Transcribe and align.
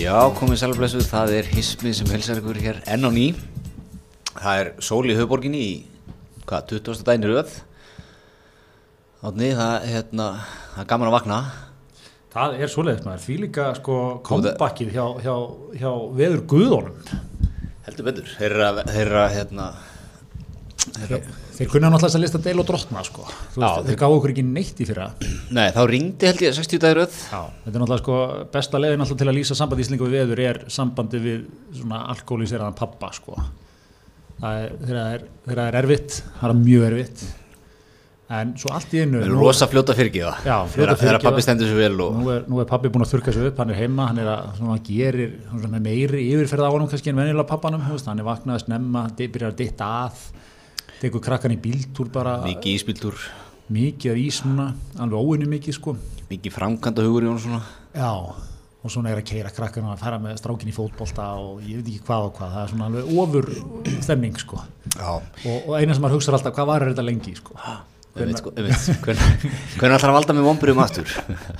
Já, 0.00 0.14
komið 0.32 0.62
sælblessuð, 0.62 1.02
það 1.04 1.30
er 1.36 1.48
hismið 1.52 1.92
sem 1.98 2.10
helsar 2.14 2.38
ykkur 2.40 2.56
hér 2.56 2.78
enn 2.88 3.04
á 3.04 3.10
ný. 3.12 3.24
Það 4.30 4.60
er 4.62 4.70
sól 4.80 5.02
í 5.04 5.16
höfuborginni 5.18 5.58
í, 5.60 5.74
hvað, 6.48 6.70
20. 6.70 7.02
daginn 7.04 7.26
í 7.26 7.28
röð? 7.28 7.52
Átni, 9.20 9.50
það, 9.58 9.74
hérna, 9.90 10.28
það 10.70 10.80
er 10.80 10.88
gaman 10.94 11.10
að 11.10 11.16
vakna. 11.18 11.40
Það 12.32 12.56
er 12.56 12.72
svoleiðis 12.72 13.04
maður, 13.04 13.22
því 13.26 13.36
líka 13.42 13.68
sko 13.76 13.98
kompakið 14.30 14.96
hjá, 14.96 15.04
hjá, 15.26 15.36
hjá 15.82 15.92
veður 16.16 16.42
guðónum 16.54 17.14
Heldur 17.84 18.08
betur, 18.08 18.34
þeirra, 18.38 18.72
þeirra, 18.88 19.28
hérna 19.34 19.68
Þeir, 20.80 21.24
þeir 21.58 21.68
kunna 21.68 21.90
náttúrulega 21.92 22.16
að 22.16 22.22
lista 22.24 22.38
deil 22.40 22.60
og 22.62 22.66
drottna 22.70 23.02
sko. 23.04 23.24
Já, 23.28 23.60
veist, 23.60 23.88
þeir 23.90 23.98
gáðu 24.00 24.16
okkur 24.20 24.32
ekki 24.32 24.44
neitt 24.48 24.78
í 24.80 24.86
fyrra. 24.88 25.08
Nei, 25.52 25.66
þá 25.76 25.80
ringdi 25.90 26.28
held 26.30 26.44
ég 26.46 26.54
60 26.56 26.80
dagir 26.80 27.00
röð. 27.02 27.18
Já, 27.28 27.40
þetta 27.66 27.74
er 27.74 27.82
náttúrulega 27.82 28.02
sko 28.04 28.20
besta 28.54 28.80
alltaf 29.04 29.20
til 29.20 29.28
að 29.28 29.36
lýsa 29.36 29.58
sambandi 29.58 29.84
íslingu 29.84 30.08
við 30.08 30.16
veður 30.24 30.42
er 30.46 30.62
sambandi 30.72 31.20
við 31.26 31.42
svona 31.82 32.00
alkoholíseraðan 32.14 32.78
pappa 32.80 33.12
sko. 33.16 33.36
Það 34.40 34.62
er, 34.64 34.72
þeirra 34.86 35.04
er, 35.18 35.26
þeirra 35.50 35.68
er 35.68 35.78
erfitt 35.82 36.16
það 36.40 36.48
er 36.54 36.58
mjög 36.64 36.88
erfitt. 36.88 37.26
En 38.30 38.52
svo 38.62 38.70
allt 38.70 38.92
í 38.94 39.00
einu 39.02 39.18
erum 39.24 39.40
nú- 39.40 39.42
rosa 39.42 39.66
fljóta 39.66 39.90
Þegar 40.70 40.92
fyrirgefa. 41.00 41.24
pappi 41.26 41.42
stendur 41.42 41.66
sér 41.66 41.80
vel 41.82 41.96
og 42.04 42.14
nú 42.20 42.28
er, 42.30 42.44
nú 42.46 42.60
er 42.62 42.68
pappi 42.70 42.88
búin 42.88 43.02
að 43.02 43.10
þurka 43.16 43.32
sig 43.34 43.48
upp, 43.50 43.56
hann 43.58 43.72
er 43.74 43.80
heima 43.82 44.06
hann 44.06 44.20
er 44.22 44.28
að, 44.30 44.52
svona, 44.60 44.76
hann 44.76 44.84
gerir 44.86 45.32
svona, 45.50 45.80
meiri 45.82 46.20
yfirferð 46.30 46.62
á 46.62 46.70
honum 46.70 46.86
kannski 46.92 47.10
en 47.10 47.18
venjulega 47.18 47.48
pappanum 47.50 47.82
hann 48.06 48.22
er 48.22 48.28
vaknað 48.30 48.62
tekur 51.00 51.22
krakkan 51.24 51.54
í 51.54 51.58
bíltúr 51.60 52.10
bara. 52.12 52.38
Mikið 52.44 52.76
íspiltur, 52.76 53.18
mikið 53.72 54.12
af 54.12 54.20
ís 54.20 54.40
núna, 54.46 54.70
alveg 55.00 55.32
óinni 55.32 55.48
mikið 55.50 55.76
sko. 55.78 55.96
Mikið 56.30 56.56
framkvæmda 56.56 57.04
hugur 57.06 57.26
í 57.26 57.30
hún 57.30 57.40
svona. 57.42 57.60
Já, 57.96 58.10
og 58.80 58.92
svona 58.92 59.12
er 59.12 59.20
að 59.20 59.28
keira 59.28 59.52
krakkan 59.54 59.88
að 59.92 60.00
fara 60.00 60.18
með 60.22 60.38
strákin 60.40 60.70
í 60.70 60.74
fótbolta 60.76 61.30
og 61.40 61.62
ég 61.66 61.80
veit 61.80 61.88
ekki 61.90 62.04
hvað 62.08 62.26
og 62.28 62.34
hvað, 62.38 62.52
það 62.56 62.62
er 62.64 62.74
svona 62.74 62.90
alveg 62.90 63.14
ofur 63.24 63.48
stemning 64.06 64.38
sko. 64.40 64.60
Og, 65.00 65.56
og 65.56 65.72
eina 65.78 65.96
sem 65.96 66.04
maður 66.04 66.18
hugsa 66.18 66.36
alltaf, 66.36 66.54
hvað 66.56 66.70
var 66.70 66.86
þetta 66.90 67.06
lengi 67.06 67.34
sko? 67.38 67.56
Sko, 68.10 68.50
Hvernig 68.58 68.74
hvernig 68.98 69.94
ætlar 69.94 70.10
að 70.10 70.16
valda 70.16 70.34
með 70.34 70.46
vombriðum 70.48 70.80
aftur? 70.82 71.12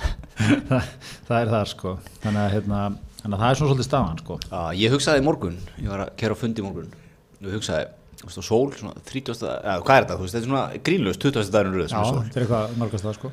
það, 0.69 0.89
það 1.29 1.37
er 1.37 1.51
það 1.53 1.69
sko. 1.71 1.93
Þannig 2.25 2.41
að, 2.41 2.49
hérna, 2.57 2.81
þannig 3.21 3.37
að 3.37 3.43
það 3.43 3.47
er 3.47 3.59
svona 3.59 3.71
svolítið 3.71 3.87
stafan 3.87 4.19
sko. 4.19 4.37
Ég 4.81 4.93
hugsaði 4.95 5.23
morgun, 5.25 5.55
ég 5.79 5.87
var 5.93 6.03
að 6.03 6.11
kæra 6.19 6.35
á 6.35 6.41
fundi 6.41 6.65
morgun. 6.65 6.91
Og 7.39 7.55
hugsaði, 7.55 7.87
og 8.25 8.45
sól, 8.45 8.71
svona 8.77 8.93
30. 9.09 9.41
eða 9.47 9.77
hvað 9.85 9.95
er 9.97 10.05
þetta, 10.05 10.17
þú 10.19 10.25
veist, 10.25 10.35
þetta 10.35 10.43
er 10.45 10.49
svona 10.51 10.83
grínlaust 10.87 11.23
20. 11.25 11.51
dagurinn 11.55 11.77
röð 11.79 11.87
já, 11.87 11.91
sem 11.91 11.99
er 12.01 12.09
sól. 12.11 12.21
þetta 12.27 12.39
er 12.39 12.45
eitthvað 12.45 12.77
margast 12.81 13.05
það 13.07 13.17
sko 13.19 13.31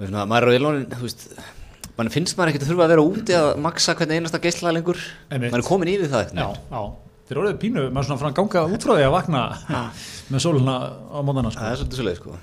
Og 0.00 0.06
svona, 0.08 0.24
maður 0.30 0.46
er 0.46 0.50
á 0.50 0.58
ilónin, 0.60 0.86
þú 0.96 1.04
veist, 1.06 1.24
mann 1.98 2.10
finnst 2.14 2.36
maður 2.38 2.52
ekkert 2.54 2.64
að 2.64 2.70
þurfa 2.72 2.84
að 2.86 2.92
vera 2.94 3.04
úti 3.10 3.34
að 3.36 3.48
maksa 3.66 3.94
hvernig 3.98 4.20
einasta 4.20 4.40
geislaða 4.44 4.76
lengur, 4.78 5.00
maður 5.32 5.58
er 5.60 5.66
komin 5.66 5.90
yfir 5.92 6.08
það 6.12 6.22
já, 6.22 6.28
eitthvað. 6.30 6.60
já, 6.70 6.82
þeir 7.28 7.36
eru 7.36 7.42
orðið 7.44 7.58
pínu 7.64 7.84
maður 7.92 8.08
svona 8.08 8.20
frá 8.22 8.28
að 8.30 8.38
ganga 8.40 8.62
út 8.74 8.86
frá 8.86 8.94
því 8.96 9.04
að 9.08 9.14
vakna 9.16 9.42
með 10.30 10.44
sóluna 10.46 10.76
á 11.12 11.18
móðana 11.26 11.52
sko 11.52 11.60
Það 11.66 11.74
er 11.74 11.80
svolítið 11.82 12.00
svolítið, 12.00 12.20
sko. 12.22 12.38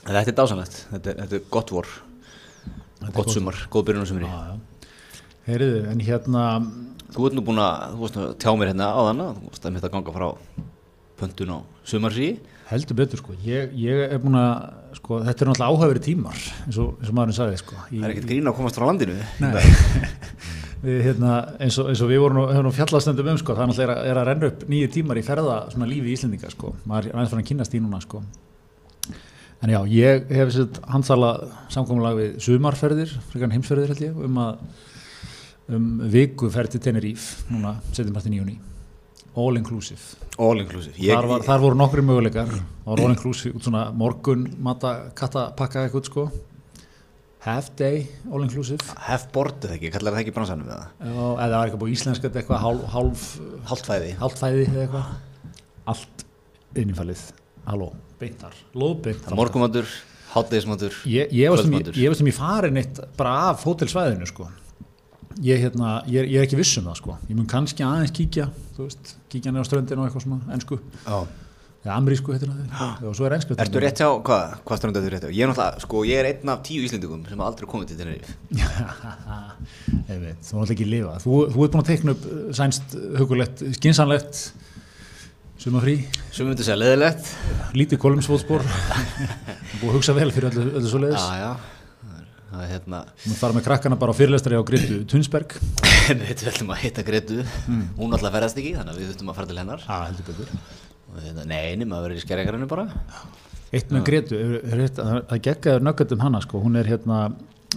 En 0.00 0.14
Þetta 0.16 0.30
er 0.32 0.36
dásanlegt, 0.42 0.76
þetta 0.92 1.10
er, 1.14 1.16
þetta 1.24 1.36
er 1.40 1.48
gott 1.56 1.72
vor, 1.76 1.88
gott 3.16 3.32
sumar, 3.32 3.56
góð 3.72 3.86
byrjun 3.88 4.04
á 4.04 4.08
sumri. 4.10 4.28
já, 4.28 4.40
já. 4.50 4.86
heyriðu, 5.48 5.80
en 5.94 6.00
hérna 6.04 6.44
Þú 7.14 7.26
ert 7.26 7.36
nú 7.36 7.44
búin 7.46 7.62
að, 7.62 7.96
þú 7.96 8.10
að 8.10 8.34
tjá 8.42 8.50
mér 8.54 8.72
hérna 8.72 8.90
á 8.94 9.00
þann, 9.08 9.22
þú 9.36 9.48
varst 9.50 9.66
að 9.66 9.74
mitt 9.74 9.86
að 9.86 9.94
ganga 9.96 10.14
frá 10.14 10.28
pöntun 11.20 11.52
á 11.52 11.58
sumarsí. 11.84 12.28
heldur 12.70 12.96
betur 13.00 13.18
sko, 13.18 13.34
ég, 13.44 13.72
ég 13.74 14.14
er 14.14 14.20
búin 14.22 14.38
að 14.38 14.96
sko, 15.00 15.20
þetta 15.26 15.44
er 15.44 15.50
náttúrulega 15.50 15.74
áhæfri 15.74 16.02
tímar 16.04 16.38
eins 16.38 16.78
og, 16.78 16.92
eins 17.00 17.10
og 17.10 17.16
maðurinn 17.18 17.36
sagði 17.36 17.56
sko 17.60 17.78
Það 17.88 18.04
er 18.06 18.12
ekkert 18.14 18.28
grín 18.30 18.50
að 18.50 18.56
komast 18.60 18.78
frá 18.78 18.86
landinu. 18.86 19.16
Við, 20.80 21.00
hérna, 21.04 21.32
eins, 21.60 21.76
og, 21.76 21.90
eins 21.92 22.00
og 22.00 22.08
við 22.08 22.22
vorum 22.22 22.72
fjallastendum 22.72 23.26
um 23.34 23.40
sko, 23.40 23.52
það 23.52 23.66
er 23.66 23.68
náttúrulega 23.68 23.90
er 23.90 23.98
að, 23.98 24.06
er 24.08 24.20
að 24.20 24.28
renna 24.30 24.48
upp 24.48 24.62
nýju 24.70 24.92
tímar 24.94 25.18
í 25.20 25.24
ferða 25.26 25.56
svona 25.74 25.88
lífi 25.90 26.08
í 26.08 26.14
Íslendinga 26.14 26.52
sko, 26.54 26.70
maður 26.88 27.10
er 27.10 27.18
aðeins 27.18 27.34
fyrir 27.34 27.44
að 27.44 27.50
kynast 27.50 27.76
í 27.76 27.80
núna 27.84 28.00
sko. 28.00 28.22
En 29.60 29.74
já, 29.74 29.80
ég 29.92 30.30
hef 30.32 30.54
sett 30.54 30.78
handsala 30.88 31.34
samkomulag 31.68 32.16
við 32.16 32.38
sumarferðir, 32.46 33.12
frekar 33.28 33.52
heimsferðir 33.52 33.92
held 33.92 34.06
ég, 34.06 34.22
um 34.24 34.40
að 34.40 34.62
um 35.76 35.86
viku 36.12 36.50
ferð 36.52 36.76
til 36.76 36.84
Tenerife 36.88 37.46
núna, 37.52 37.76
setjum 37.92 38.18
hættin 38.18 38.36
í 38.36 38.42
júni 38.42 38.58
all 39.38 39.56
inclusive. 39.56 40.00
All 40.38 40.58
inclusive. 40.58 40.94
þar, 40.98 41.28
var, 41.30 41.44
þar 41.46 41.60
voru 41.62 41.78
nokkri 41.78 42.02
möguleikar. 42.04 42.50
Var 42.84 43.02
all 43.04 43.12
inclusive, 43.14 43.60
svona 43.62 43.86
morgun 43.94 44.48
mata, 44.62 45.12
katta, 45.16 45.50
pakka 45.56 45.86
eitthvað 45.86 46.08
sko. 46.10 46.24
Half 47.46 47.70
day, 47.78 48.02
all 48.28 48.42
inclusive. 48.44 48.82
Hef 49.06 49.28
bortið 49.32 49.76
ekki, 49.78 49.92
kallar 49.94 50.16
það 50.16 50.24
ekki 50.26 50.34
bransanum 50.36 50.66
við 50.68 50.74
eða 50.74 51.36
það 51.38 51.54
var 51.54 51.60
eitthvað 51.62 51.84
búið 51.84 51.94
íslenska 51.94 52.26
þetta 52.26 52.42
eitthvað 52.42 52.64
hálf, 52.66 52.82
hálf, 52.96 53.28
hálfæði 53.70 54.10
eða 54.66 54.82
eitthvað. 54.82 55.14
Allt 55.94 56.26
innifælið 56.80 57.22
halló, 57.70 57.90
beintar, 58.20 58.54
lóðbeintar 58.76 59.36
Morgumatur, 59.38 59.88
hátdegismatur, 60.34 60.94
ég, 61.08 61.30
ég 61.32 61.46
ég, 61.46 61.46
ég 61.48 62.10
varst 62.10 62.20
sem 62.20 62.30
ég 62.30 62.36
farin 62.36 62.80
eitt 62.80 63.00
bara 63.18 63.50
af 63.50 63.64
hótelsvæðinu 63.66 64.28
sko 64.28 64.48
ég, 65.38 65.60
hérna, 65.62 65.90
ég, 66.10 66.22
er- 66.24 66.30
ég 66.30 66.40
er 66.40 66.46
ekki 66.48 66.58
viss 66.58 66.76
um 66.80 66.88
það 66.90 66.96
sko. 67.02 67.18
Ég 67.30 67.36
mun 67.38 67.46
kannski 67.50 67.84
aðeins 67.86 68.10
kíkja 68.16 68.48
veist, 68.80 69.14
kíkja 69.30 69.52
neður 69.54 69.64
á 69.64 69.68
ströndinu 69.70 70.02
og 70.02 70.08
eitthvað 70.10 70.24
svona 70.26 70.54
ensku, 70.56 70.78
Já. 71.06 71.18
eða 71.84 71.96
amrísku 71.96 72.32
heitir 72.34 72.50
það 72.74 73.04
og 73.10 73.14
svo 73.16 73.26
er 73.28 73.34
ensku 73.38 73.54
Ertu 73.60 73.80
rétt 73.84 74.00
hjá, 74.02 74.08
hvað, 74.26 74.56
hvað 74.66 74.80
ströndu 74.80 75.00
ertu 75.00 75.12
rétt 75.14 75.26
hjá? 75.28 75.32
Ég 75.36 75.44
er 75.46 75.50
náttúrulega, 75.52 75.80
sko, 75.86 76.02
ég 76.08 76.18
er 76.20 76.28
einn 76.32 76.48
af 76.54 76.62
tíu 76.66 76.82
Íslendingum 76.86 77.22
sem 77.28 77.40
aldrei 77.44 77.68
komið 77.70 77.92
til 77.92 78.00
Tenerife. 78.00 78.34
ég 80.10 80.18
veit, 80.20 80.40
þú 80.40 80.58
náttúrulega 80.58 80.74
ekki 80.76 80.88
lifa. 80.90 81.14
Þú, 81.24 81.36
þú 81.54 81.64
ert 81.66 81.74
búin 81.76 81.82
að 81.84 81.90
teikna 81.92 82.14
upp 82.16 82.26
uh, 82.30 82.40
sænst 82.56 82.96
hugulegt, 83.20 83.62
skinsanlegt 83.78 84.42
sumafrí, 85.60 85.98
Svo 86.32 86.46
myndi 86.48 86.64
segja 86.64 86.78
leðilegt. 86.80 87.26
lítið 87.76 88.00
kolumsfótspor 88.00 88.64
búið 89.80 89.90
að 89.90 89.96
hugsa 89.98 90.14
vel 90.16 90.30
fyrir 90.32 90.48
öllu, 90.54 90.70
öllu 90.80 90.88
svo 90.88 91.00
leiðis 91.02 91.20
Já, 91.20 91.36
já. 91.44 91.50
Það 92.50 92.62
er- 92.64 92.70
hérna, 92.72 93.00
Þú 93.22 93.34
fara 93.38 93.54
með 93.56 93.64
krakkana 93.68 93.98
bara 94.00 94.10
á 94.10 94.18
fyrirlestari 94.18 94.58
á 94.58 94.62
Grindu 94.66 94.96
Tunsberg. 95.10 95.52
Við 96.10 96.46
ætlum 96.50 96.72
að 96.74 96.80
hitta 96.82 97.04
Gretu. 97.06 97.42
Hún 97.98 98.16
alltaf 98.16 98.32
ferðast 98.34 98.58
ekki, 98.58 98.72
þannig 98.78 98.96
að 98.96 98.98
við 99.02 99.10
þurftum 99.12 99.30
að 99.30 99.36
fara 99.38 99.50
til 99.52 99.60
hennar. 99.60 99.84
Já, 99.86 99.98
heldur 100.08 100.26
betur. 100.32 100.50
Hérna, 101.20 101.44
nei, 101.50 101.76
nema 101.78 102.00
að 102.00 102.08
vera 102.08 102.16
í 102.18 102.24
skerjagarinu 102.24 102.66
bara. 102.70 102.88
Eitt 103.70 103.92
með 103.94 104.02
Gretu, 104.08 104.40
það 104.66 105.40
geggaður 105.46 105.84
nöggat 105.86 106.14
um 106.16 106.22
hana 106.24 106.40
sko, 106.42 106.58
hún 106.64 106.78
er 106.80 106.90
hérna 106.90 107.20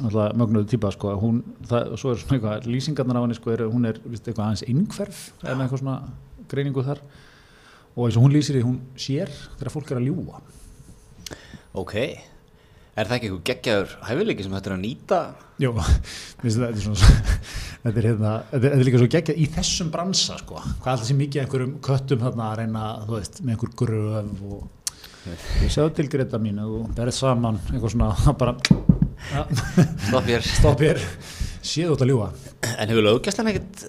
alltaf 0.02 0.34
mögnuðu 0.42 0.66
típa 0.72 0.90
sko, 0.96 1.12
hún, 1.22 1.44
það, 1.70 1.92
svo 2.02 2.16
er 2.16 2.22
svona 2.24 2.40
eitthvað, 2.40 2.66
lýsingarnar 2.74 3.20
á 3.22 3.24
henni 3.28 3.38
sko, 3.38 3.52
er, 3.54 3.62
hún 3.70 3.86
er 3.92 4.00
vist, 4.10 4.26
eitthvað 4.26 4.48
aðeins 4.48 4.64
einhverf, 4.74 5.20
eða 5.46 5.68
eitthvað 5.68 5.84
svona 5.84 5.98
greiningu 6.50 6.86
þar. 6.90 7.04
Og 7.94 8.08
eins 8.08 8.18
og 8.18 8.26
hún 8.26 8.34
lýsir 8.34 8.58
því, 8.58 8.64
hún 8.66 8.80
sér 8.98 9.30
þegar 9.60 9.74
fólk 9.76 9.94
er 9.94 10.02
að 10.02 10.08
ljúa 10.10 10.42
Ok. 11.78 11.94
Er 12.94 13.08
það 13.10 13.16
ekki 13.16 13.28
eitthvað 13.30 13.46
geggjaður 13.50 13.94
hæfileiki 14.06 14.44
sem 14.46 14.54
þetta 14.54 14.70
er 14.70 14.74
að 14.76 14.82
nýta? 14.84 15.20
Jó, 15.64 15.70
þetta 16.44 16.68
er 16.68 16.82
svona 16.84 17.08
þetta 17.84 17.94
er, 17.96 18.08
hérna, 18.12 18.34
þetta 18.52 18.70
er, 18.70 18.84
líka 18.86 19.00
svo 19.02 19.08
geggjað 19.16 19.40
í 19.42 19.48
þessum 19.56 19.90
bransa 19.94 20.38
sko, 20.42 20.60
hvað 20.84 20.92
alltaf 20.92 21.08
sé 21.10 21.16
mikið 21.18 21.42
einhverjum 21.44 21.74
köttum 21.88 22.22
þarna 22.22 22.50
að 22.52 22.60
reyna, 22.62 22.84
þú 23.08 23.16
veist, 23.18 23.40
með 23.42 23.56
einhver 23.56 23.74
gröf 23.82 24.44
og 24.46 24.62
ég 25.64 25.72
sjáðu 25.72 25.96
til 25.98 26.06
Greta 26.12 26.40
mín 26.44 26.60
að 26.62 26.70
þú 26.76 26.80
berð 27.00 27.16
saman 27.18 27.58
eitthvað 27.72 27.96
svona, 27.96 28.10
bara 28.42 28.54
Stopp 30.44 30.84
hér. 30.84 31.02
séð 31.64 31.94
út 31.96 32.04
að 32.04 32.12
ljúa 32.12 32.30
En 32.76 32.92
hefur 32.92 33.06
löggæslan 33.08 33.50
ekkert, 33.54 33.86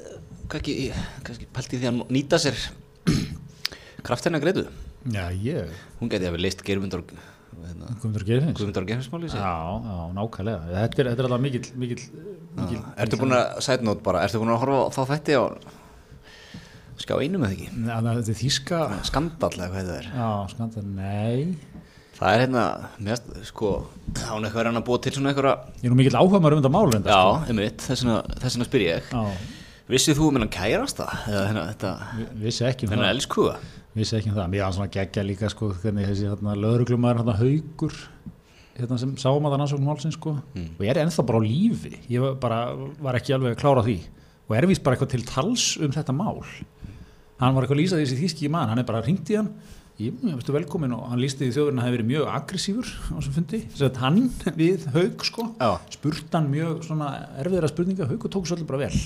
ekki, 0.61 0.79
kannski 1.27 1.49
pælt 1.53 1.75
í 1.75 1.83
því 1.83 1.91
að 1.91 2.03
nýta 2.15 2.39
sér 2.41 2.57
kraftina 4.07 4.41
Gretu? 4.41 4.65
Já, 5.11 5.27
ég, 5.35 5.75
Hún 5.99 6.09
geti 6.13 6.29
að 6.31 6.39
við 6.39 6.47
leist 6.47 6.63
Geirmundar, 6.65 7.03
hérna, 7.03 7.34
Guðmundur 7.55 8.25
Geirfinns 8.29 8.59
Guðmundar 8.59 8.87
Geirmundsmáli 8.89 9.31
sér. 9.33 9.41
Já, 9.45 9.55
já, 9.85 9.97
nákvæmlega 10.17 10.69
þetta 10.73 11.03
er, 11.03 11.09
þetta 11.11 11.23
er 11.25 11.29
alltaf 11.29 11.43
mikill, 11.45 11.71
mikill, 11.81 12.05
mikill 12.59 12.83
Ertu 13.05 13.21
búin 13.21 13.37
að, 13.37 13.85
note 13.87 14.05
bara, 14.07 14.25
ertu 14.27 14.43
búin 14.43 14.53
að 14.55 14.61
horfa 14.65 14.81
á 14.81 14.95
þá 14.95 15.03
þætti 15.13 15.39
á 15.39 15.45
skjá 17.05 17.17
einum 17.19 17.45
eða 17.45 17.57
ekki? 17.57 17.69
Að 17.91 18.11
þetta 18.11 18.35
er 18.35 18.41
þýska 18.41 18.81
Skandall 19.11 19.55
eða 19.59 19.71
hvað 19.73 19.81
þetta 19.81 19.97
er. 19.99 20.11
Já, 20.15 20.29
skandar, 20.55 20.91
nei 20.95 21.73
Það 22.15 22.31
er 22.31 22.43
hérna, 22.45 22.65
mest, 23.03 23.31
sko, 23.49 23.71
án 24.23 24.45
eitthvað 24.47 24.61
er 24.63 24.69
hann 24.71 24.79
að 24.79 24.85
búa 24.87 25.01
til 25.03 25.13
svona 25.17 25.33
einhverja, 25.33 25.55
Ég 25.81 25.89
er 25.89 25.91
nú 25.91 25.97
mikill 25.99 26.15
áhuga 26.21 26.39
maður 26.39 26.55
um 26.55 26.63
þetta 26.63 26.71
mál 26.71 26.93
já, 26.95 27.23
einmitt, 27.51 27.83
þess 27.83 28.05
vegna, 28.07 28.69
spyr 28.69 28.85
ég. 28.85 29.09
sko. 29.11 29.25
Vissið 29.91 30.17
þú 30.17 30.29
um 30.31 30.37
hennan 30.39 30.49
kærast 30.53 30.97
það? 31.01 31.11
Hérna, 31.29 31.63
þetta, 31.75 31.91
Vi- 32.17 32.29
Vissi 32.47 32.65
ekki 32.65 32.87
um 32.87 32.95
hennan 32.95 33.05
það. 33.11 33.15
elskuða? 33.19 33.57
Vissi 33.95 34.17
ekki 34.19 34.31
um 34.33 34.37
það, 34.39 34.49
mér 34.55 34.63
var 34.65 34.73
svona 34.73 34.91
geggja 34.95 35.25
líka 35.29 35.51
sko, 35.53 35.69
hvernig 35.83 36.07
þessi 36.09 36.29
hérna, 36.31 36.55
lögreglumæður 36.57 37.21
hérna, 37.21 37.35
haugur 37.39 37.95
hérna, 38.79 38.99
sem 38.99 39.13
sáum 39.21 39.45
að 39.45 39.53
það 39.53 39.59
rannsóknum 39.61 39.91
málsins 39.93 40.17
sko. 40.17 40.33
og 40.57 40.81
ég 40.81 40.91
er 40.91 41.03
ennþá 41.05 41.27
bara 41.27 41.39
á 41.39 41.43
lífi. 41.45 41.93
Ég 42.09 42.21
var, 42.25 42.35
bara, 42.41 42.75
var 43.01 43.15
ekki 43.21 43.35
alveg 43.37 43.55
að 43.57 43.61
klára 43.61 43.85
því. 43.85 43.99
Og 44.49 44.57
er 44.57 44.67
vist 44.67 44.83
bara 44.83 44.97
eitthvað 44.97 45.11
til 45.11 45.23
tals 45.25 45.77
um 45.79 45.93
þetta 45.93 46.13
mál. 46.17 46.41
Hann 47.41 47.55
var 47.55 47.63
eitthvað 47.65 47.77
að 47.77 47.83
lýsa 47.85 48.01
þessi 48.01 48.19
þýski 48.25 48.51
mann 48.51 48.69
hann 48.69 48.79
er 48.79 48.85
bara 48.89 49.03
ringt 49.05 49.29
í 49.31 49.37
hann. 49.37 49.53
Ég, 50.01 50.11
veistu 50.25 50.51
velkomin 50.51 50.93
og 50.97 51.09
hann 51.13 51.21
lýsti 51.23 51.45
því 51.47 51.53
þjóðurinn 51.55 51.79
að 51.79 51.85
hefði 51.87 51.97
verið 52.01 52.09
mjög 52.09 52.31
aggressífur 52.35 52.89
á 52.89 53.15
þessum 53.15 53.35
fundi. 53.37 53.61
Þess 53.71 53.85
að 53.87 54.01
hann 54.03 54.17
við 54.59 54.87
haug 54.91 55.23
sko 55.25 55.45
Já. 55.61 55.79
spurt 55.95 56.33
hann 56.35 56.49
mjög 56.51 56.83
svona 56.89 57.11
erfiðra 57.39 57.69
spurninga. 57.71 58.09
Haug 58.11 58.25
og 58.27 58.33
tók 58.35 58.49
svolítið 58.51 58.67
bara 58.67 58.89
vel 58.89 58.99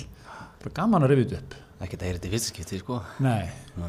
bara 0.63 0.75
gaman 0.81 1.05
að 1.05 1.13
rifja 1.13 1.29
þetta 1.29 1.41
upp. 1.41 1.57
Ekki 1.79 1.95
þetta 1.95 2.07
er 2.09 2.17
þetta 2.17 2.27
í 2.27 2.33
fyrsta 2.33 2.53
skipti 2.53 2.79
sko. 2.81 2.99
Nei, 3.23 3.45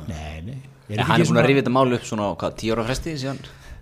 nei, 0.06 0.34
nei 0.46 0.58
En 0.90 1.04
hann 1.06 1.22
er 1.22 1.28
búin 1.28 1.38
að 1.38 1.48
rifja 1.50 1.62
þetta 1.62 1.74
mál 1.74 1.94
upp 1.94 2.06
svona 2.06 2.26
á 2.26 2.32
hvað, 2.38 2.56
tíu 2.58 2.74
ára 2.74 2.86
fresti 2.88 3.14
síðan? 3.18 3.38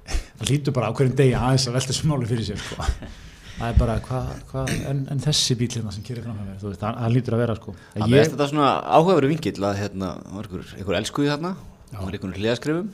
Það 0.08 0.50
lítur 0.50 0.74
bara 0.76 0.88
á 0.88 0.92
hverjum 0.96 1.16
degi 1.16 1.34
aðeins 1.36 1.66
að 1.68 1.76
velta 1.78 1.92
þessu 1.92 2.08
máli 2.08 2.28
fyrir 2.28 2.46
sér 2.48 2.60
sko. 2.60 2.88
það 3.58 3.70
er 3.70 3.78
bara 3.80 3.94
hvað 4.04 4.28
hva, 4.50 4.64
en, 4.90 5.00
en 5.12 5.22
þessi 5.24 5.56
bíl 5.58 5.70
hérna 5.72 5.92
sem 5.94 6.04
kýrir 6.06 6.24
fram 6.24 6.36
með 6.38 6.50
mér 6.64 6.76
hann, 6.84 6.98
hann 7.02 7.14
lítur 7.14 7.36
að 7.36 7.42
vera 7.44 7.56
sko. 7.58 7.74
Það 7.94 8.04
ég, 8.04 8.14
veist 8.16 8.34
þetta 8.34 8.50
svona 8.52 8.68
áhugaveru 8.96 9.32
vingill 9.32 9.68
að 9.68 9.80
hérna, 9.82 10.12
það 10.28 10.60
einhver, 10.78 10.98
elskuði 11.00 11.32
þarna. 11.32 11.54
Það 11.88 12.04
var 12.04 12.18
einhver 12.18 12.38
hliðaskrifum. 12.42 12.92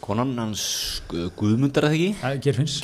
Konan 0.00 0.32
hans 0.40 0.64
Gu- 1.10 1.28
Guðmundar 1.38 1.86
að 1.86 1.94
það 1.94 1.98
ekki? 1.98 2.12
Að, 2.24 2.38
Gerfinns, 2.46 2.78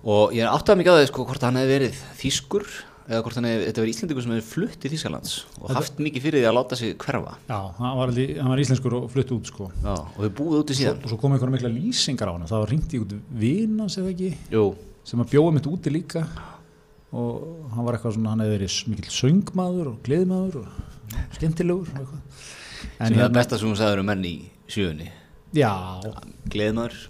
og 0.00 0.32
ég 0.32 0.48
áttaði 0.48 0.80
mikið 0.80 0.94
á 0.94 0.96
það 0.96 1.08
sko 1.10 1.26
hvort 1.28 1.42
hann 1.44 1.58
hefði 1.60 1.74
verið 1.74 1.98
þýskur 2.22 2.70
eða 3.10 3.22
hvort 3.26 3.38
hann 3.40 3.46
hefði, 3.48 3.64
þetta 3.66 3.82
verið 3.82 3.92
Íslandingur 3.94 4.24
sem 4.24 4.32
hefði 4.36 4.46
flutt 4.46 4.84
í 4.86 4.90
Þýskalands 4.92 5.32
og 5.58 5.72
haft 5.74 6.02
mikið 6.02 6.26
fyrir 6.26 6.42
því 6.44 6.48
að 6.50 6.56
láta 6.56 6.78
sig 6.78 6.92
hverfa. 7.02 7.32
Já, 7.48 7.56
hann 7.80 7.96
var, 7.98 8.12
alveg, 8.12 8.30
hann 8.38 8.52
var 8.52 8.62
íslenskur 8.62 8.96
og 9.00 9.08
flutt 9.10 9.32
út 9.34 9.50
sko. 9.50 9.66
Já, 9.82 9.96
og 9.96 10.20
hefur 10.20 10.36
búið 10.38 10.60
úti 10.60 10.76
síðan. 10.78 11.00
Og 11.02 11.10
svo 11.10 11.18
kom 11.18 11.34
einhverja 11.34 11.56
mikla 11.56 11.72
lýsingar 11.74 12.30
á 12.30 12.32
hann. 12.36 12.46
Það 12.50 12.62
var 12.62 12.72
ringt 12.74 12.94
í 12.94 13.02
út 13.02 13.16
vinnans 13.42 13.98
eða 13.98 14.12
ekki 14.14 14.30
Jú, 14.54 14.64
sem 15.10 15.24
að 15.24 15.34
bjóða 15.34 15.56
mitt 15.58 15.68
úti 15.72 15.94
líka. 15.94 16.24
Og 17.10 17.72
hann 17.74 17.86
var 17.88 17.98
eitthvað 17.98 18.14
svona 18.14 18.36
hann 18.36 18.44
hefði 18.44 18.58
verið 18.60 18.80
mikill 18.92 19.14
söngmaður 19.16 19.90
og 19.90 20.02
gleðmaður 20.06 20.60
og 20.62 20.68
skemmtilegur 21.34 21.90
og 21.98 22.12
sem 23.00 23.16
er 23.16 23.24
það 23.24 23.34
besta 23.34 23.58
sem 23.58 23.66
hún 23.72 23.80
sagður 23.80 24.04
um 24.04 24.10
menn 24.12 24.28
í 24.28 24.36
sjöunni. 24.70 25.08
Já, 25.56 25.72
gleðmaður 26.52 27.00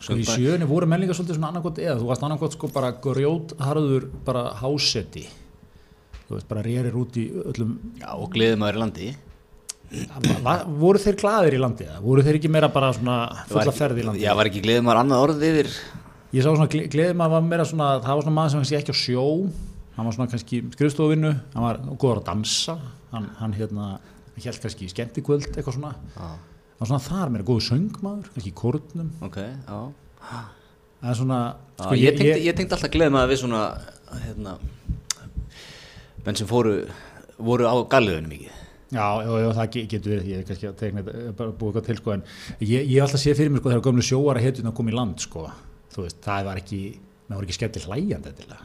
sko 0.00 0.16
í 0.16 0.24
sjöunni 0.24 0.66
voru 0.68 0.86
menningar 0.88 1.16
svolítið 1.18 1.36
svona 1.38 1.50
annarkot 1.52 1.78
eða 1.82 1.98
þú 2.00 2.06
varst 2.10 2.24
annarkot 2.26 2.54
sko 2.56 2.70
bara 2.72 2.92
grjótharður 3.04 4.06
bara 4.24 4.44
hásetti 4.62 5.26
þú 6.28 6.36
veist 6.38 6.48
bara 6.48 6.62
rérir 6.64 6.94
út 6.96 7.16
í 7.20 7.26
öllum 7.50 7.74
já, 8.00 8.08
og 8.14 8.30
gleðmaður 8.34 8.76
í 8.78 8.80
landi. 8.84 9.08
Var, 10.44 10.60
voru 10.78 11.00
þeir 11.02 11.16
glaðir 11.18 11.56
í 11.56 11.58
landi 11.58 11.86
eða? 11.88 11.98
Voru 12.04 12.22
þeir 12.22 12.36
ekki 12.38 12.50
meira 12.54 12.68
bara 12.70 12.92
svona 12.94 13.16
fulla 13.50 13.72
ferð 13.74 13.98
í 13.98 14.04
landi? 14.06 14.22
Já, 14.22 14.30
var 14.38 14.46
ekki 14.46 14.62
gleðmaður 14.62 15.00
annað 15.02 15.24
orð 15.24 15.42
yfir? 15.48 15.70
Ég 16.30 16.44
sá 16.44 16.50
svona 16.52 16.68
gle- 16.70 16.86
gleðmaður 16.92 17.34
var 17.34 17.48
meira 17.48 17.64
svona 17.66 17.88
það 18.04 18.20
var 18.20 18.22
svona 18.28 18.36
maður 18.36 18.52
sem 18.54 18.60
kannski 18.62 18.78
ekki 18.78 18.94
á 18.94 18.98
sjó. 19.00 19.24
Hann 19.96 20.06
var 20.06 20.14
svona 20.14 20.30
kannski 20.30 20.60
skrifstofinnu 20.76 21.32
hann 21.56 21.64
var 21.66 21.80
góður 21.98 22.20
að 22.22 22.28
dansa. 22.30 22.76
Hann, 23.10 23.26
hann 23.40 23.56
hérna 23.58 23.88
held 24.38 24.62
kannski 24.62 24.86
skemmtikvöld 24.94 25.50
eitthvað 25.50 25.80
svona. 25.80 25.92
Hann 26.14 26.38
var 26.80 26.88
svona 26.90 27.04
þar 27.04 27.30
meira 27.34 27.44
góður 27.48 27.66
söngmaður 27.68 28.46
í 28.48 28.52
kórnum. 28.56 29.10
Ok, 29.26 29.36
já. 29.40 29.80
Það 31.00 31.10
er 31.10 31.16
svona 31.20 31.40
Sko, 31.80 31.94
ég, 31.96 32.16
tengdi, 32.18 32.40
ég 32.44 32.56
tengdi 32.58 32.76
alltaf 32.76 32.90
gleðmaður 32.92 33.30
við 33.32 33.38
svona 33.40 33.60
hérna 34.24 34.56
menn 36.26 36.36
sem 36.36 36.48
fóru 36.50 36.74
voru 37.40 37.64
á 37.68 37.74
galliðunum 37.88 38.32
mikið. 38.34 38.56
Já, 38.90 39.04
já, 39.22 39.30
já, 39.38 39.48
það 39.54 39.68
ge- 39.76 39.84
getur 39.92 40.12
verið, 40.16 40.26
ég 40.32 40.40
er 40.40 40.46
kannski 40.48 40.66
að 40.68 40.78
tegna 40.80 41.02
þetta, 41.06 41.20
eh, 41.28 41.32
bara 41.38 41.52
búið 41.60 41.68
eitthvað 41.70 41.86
til, 41.86 41.96
sko, 42.00 42.10
en 42.16 42.22
ég, 42.60 42.88
ég 42.90 43.02
alltaf 43.04 43.20
séð 43.22 43.36
fyrir 43.38 43.52
mér, 43.54 43.62
sko, 43.62 43.70
þegar 43.70 43.84
gömlu 43.86 44.02
sjóara 44.02 44.42
hetjuna 44.42 44.72
kom 44.74 44.88
í 44.90 44.94
land, 44.96 45.20
sko, 45.22 45.44
þú 45.94 46.02
veist, 46.04 46.18
það 46.26 46.44
var 46.50 46.56
ekki, 46.60 46.80
það 47.28 47.36
var 47.38 47.46
ekki 47.46 47.56
skemmtileg 47.56 48.24
þetta. 48.26 48.58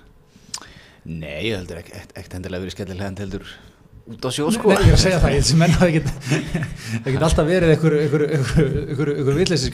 Nei, 1.05 1.43
ég 1.45 1.55
heldur 1.59 1.77
ekki, 1.83 1.93
ekkert 2.17 2.33
endilega 2.39 2.65
verið 2.65 2.73
skellilegand 2.75 3.19
heldur 3.21 3.45
út 4.11 4.25
á 4.25 4.29
sjó 4.35 4.45
sko. 4.53 4.69
Nei, 4.69 4.83
ég 4.85 4.91
er 4.93 4.97
að 4.97 5.01
segja 5.01 5.19
það, 5.23 5.33
ég 5.35 5.45
sem 5.47 5.57
menn 5.61 5.73
hafa 5.75 5.87
ekkert, 5.89 6.09
það 7.05 7.09
get 7.15 7.25
alltaf 7.27 7.47
verið 7.49 7.73
einhver, 7.73 7.95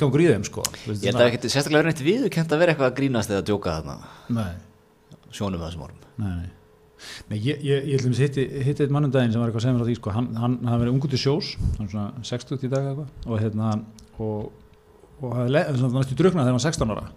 gangur 0.02 0.24
í 0.24 0.30
þeim, 0.32 0.46
sko. 0.48 0.64
Ég 0.88 1.04
held 1.10 1.20
að 1.20 1.28
ekkert 1.28 1.48
sérstaklega 1.52 1.82
verið 1.84 1.92
neitt 1.92 2.04
viðurkent 2.08 2.56
að 2.56 2.62
vera 2.64 2.74
eitthvað 2.76 2.90
að 2.92 2.98
grínast 3.02 3.34
eða 3.34 3.42
að 3.44 3.50
djóka 3.52 3.76
þarna. 3.78 3.96
Nei, 4.38 4.52
sjónum 5.36 5.64
þessum 5.66 5.86
orðum. 5.88 6.08
Nei, 6.22 6.32
nei. 6.40 6.50
Nei, 7.32 7.38
ég, 7.42 7.62
ég, 7.66 7.86
ég 7.90 7.98
ætlum 7.98 8.14
að 8.14 8.20
hitti, 8.22 8.44
hitti 8.62 8.84
eitt 8.86 8.92
mannum 8.94 9.12
daginn 9.14 9.32
sem 9.34 9.42
var 9.42 9.50
eitthvað 9.50 9.64
að 9.64 9.68
segja 9.68 9.76
mér 9.78 9.84
á 9.84 9.90
því, 9.90 9.96
sko, 9.98 10.12
hann, 10.14 10.28
hann 10.38 10.58
hafði 10.70 10.84
verið 10.84 10.94
ungur 10.96 11.12
til 11.12 11.20
sjós, 11.24 11.48
hann 11.80 11.90
svona 11.90 12.26
60 12.30 12.66
í 12.68 12.70
dag 12.70 12.90
eitthvað, 12.92 13.08
og 13.26 13.40
hérna, 13.42 13.72
og, 14.22 14.52
le- 15.50 15.64
svona 15.80 15.96
næstu 15.98 16.18
druknað 16.20 16.46
þegar 16.46 16.52
hann 16.52 16.60
var 16.60 16.66
16 16.68 16.94
ára. 16.94 17.08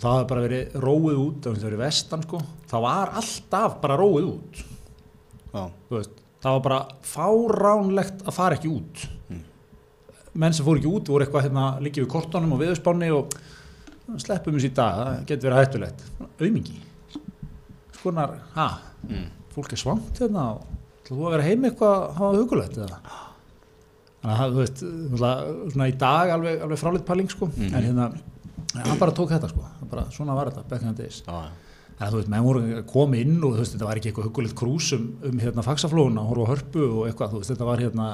Það 0.00 0.14
hafði 0.14 0.28
bara 0.30 0.44
verið 0.46 0.76
róið 0.86 1.18
út, 1.24 1.40
það 1.48 1.66
verið 1.66 1.82
vestan, 1.82 2.22
sko, 2.28 2.40
það 2.70 2.84
var 2.86 3.10
alltaf 3.20 3.74
bara 3.82 3.98
róið 4.00 4.28
út, 4.30 4.62
Já, 5.50 5.64
þú 5.90 5.96
veist, 5.98 6.19
það 6.40 6.56
var 6.56 6.62
bara 6.66 6.80
fáránlegt 7.04 8.22
að 8.26 8.36
fara 8.36 8.56
ekki 8.58 8.70
út. 8.72 9.06
Menn 10.32 10.54
sem 10.54 10.64
fóru 10.64 10.78
ekki 10.78 10.90
út 10.94 11.08
voru 11.10 11.24
eitthvað 11.26 11.48
hérna 11.48 11.64
líkið 11.82 12.04
við 12.04 12.10
kortónum 12.12 12.52
og 12.54 12.60
viðspánni 12.62 13.08
og 13.14 13.32
sleppum 14.22 14.54
þessi 14.56 14.70
í 14.70 14.74
dag, 14.74 15.00
það 15.00 15.24
getur 15.30 15.50
verið 15.50 15.60
hættulegt. 15.64 16.04
Aumingi. 16.40 16.76
Skonar, 17.98 18.36
ha, 18.54 18.68
mm. 19.08 19.26
fólk 19.54 19.74
er 19.74 19.80
svangt 19.82 20.20
hérna 20.22 20.44
og 20.54 20.62
þú 21.08 21.18
að 21.26 21.34
vera 21.34 21.46
heim 21.48 21.66
eitthvað 21.68 21.96
að 21.96 22.14
hafa 22.20 22.38
hugulegt 22.38 22.78
eða 22.78 23.00
þannig 24.20 24.40
að 24.44 24.54
þú 24.54 24.60
veist, 24.60 24.82
svona 25.74 25.88
í 25.90 25.94
dag 26.00 26.30
alveg, 26.36 26.62
alveg 26.64 26.80
fráleitt 26.80 27.06
pæling 27.08 27.30
sko 27.32 27.48
Mhm. 27.50 27.74
en 27.74 27.84
hérna, 27.88 28.06
hann 28.86 28.98
bara 29.00 29.12
tók 29.16 29.30
þetta 29.34 29.48
sko 29.50 29.64
bara, 29.90 30.04
svona 30.14 30.34
var 30.36 30.50
þetta, 30.50 30.64
back 30.68 30.82
in 30.82 30.94
the 30.94 31.02
days 31.02 31.22
já, 31.26 31.40
en 32.00 32.08
þú 32.12 32.16
veist, 32.20 32.30
menn 32.32 32.44
voru 32.46 32.82
komið 32.88 33.20
inn 33.26 33.38
og 33.44 33.54
þú 33.54 33.60
veist, 33.62 33.74
þetta 33.76 33.88
var 33.90 34.00
ekki 34.00 34.10
eitthvað 34.10 34.28
hugulegt 34.30 34.56
krús 34.56 34.90
um, 34.96 35.08
um 35.28 35.40
hérna 35.42 35.64
faxaflóðuna, 35.66 36.22
horfa 36.30 36.46
á 36.48 36.50
hörpu 36.54 36.84
og 36.88 37.02
eitthvað, 37.10 37.34
þú 37.34 37.42
veist, 37.42 37.52
þetta 37.52 37.68
var 37.68 37.82
hérna 37.84 38.06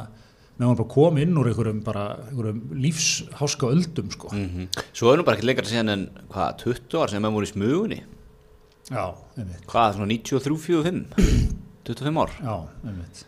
menn 0.56 0.70
voru 0.70 0.80
bara 0.80 0.92
komið 0.96 1.26
inn 1.26 1.38
úr 1.38 1.50
einhverjum 1.52 1.80
bara 1.84 2.04
einhverjum 2.30 2.60
lífsháska 2.80 3.68
öldum 3.70 4.10
sko. 4.14 4.30
Mm 4.32 4.68
Svo 4.96 5.12
er 5.12 5.20
nú 5.20 5.26
bara 5.28 5.36
ekkert 5.36 5.50
lengra 5.50 5.68
síðan 5.68 5.92
en 5.92 6.04
hvað, 6.32 6.62
20 6.64 6.98
ár 7.02 7.12
sem 7.12 7.22
menn 7.22 7.34
voru 7.36 7.46
í 7.46 7.52
smugunni? 7.52 7.98
Já, 8.90 9.04
einmitt, 9.36 9.64
Hvað, 9.68 9.96
svona 9.98 10.10
93, 10.14 10.58
45 10.64 11.54
25 11.86 12.20
ár? 12.22 12.32
Já, 12.40 12.54
einmitt. 12.88 13.24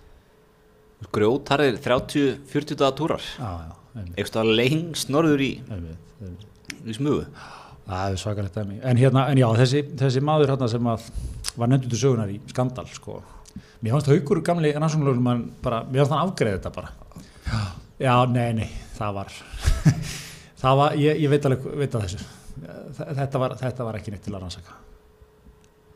Grjótarðir 1.14 1.78
30, 1.84 2.38
40 2.50 2.78
dagar 2.80 2.96
túrar 2.98 3.22
já, 3.22 3.50
já, 3.68 3.74
einmitt, 3.94 4.16
Eitthvað 4.18 4.48
lengst 4.58 5.12
norður 5.14 5.44
í, 5.44 5.50
einmitt, 5.70 6.14
einmitt. 6.18 6.46
í 6.90 6.96
smugu 6.96 7.26
Það 7.88 8.12
er 8.12 8.20
svakalegt 8.20 8.56
dæmi. 8.58 8.78
En 8.84 9.00
hérna, 9.00 9.24
en 9.32 9.40
já, 9.40 9.46
þessi, 9.62 9.82
þessi 9.96 10.20
maður 10.24 10.52
hérna 10.52 10.68
sem 10.68 10.88
að 10.92 11.06
var 11.58 11.70
nefndur 11.72 11.92
til 11.94 12.00
sögunar 12.02 12.32
í 12.32 12.38
skandal, 12.50 12.84
sko. 12.92 13.22
Mér 13.80 13.94
fannst 13.94 14.10
haukur 14.12 14.42
gamli 14.44 14.72
bara, 15.64 15.84
mér 15.88 16.02
fannst 16.04 16.14
hann 16.14 16.26
afgreið 16.26 16.58
þetta 16.58 16.72
bara. 16.74 17.62
Já, 17.98 18.12
nei, 18.30 18.50
nei, 18.58 18.66
það 18.98 19.14
var, 19.16 19.38
það 20.62 20.82
var, 20.82 20.98
ég, 21.00 21.22
ég 21.24 21.32
veit 21.32 21.48
alveg, 21.48 21.70
veit 21.80 21.96
að 21.96 22.04
þessu. 22.04 22.28
Þetta 22.98 23.40
var, 23.40 23.54
þetta 23.62 23.86
var 23.88 23.98
ekki 23.98 24.12
neitt 24.12 24.26
til 24.26 24.34
að 24.34 24.44
rannsaka. 24.44 24.76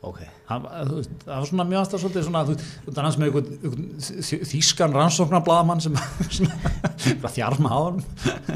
Ok, 0.03 0.17
Það, 0.49 0.65
veist, 0.97 1.11
það 1.23 1.37
var 1.37 1.45
svona, 1.47 1.65
fannst 1.79 1.93
það 1.93 2.01
svolítið 2.03 2.25
svona, 2.27 2.41
þú 2.47 2.55
veist, 2.55 2.71
það 2.89 3.05
hans 3.05 3.19
með 3.19 3.29
einhvern, 3.29 3.83
þýskan 4.49 4.95
rannsóknarblaðamann 4.97 5.83
sem 5.83 5.95
bara 7.23 7.31
þjarma 7.37 7.71
á 7.71 7.79
hann. 7.85 8.01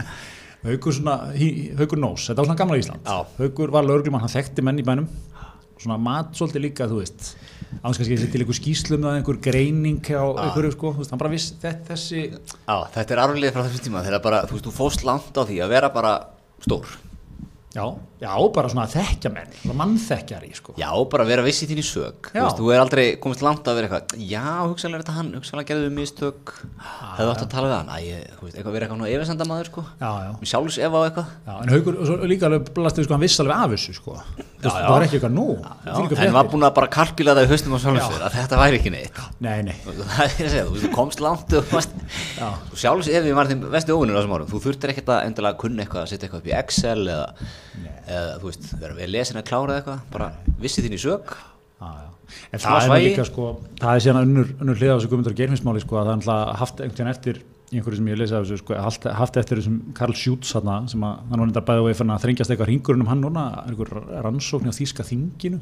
Haukur 0.66 0.96
svona, 0.96 1.18
Haukur 1.78 2.00
Nós, 2.02 2.26
þetta 2.28 2.42
var 2.42 2.50
svona 2.50 2.60
gamla 2.60 2.80
Ísland. 2.82 3.06
Já. 3.06 3.28
Haukur 3.38 3.74
var 3.74 3.86
lögreglumann, 3.86 4.24
hann 4.26 4.34
þekkti 4.34 4.66
menn 4.66 4.82
í 4.82 4.86
bænum. 4.88 5.10
Svona 5.78 6.00
mat 6.02 6.34
svolítið 6.34 6.64
líka, 6.64 6.88
þú 6.90 7.04
veist, 7.04 7.28
áns 7.86 8.00
kannski 8.00 8.18
til 8.18 8.42
einhver 8.42 8.58
skýslum 8.58 9.04
eða 9.06 9.20
einhver 9.20 9.38
greining 9.46 10.00
á 10.10 10.26
einhverju, 10.26 10.72
sko, 10.74 10.94
þú 10.96 11.04
veist, 11.04 11.14
hann 11.14 11.22
bara 11.22 11.34
viss 11.36 11.52
þetta, 11.62 11.92
þessi, 11.92 12.24
á, 12.66 12.76
þetta 12.96 13.14
er 13.14 13.22
arflið 13.22 13.54
frá 13.54 13.62
þessum 13.68 13.86
tíma 13.86 14.02
þegar 14.08 14.24
bara, 14.26 14.40
þú 14.50 14.58
veist, 14.58 14.66
þú 14.66 14.74
fóst 14.74 15.06
langt 15.06 15.38
á 15.38 15.42
því 15.46 15.60
að 15.62 15.76
vera 15.76 15.92
bara 15.94 16.16
stór 16.66 16.98
já, 17.78 17.86
já, 18.22 18.32
bara 18.56 18.70
svona 18.72 18.86
að 18.88 18.94
þekkja 18.98 19.30
menn, 19.34 19.52
mannþekkjari, 19.78 20.50
sko. 20.58 20.74
Já, 20.80 20.90
bara 21.12 21.26
vera 21.28 21.44
viss 21.46 21.62
í 21.64 21.68
þín 21.70 21.82
í 21.82 21.86
sög 21.86 22.16
Þú 22.32 22.38
Já. 22.38 22.44
veist, 22.44 22.58
þú 22.60 22.66
er 22.74 22.80
aldrei 22.82 23.06
komist 23.22 23.44
langt 23.46 23.66
að 23.70 23.76
vera 23.78 23.88
eitthvað 23.88 24.18
Já, 24.28 24.46
hugsalega 24.66 24.98
er 24.98 25.04
þetta 25.04 25.16
hann, 25.18 25.30
hugsalega 25.38 25.70
gerðu 25.72 25.86
við 25.88 25.96
mistök. 25.98 26.54
Hefðu 27.18 27.30
átt 27.34 27.44
að 27.46 27.52
tala 27.54 27.68
við 27.68 27.78
hann. 27.78 27.90
Æ, 27.94 28.00
þú 28.38 28.42
veist, 28.48 28.56
eitthvað 28.58 28.76
vera 28.78 28.84
eitthvað 28.88 29.14
efesendamaður, 29.18 29.68
sko. 29.72 29.82
Já, 30.02 30.12
já. 30.26 30.32
Sjálfs 30.52 30.78
ef 30.82 30.92
á 30.98 31.00
eitthvað. 31.06 31.28
Já, 31.48 31.54
en 31.58 31.70
Haukur, 31.76 31.94
og 31.98 32.06
svo 32.10 32.16
líka 32.32 32.44
alveg 32.50 32.62
blastið, 32.78 33.04
sko, 33.08 33.14
hann 33.18 33.26
viss 33.26 33.42
alveg 33.44 33.56
af 33.58 33.70
þessu, 33.76 33.92
sko. 33.98 34.12
Þú 34.58 34.66
veist, 34.66 34.78
það 34.78 34.92
var 34.94 35.02
ekki 35.06 35.18
eitthvað 35.20 35.36
nú. 35.38 35.48
Já, 35.86 35.94
en 36.26 36.34
var 36.38 36.46
búin 36.50 36.66
að 36.66 36.74
bara 36.80 36.90
kalkula 36.98 37.36
það 37.38 37.46
í 37.46 37.52
haustum 37.54 37.78
á 37.78 37.80
sjálfs 37.84 38.02
Já. 38.02 38.18
að 38.26 38.36
þetta 38.40 38.56
væri 38.58 38.78
það 48.08 48.16
eða, 48.16 48.40
þú 48.40 48.50
veist, 48.50 48.72
við 48.82 49.12
lesin 49.12 49.42
að 49.42 49.48
klára 49.52 49.78
eitthvað, 49.82 50.02
bara 50.14 50.32
vissi 50.62 50.84
þín 50.86 50.96
í 50.98 51.02
sög. 51.02 51.36
En 52.52 52.60
það 52.60 52.90
er 52.92 53.04
líka 53.06 53.26
sko, 53.28 53.52
það 53.80 53.94
er 53.94 54.04
síðan 54.04 54.24
önnur, 54.26 54.50
önnur 54.60 54.80
hlið 54.80 54.92
á 54.92 54.96
þessu 54.98 55.12
guðmyndar 55.12 55.38
geirfinsmáli 55.38 55.84
sko, 55.84 56.00
að 56.00 56.10
það 56.10 56.12
er 56.12 56.20
náttúrulega 56.22 56.58
haft 56.62 56.82
einhvern 56.82 56.98
veginn 56.98 57.14
eftir 57.14 57.40
einhverju 57.68 58.00
sem 58.00 58.10
ég 58.12 58.20
lesa 58.20 58.40
af 58.40 58.46
þessu, 58.48 58.60
sko, 58.62 58.76
haft, 58.80 59.08
haft 59.20 59.40
eftir 59.40 59.60
þessum 59.60 59.78
Karl 59.96 60.16
Schütz 60.16 60.52
sem 60.52 60.68
að 60.68 60.84
hann 60.88 61.04
var 61.04 61.42
nefndar 61.42 61.66
bæði 61.68 61.84
og 61.84 62.04
að 62.04 62.24
þrengjast 62.24 62.54
eitthvað 62.54 62.70
hringurinn 62.72 63.04
um 63.04 63.12
hann 63.12 63.24
núna, 63.24 63.46
einhver 63.68 63.92
rannsókn 64.24 64.72
á 64.72 64.76
þýska 64.76 65.08
þinginu 65.08 65.60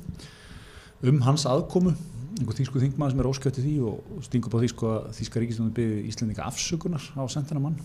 um 1.06 1.22
hans 1.26 1.46
aðkomu, 1.50 1.96
einhver 2.38 2.58
þýsku 2.60 2.82
þingmaður 2.84 3.16
sem 3.16 3.24
er 3.24 3.30
óskjötti 3.32 3.66
því 3.66 3.76
og 3.90 4.26
stingur 4.26 4.54
på 4.54 4.62
því 4.62 4.72
sko 4.74 4.92
að 4.94 5.08
þýska 5.18 5.42
ríkistjónu 5.42 5.76
byrði 5.76 6.04
Íslendinga 6.12 6.46
afsökunar 6.46 7.10
á 7.18 7.24
sendina 7.32 7.64
mann. 7.64 7.78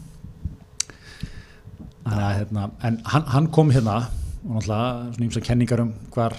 Þannig 2.04 2.24
að 2.26 2.36
hérna, 2.40 2.68
en 2.84 3.00
hann, 3.12 3.28
hann 3.30 3.48
kom 3.54 3.72
hérna 3.72 3.98
og 4.44 4.56
náttúrulega 4.56 5.14
svona 5.14 5.28
ímsa 5.28 5.44
kenningar 5.44 5.84
um 5.84 5.94
hvar 6.14 6.36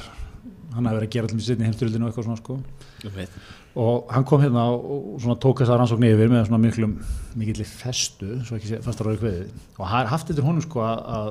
hann 0.76 0.88
hafi 0.88 0.98
verið 0.98 1.08
að 1.10 1.16
gera 1.16 1.28
allir 1.30 1.46
setni 1.46 1.68
heimstyrildinu 1.68 2.06
og 2.06 2.12
eitthvað 2.12 2.30
svona 2.30 2.42
sko. 2.42 2.62
Um 3.06 3.60
og 3.72 4.10
hann 4.12 4.26
kom 4.28 4.42
hérna 4.44 4.66
og, 4.68 4.88
og 5.16 5.20
svona 5.24 5.38
tók 5.40 5.62
þessa 5.62 5.78
rannsókn 5.80 6.04
yfir 6.04 6.32
með 6.32 6.42
svona 6.50 6.60
miklum 6.60 6.96
mikilli 7.40 7.64
festu, 7.64 8.34
svo 8.44 8.58
ekki 8.58 8.68
sé 8.68 8.80
fastar 8.84 9.08
áður 9.08 9.22
kveðið. 9.22 9.54
Og 9.78 9.86
hann 9.88 10.10
haft 10.12 10.32
eftir 10.34 10.44
honum 10.44 10.64
sko 10.66 10.82
að, 10.84 11.04
að 11.16 11.30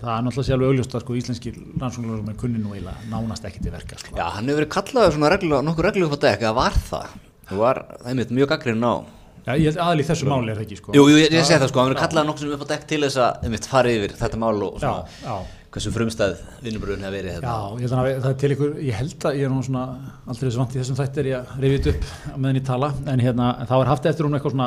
það 0.00 0.12
er 0.14 0.24
náttúrulega 0.24 0.46
sé 0.48 0.54
alveg 0.56 0.70
augljóst 0.72 0.96
að 0.96 1.04
sko 1.04 1.16
íslenski 1.20 1.52
rannsóknur 1.82 2.22
sem 2.22 2.30
er 2.32 2.38
kunni 2.40 2.62
nú 2.62 2.72
eiginlega 2.72 3.10
nánast 3.12 3.48
ekki 3.48 3.60
til 3.66 3.74
verka 3.74 4.00
sko. 4.00 4.16
Já, 4.16 4.24
hann 4.38 4.48
hefur 4.48 4.62
verið 4.62 4.72
kallaður 4.72 5.16
svona 5.18 5.32
reglu, 5.34 5.58
nokkur 5.68 5.88
reglu 5.90 6.08
upp 6.08 6.16
á 6.16 6.20
dekk, 6.24 6.46
eða 6.46 6.54
var 6.62 6.78
það? 6.88 7.16
Það 7.50 7.64
var, 7.66 7.82
það 8.00 8.12
er 8.14 8.20
mitt 8.22 8.36
mjög 8.40 8.52
gaggrinn 8.54 8.88
á. 8.88 8.94
Já, 9.42 9.52
ég 9.58 9.66
held 9.68 9.80
aðal 9.82 10.00
í 10.00 10.06
þessu 10.06 10.28
máli 10.30 10.52
er 10.52 10.60
það 10.60 10.64
ekki 10.64 10.78
sko. 10.78 10.94
Jú, 10.96 11.02
jú, 11.10 11.16
ég, 11.18 11.32
ég 11.34 11.44
segi 11.44 11.58
það 11.58 11.72
sko, 11.72 11.82
hann 11.82 11.90
verið 11.90 12.04
kallaður 12.06 12.28
nokkur 12.30 12.46
sem 12.46 12.54
upp 12.56 12.62
á 12.62 12.68
dekk 12.72 12.84
til 12.92 13.00
þess 13.02 13.18
að, 13.18 13.40
einmitt, 13.48 13.66
fara 13.68 13.90
yfir 13.96 14.14
þetta 14.20 14.38
mál 14.38 14.54
og 14.62 14.76
Já, 14.78 14.84
svona, 14.84 15.16
já, 15.26 15.61
hversu 15.72 15.92
frumstæð 15.94 16.40
vinnubröðun 16.60 17.04
hefur 17.06 17.14
verið 17.16 17.30
já, 17.32 17.38
þetta. 17.40 17.52
ég 17.80 17.86
held 17.86 17.94
að 17.96 18.08
það 18.24 18.30
er 18.30 18.38
til 18.42 18.50
ykkur, 18.54 18.72
ég 18.84 18.98
held 18.98 19.26
að 19.28 19.36
ég 19.38 19.46
er 19.46 19.52
nú 19.52 19.62
svona 19.64 19.84
aldrei 20.28 20.44
þessu 20.44 20.60
vant 20.60 20.74
í 20.74 20.80
þessum 20.80 20.98
þætti 20.98 21.22
er 21.22 21.28
ég 21.30 21.52
rifið 21.64 21.88
upp 21.92 22.08
meðan 22.34 22.58
ég 22.58 22.66
tala, 22.66 22.90
en 23.08 23.22
hérna 23.24 23.46
en 23.56 23.70
þá 23.70 23.72
er 23.78 23.90
haft 23.92 24.08
eftir 24.10 24.28
hún 24.28 24.36
eitthvað 24.36 24.56
svona 24.56 24.66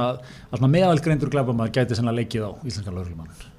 svona 0.50 0.71
meðalgreindur 0.74 1.33
glæbamaður 1.35 1.75
gæti 1.77 2.00
sennilega 2.00 2.24
leikið 2.24 2.47
á 2.50 2.51
íslenska 2.65 2.95
lögreglumann 2.95 3.53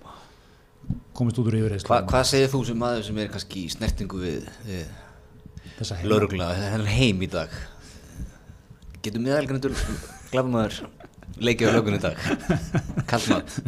komist 1.17 1.39
út 1.39 1.51
úr 1.51 1.59
yfir 1.61 1.77
Hva, 1.87 2.01
hvað 2.11 2.27
segir 2.33 2.51
þú 2.51 2.65
sem 2.67 2.83
maður 2.83 3.07
sem 3.07 3.23
er 3.23 3.31
kannski 3.33 3.63
í 3.63 3.71
snertingu 3.73 4.21
við, 4.21 4.51
við 4.67 5.95
laurugla, 6.11 6.51
hennar 6.59 6.91
heim 6.91 7.23
í 7.23 7.31
dag? 7.31 7.55
Getur 9.07 9.23
meðalgrindur 9.23 9.77
glafmaður 10.33 10.83
leikið 11.39 11.71
á 11.71 11.77
lögun 11.79 11.99
í 11.99 12.03
dag? 12.03 12.21
Kallmat. 13.11 13.59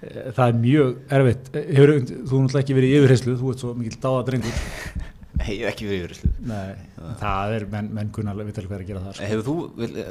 Eh, 0.00 0.30
það 0.32 0.46
er 0.46 0.58
mjög 0.62 0.92
erfitt 1.12 1.48
Hefur, 1.52 1.90
þú 1.92 2.18
hefur 2.24 2.44
náttúrulega 2.44 2.62
ekki 2.64 2.76
verið 2.78 2.92
í 2.92 2.98
yfirheyslu 3.00 3.34
þú 3.36 3.50
ert 3.52 3.64
svo 3.64 3.72
mikill 3.76 3.98
dáða 4.00 4.22
drengur 4.30 4.60
Nei, 5.40 5.50
ég 5.56 5.64
hef 5.64 5.70
ekki 5.70 5.86
verið 5.88 6.00
yfirherslu. 6.02 6.30
Nei, 6.50 6.72
það 7.20 7.54
er 7.56 7.62
menn, 7.72 7.86
menn 7.96 8.08
kunnar 8.12 8.36
vita 8.44 8.60
alveg 8.60 8.68
hvað 8.68 8.76
er 8.76 8.82
að 8.84 8.90
gera 8.90 9.02
það 9.04 9.14
sko. 9.16 9.28
Hefur 9.30 9.44
þú, 9.46 9.54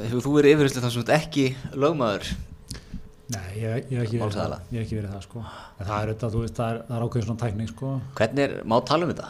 hefur 0.07 0.23
þú 0.25 0.31
verið 0.33 0.53
yfirherslu 0.55 0.81
þar 0.81 0.93
sem 0.95 1.03
þú 1.03 1.03
ert 1.03 1.11
ekki 1.19 1.43
lögmaður? 1.83 2.29
Nei, 3.29 3.49
ég, 3.59 3.75
ég, 3.91 3.91
hef 3.91 4.07
ekki 4.07 4.21
það, 4.33 4.55
ekki 4.81 4.97
verið 4.97 5.11
það 5.13 5.25
sko. 5.27 5.43
En 5.43 5.85
það 5.85 5.93
er 5.99 6.09
auðvitað, 6.09 6.33
þú 6.33 6.41
veist, 6.41 6.55
það 6.57 6.71
er, 6.71 6.81
það 6.87 6.97
er 6.97 7.05
ákveðin 7.05 7.27
svona 7.27 7.43
tækning 7.43 7.69
sko. 7.69 7.91
Hvernig 8.17 8.45
er, 8.47 8.55
má 8.65 8.75
tala 8.89 9.05
um 9.05 9.13
þetta? 9.13 9.29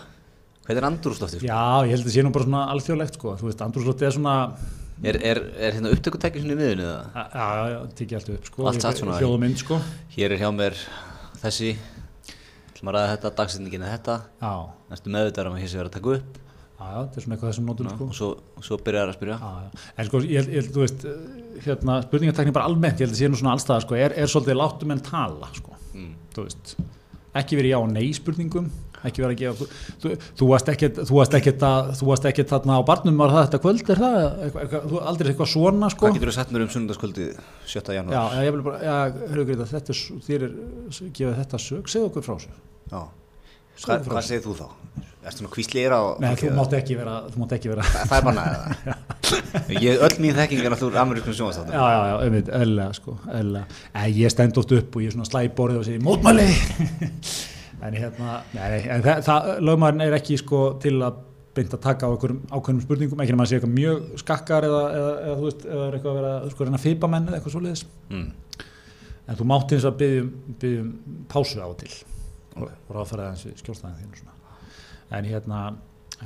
Hvernig 0.70 0.80
er 0.80 0.88
andrúrsloftir? 0.94 1.44
Já, 1.50 1.60
ég 1.84 1.96
held 1.98 2.06
að 2.06 2.08
það 2.08 2.16
sé 2.16 2.24
nú 2.24 2.32
bara 2.38 2.48
svona 2.48 2.64
alþjóðlegt 2.76 3.20
sko. 3.20 3.36
Þú 3.42 3.50
veist, 3.50 3.66
andrúrslótti 3.68 4.08
er 4.08 4.16
svona 4.16 4.38
Er, 5.00 5.16
er, 5.24 5.40
er 5.56 5.78
hérna 5.78 5.94
upptökutæki 5.96 6.42
svona 6.44 6.56
í 6.58 6.60
miðunni 6.60 6.84
eða? 6.84 7.04
Já, 7.16 7.24
já, 7.32 7.70
já, 7.72 7.78
tikið 7.96 8.18
allt 8.20 8.30
upp 8.34 8.50
sko. 8.50 8.66
Allt 8.68 8.84
satt 8.84 8.98
svona. 9.00 9.16
Hljóð 9.22 9.36
og 9.38 9.40
mynd 9.46 9.62
sko. 9.62 9.78
Hér 10.18 10.34
er 10.36 10.42
hjá 10.42 10.50
mér 10.52 10.76
þessi, 11.40 11.70
ætlum 12.74 12.92
að 12.92 12.98
ræða 12.98 13.14
þetta, 13.14 13.32
dagsetningin 13.40 13.86
er 13.88 13.94
þetta, 13.96 14.18
Já, 14.44 14.52
næstu 14.92 15.14
meðvitaður 15.16 15.52
um 15.52 15.56
að 15.56 15.64
hér 15.64 15.72
sé 15.72 15.80
verið 15.80 15.92
að 15.92 15.96
taka 16.00 16.14
upp 16.18 16.38
já, 16.80 16.84
já, 16.84 17.00
þetta 17.00 17.20
er 17.22 17.24
svona 17.26 17.36
eitthvað 17.38 17.52
þessum 17.54 17.70
nótum 17.72 17.90
sko. 17.94 18.06
og 18.10 18.18
svo, 18.20 18.30
svo 18.68 18.78
byrjar 18.84 19.10
að 19.14 19.18
spyrja. 19.20 19.38
Já, 19.40 19.64
já. 19.64 19.88
En 20.04 20.10
sko, 20.10 20.22
ég 20.36 20.52
held, 20.54 20.70
þú 20.76 20.84
veist, 20.84 21.08
eh, 21.08 21.64
hérna, 21.66 21.98
spurningatekni 22.06 22.54
bara 22.56 22.68
almennt, 22.72 23.00
ég 23.00 23.08
held 23.08 23.16
að 23.16 23.20
sé 23.24 23.32
nú 23.32 23.40
svona 23.40 23.56
allstaðar, 23.56 23.84
sko, 23.88 23.98
er, 24.00 24.16
er 24.20 24.32
svolítið 24.32 24.60
láttu 24.60 24.88
menn 24.92 25.04
tala, 25.04 25.50
sko, 25.56 25.76
Mm. 25.90 26.14
þú 26.36 26.44
veist, 26.46 26.76
ekki 27.36 27.58
verið 27.60 27.72
já 27.74 27.80
og 27.82 27.90
nei 27.92 28.06
spurningum, 28.16 28.70
ekki 29.08 29.24
verið 29.24 29.36
að 29.36 29.42
gefa, 29.44 29.56
þú, 29.60 29.68
þú, 30.04 30.14
þú 30.40 30.50
varst 30.50 30.72
ekkert, 30.74 31.00
þú 31.10 31.20
að, 31.70 31.92
þú 32.00 32.10
ekkert 32.32 32.54
þarna 32.54 32.80
á 32.80 32.82
barnum, 32.90 33.22
var 33.22 33.36
það 33.36 33.46
þetta 33.46 33.62
kvöld, 33.66 33.84
er 33.94 34.02
það, 34.04 34.18
eitthvað, 34.48 34.90
þú 34.90 35.04
aldrei 35.12 35.32
eitthvað 35.34 35.52
svona, 35.54 35.92
sko. 35.94 36.06
Hvað 36.06 36.18
getur 36.18 36.32
þú 36.32 36.36
sagt 36.40 36.54
mér 36.56 36.66
um 36.66 36.74
sunnundaskvöldið 36.74 37.40
7. 37.76 37.96
janúar? 38.00 38.18
Já, 38.18 38.24
já, 38.36 38.84
já, 38.90 38.98
hörðu 39.30 39.48
greið 39.52 39.64
að 39.66 39.74
þetta, 39.78 39.96
er 39.96 40.28
þér 40.28 40.46
er, 40.50 40.60
gefa 41.22 41.38
þetta 41.40 41.64
sög, 41.70 41.90
segð 41.96 42.10
okkur 42.10 42.28
frá 42.28 42.38
sér. 42.44 42.60
Já. 42.90 43.02
Segðu 43.80 44.12
Hvað, 44.12 44.26
segir 44.28 44.44
þú 44.44 44.58
þá? 44.60 44.68
Erstu 45.30 45.44
nú 45.44 45.50
kvíslir 45.52 45.92
á... 45.92 46.02
Nei, 46.20 46.32
þú 46.40 46.50
mátt 46.56 46.74
ekki 46.76 46.96
vera, 47.00 47.14
þú 47.32 47.42
mátt 47.42 47.54
ekki 47.56 47.72
vera, 47.72 47.86
Það 47.88 48.10
það 48.10 48.18
er 48.18 48.26
bara 48.26 48.36
næða. 48.40 48.96
Ég, 49.86 50.02
öll 50.08 50.18
mín 50.24 50.36
þekking 50.36 50.64
er 50.64 50.74
náttúrulega 50.74 51.04
amerískum 51.06 51.36
sjónvastáttum. 51.38 51.76
Já, 51.76 51.86
já, 51.94 52.00
já, 52.10 52.16
einmitt, 52.26 52.52
eðlilega 52.56 52.98
sko, 52.98 53.16
ég 54.16 54.34
stend 54.34 54.60
oft 54.60 54.74
upp 54.80 54.96
og 54.96 55.06
ég 55.06 55.16
svona 55.16 55.28
slæ 55.30 55.44
í 55.46 55.52
borðið 55.60 55.82
og 55.82 55.88
segi 55.90 56.04
mótmæli. 56.08 56.48
En 57.86 57.98
hérna, 57.98 58.38
nei, 58.56 58.80
en 58.92 59.04
það, 59.06 59.26
það 59.26 59.50
lögmaðurinn 59.70 60.06
er 60.06 60.16
ekki 60.20 60.38
sko 60.42 60.62
til 60.84 60.98
að 61.06 61.26
beint 61.60 61.74
að 61.74 61.82
taka 61.84 62.08
á 62.08 62.12
ákveðnum 62.14 62.84
spurningum, 62.84 63.22
ekki 63.24 63.34
nema 63.34 63.46
að 63.46 63.52
sé 63.52 63.58
eitthvað 63.58 63.76
mjög 63.76 64.22
skakkar 64.22 64.68
eða, 64.68 64.82
eða, 64.96 65.12
eða 65.26 65.38
þú 65.40 65.48
veist, 65.48 65.66
eða 65.66 65.86
er 65.88 65.98
eitthvað 65.98 66.12
að 66.12 66.20
vera, 66.20 66.34
sko, 66.54 66.68
reyna 66.68 66.80
að 66.80 66.86
fýpa 66.86 67.10
menn 67.12 67.28
eða 67.28 67.40
eitthvað 67.40 67.56
svoleiðis. 67.56 67.84
Mm. 68.14 68.30
En 69.30 69.40
þú 69.40 69.48
mátt 69.50 69.76
eins 69.76 69.88
að 69.90 70.00
byggjum, 70.02 70.30
byggjum 70.64 70.92
pásu 71.32 71.62
á 71.62 71.70
til 71.80 71.92
og, 72.60 72.66
og 72.70 72.92
ráðfæra 72.98 73.30
þessi 73.34 73.54
skjólstæðin 73.62 73.98
þínu 74.04 74.22
svona. 74.22 74.38
En 75.18 75.30
hérna, 75.30 75.64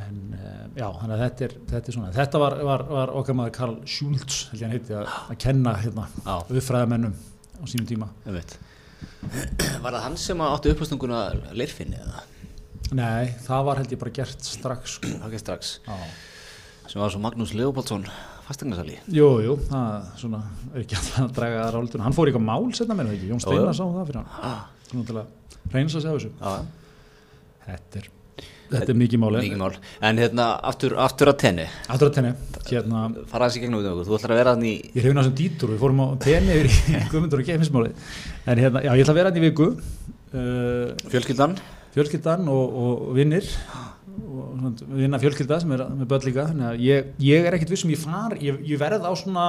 en 0.03 0.19
uh, 0.35 0.59
já, 0.75 0.87
þannig 0.99 1.15
að 1.15 1.23
þetta 1.23 1.47
er, 1.47 1.57
þetta 1.71 1.91
er 1.91 1.97
svona, 1.97 2.13
þetta 2.17 2.43
var, 2.43 2.57
var, 2.69 2.85
var 2.97 3.15
okkar 3.21 3.39
maður 3.39 3.55
Karl 3.59 3.79
Schultz, 3.87 4.43
held 4.51 4.61
ég 4.61 4.67
hann 4.67 4.75
heiti, 4.77 4.99
að, 4.99 5.17
að 5.31 5.41
kenna 5.45 5.75
hérna 5.79 6.07
uppfræðamennum 6.43 7.17
á 7.59 7.63
sínum 7.71 7.89
tíma. 7.89 8.11
ég 8.27 8.39
veit. 8.39 8.57
Var 9.83 9.89
það 9.89 10.03
hann 10.05 10.19
sem 10.21 10.43
átti 10.45 10.73
upphastunguna 10.73 11.23
leirfinni 11.55 11.97
eða? 11.99 12.23
Nei, 12.93 13.33
það 13.45 13.65
var 13.67 13.81
held 13.81 13.95
ég 13.95 14.01
bara 14.03 14.13
gert 14.13 14.45
strax 14.45 14.97
sko. 14.99 15.09
Það 15.23 15.27
ekki 15.31 15.41
strax. 15.41 15.73
Já. 15.87 15.95
Sem 16.91 17.01
var 17.01 17.13
svo 17.13 17.21
Magnús 17.23 17.53
Leopoldsson 17.57 18.05
fastegnarsali. 18.43 18.97
Jú, 19.15 19.27
jú, 19.43 19.53
það 19.69 20.07
svona, 20.19 20.41
er 20.73 20.81
ekki 20.83 20.97
að 20.99 21.29
draga 21.37 21.61
það 21.61 21.69
ráldun. 21.77 22.03
Hann 22.03 22.15
fór 22.15 22.29
eitthvað 22.29 22.45
mál 22.49 22.65
setna 22.75 22.97
með 22.99 23.09
það 23.09 23.15
ekki, 23.17 23.29
Jón 23.31 23.43
Steinar 23.43 23.77
sá 23.77 23.83
það 23.85 24.09
fyrir 24.09 24.19
hann. 24.19 24.65
Svona 24.89 25.05
til 25.07 25.15
að 25.21 25.71
reynsa 25.73 26.01
sig 26.03 26.11
á 26.11 26.15
þessu. 26.17 26.31
Þetta 27.63 28.01
er, 28.01 28.09
þetta 28.73 28.93
er 28.93 28.99
mikið 28.99 29.21
mál. 29.23 29.29
mikið 29.37 29.61
mál. 29.61 29.77
En 30.09 30.21
hérna, 30.23 30.47
aftur, 30.71 30.95
aftur 31.05 31.31
að 31.31 31.37
tenni. 31.43 31.67
Aftur 31.87 32.09
að 32.09 32.17
tenni, 32.17 32.33
hérna, 32.69 33.03
Fara 33.31 33.49
þessi 33.49 33.63
gegnum 33.63 33.83
við. 33.83 34.03
Þú 34.07 34.17
ætlar 34.17 34.35
að 34.35 34.41
vera 34.41 34.55
hann 34.55 34.65
í... 34.67 34.73
ég 34.89 34.99
hrifin 34.99 35.19
á 35.19 35.23
þessum 35.23 35.37
dýtur, 35.39 35.73
við 35.73 35.83
fórum 35.85 36.03
á 36.03 36.07
tenni 36.23 36.57
yfir 36.57 36.71
í 36.73 37.05
guðmundur 37.13 37.43
og 37.43 37.49
gefinsmáli. 37.51 37.93
En 38.43 38.63
hérna, 38.65 38.83
já, 38.83 38.91
ég 38.91 39.05
ætla 39.05 39.15
að 39.15 39.21
vera 39.21 39.31
hann 39.31 39.39
í 39.39 39.45
viku, 39.47 39.69
uh, 40.33 41.07
Fjölskyldan. 41.13 41.57
fjölskyldan 41.93 42.47
og, 42.49 42.77
og 42.83 43.09
vinnir 43.17 43.47
og 44.13 44.83
vinna 44.93 45.19
fjölskylda 45.21 45.59
sem 45.61 45.71
er 45.73 45.83
með 45.89 46.09
börn 46.11 46.27
líka 46.27 46.45
ég, 46.81 47.09
ég 47.21 47.47
er 47.47 47.57
ekkit 47.57 47.73
vissum 47.73 47.91
ég 47.93 48.01
far 48.01 48.35
ég, 48.41 48.59
ég 48.65 48.79
verð 48.81 49.05
á 49.09 49.11
svona 49.17 49.45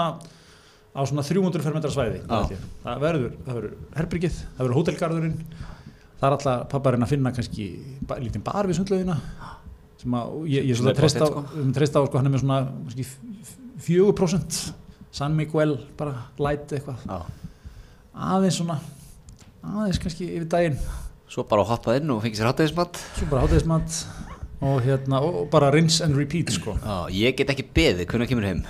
á 0.95 1.01
svona 1.03 1.25
300 1.27 1.65
fermetra 1.65 1.91
svæði 1.93 2.23
það 2.29 3.01
verður, 3.03 3.33
það 3.45 3.59
verður 3.59 3.73
herbyrgið 3.99 4.37
það 4.41 4.63
verður 4.63 4.79
hótelgarðurinn 4.79 5.39
það 6.21 6.27
er 6.29 6.37
alltaf 6.39 6.65
papparinn 6.73 7.05
að 7.07 7.13
finna 7.15 7.33
kannski 7.37 7.67
lítinn 8.23 8.45
bar 8.47 8.67
við 8.71 8.79
sundlaugina 8.81 9.17
sem 10.01 10.15
að 10.19 10.35
ég, 10.53 10.67
ég 10.71 10.77
svona 10.79 10.95
treyst 10.97 11.17
á, 11.21 11.27
pottþétt, 11.27 11.61
um, 11.63 11.73
treyst 11.77 11.97
á 11.97 12.01
sko, 12.05 12.19
hann 12.21 12.27
er 12.29 12.35
með 12.35 12.43
svona 12.45 12.59
kannski 12.85 13.07
f- 13.07 13.57
4% 13.87 14.61
San 15.15 15.35
Miguel 15.39 15.77
bara 15.99 16.27
light 16.43 16.73
eitthvað 16.75 17.03
Já. 17.07 17.19
aðeins 18.35 18.59
svona 18.61 18.79
aðeins 19.65 20.01
kannski 20.03 20.29
yfir 20.37 20.49
daginn 20.53 20.79
Svo 21.35 21.43
bara 21.49 21.65
hoppað 21.67 21.97
inn 22.03 22.11
og 22.15 22.21
fengið 22.23 22.39
sér 22.43 22.51
hátæðismat. 22.53 22.99
svo 23.17 23.27
bara 23.31 23.43
hátegismat 23.47 23.95
og 24.65 24.83
hérna 24.85 25.19
og 25.25 25.49
bara 25.51 25.71
rinse 25.75 26.05
and 26.05 26.15
repeat 26.19 26.53
sko 26.55 26.77
Já, 26.79 27.09
ég 27.11 27.37
get 27.41 27.51
ekki 27.55 27.65
beðið, 27.75 28.05
hvernig 28.11 28.29
kemur 28.31 28.47
heim? 28.47 28.61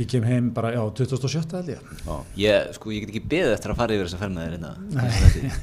Ég 0.00 0.06
kem 0.08 0.24
heim 0.24 0.46
bara, 0.56 0.70
já, 0.72 0.80
2007 1.02 1.52
held 1.58 1.68
ég 1.68 1.80
Já, 2.06 2.14
ég, 2.40 2.70
sko, 2.78 2.92
ég 2.94 3.02
get 3.04 3.10
ekki 3.12 3.24
beðið 3.34 3.52
eftir 3.58 3.72
að 3.74 3.80
fara 3.82 3.96
yfir 3.98 4.08
þess 4.08 4.16
að 4.16 4.32
með 4.32 4.44
þér 4.46 4.54
hérna. 4.56 4.72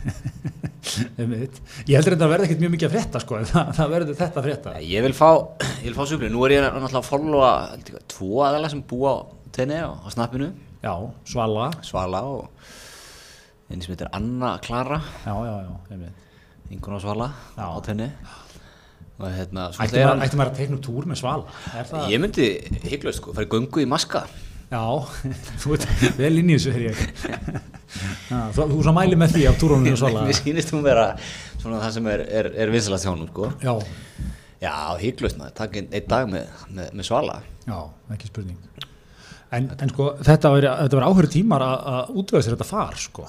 Einmitt. 1.19 1.57
ég 1.89 1.95
heldur 1.97 2.15
þetta 2.15 2.27
að 2.27 2.31
verða 2.33 2.45
ekkert 2.47 2.61
mjög 2.63 2.73
mikið 2.75 2.87
að 2.89 2.93
frétta 2.95 3.21
sko, 3.23 3.37
en 3.39 3.47
það, 3.49 3.71
það 3.79 3.91
verður 3.93 4.19
þetta 4.21 4.39
að 4.41 4.45
frétta 4.47 4.73
Nei, 4.75 4.83
Ég 4.89 5.03
vil 5.05 5.15
fá, 5.17 5.29
ég 5.81 5.87
vil 5.89 5.95
fá 5.97 6.03
sublið. 6.11 6.31
Nú 6.33 6.43
er 6.47 6.53
ég 6.55 6.63
náttúrulega 6.65 7.01
að 7.01 7.09
followa 7.09 7.49
held 7.73 7.91
ég, 7.93 8.05
tvo 8.13 8.29
aðalega 8.45 8.71
sem 8.75 8.83
búa 8.93 9.11
á 9.11 9.17
tenni 9.57 9.79
á, 9.81 9.89
á 9.91 10.07
snappinu. 10.13 10.51
já, 10.85 10.93
Svala 11.27 11.67
Svala 11.85 12.21
og 12.29 12.69
einn 13.69 13.81
sem 13.83 13.93
heitir 13.93 14.09
Anna 14.15 14.55
Klara, 14.65 15.01
já, 15.25 15.33
já, 15.45 15.55
já, 15.67 15.73
einmitt. 15.93 16.29
ynguna 16.73 17.01
Svala 17.03 17.27
Já. 17.57 17.65
á 17.69 17.77
tenni. 17.85 18.07
Og 18.09 18.48
hérna, 19.27 19.65
svo 19.75 19.83
ætti 19.85 19.99
maður, 20.03 20.21
ætti 20.25 20.37
maður 20.39 20.51
að 20.53 20.59
teikna 20.61 20.77
túr 20.85 21.07
með 21.09 21.19
Svala? 21.19 21.57
Ég 22.11 22.21
myndi 22.23 22.47
hygglust 22.87 23.19
sko, 23.21 23.33
fara 23.35 23.47
í 23.47 23.51
göngu 23.51 23.83
í 23.83 23.87
maska. 23.89 24.21
já, 24.69 24.81
þú 25.63 25.73
veit, 25.73 25.85
vel 26.19 26.33
inn 26.39 26.51
í 26.53 26.57
þessu 26.59 26.73
er 26.77 26.83
ég 26.87 26.99
já, 28.29 28.39
þú, 28.53 28.67
þú 28.69 28.81
svo 28.85 28.93
mæli 28.93 29.17
með 29.17 29.33
því 29.35 29.45
á 29.49 29.53
túrunum 29.57 29.87
með 29.89 29.97
Svala 30.03 30.25
Mér 30.27 30.37
sýnist 30.37 30.73
hún 30.75 30.83
vera 30.85 31.07
svona 31.59 31.79
það 31.81 31.95
sem 31.97 32.09
er, 32.13 32.23
er, 32.41 32.49
er 32.63 32.73
vinsalast 32.73 33.07
hjá 33.07 33.11
hún 33.15 33.25
sko. 33.31 33.49
já, 33.63 33.73
Já, 34.59 34.73
hygglust 34.99 35.37
maður, 35.39 35.53
takk 35.55 35.77
einn, 35.79 35.87
dag 36.11 36.29
með, 36.29 36.49
með, 36.75 36.89
með 36.99 37.07
Svala. 37.07 37.37
já, 37.65 37.77
ekki 38.13 38.29
spurning 38.29 38.57
en, 39.57 39.69
en 39.73 39.89
sko, 39.93 40.11
þetta 40.27 40.51
var 40.53 41.05
áhverju 41.09 41.31
tímar 41.39 41.63
að, 41.65 42.11
útvega 42.21 42.45
sér 42.45 42.57
þetta 42.57 42.67
far 42.69 42.99
sko 43.01 43.25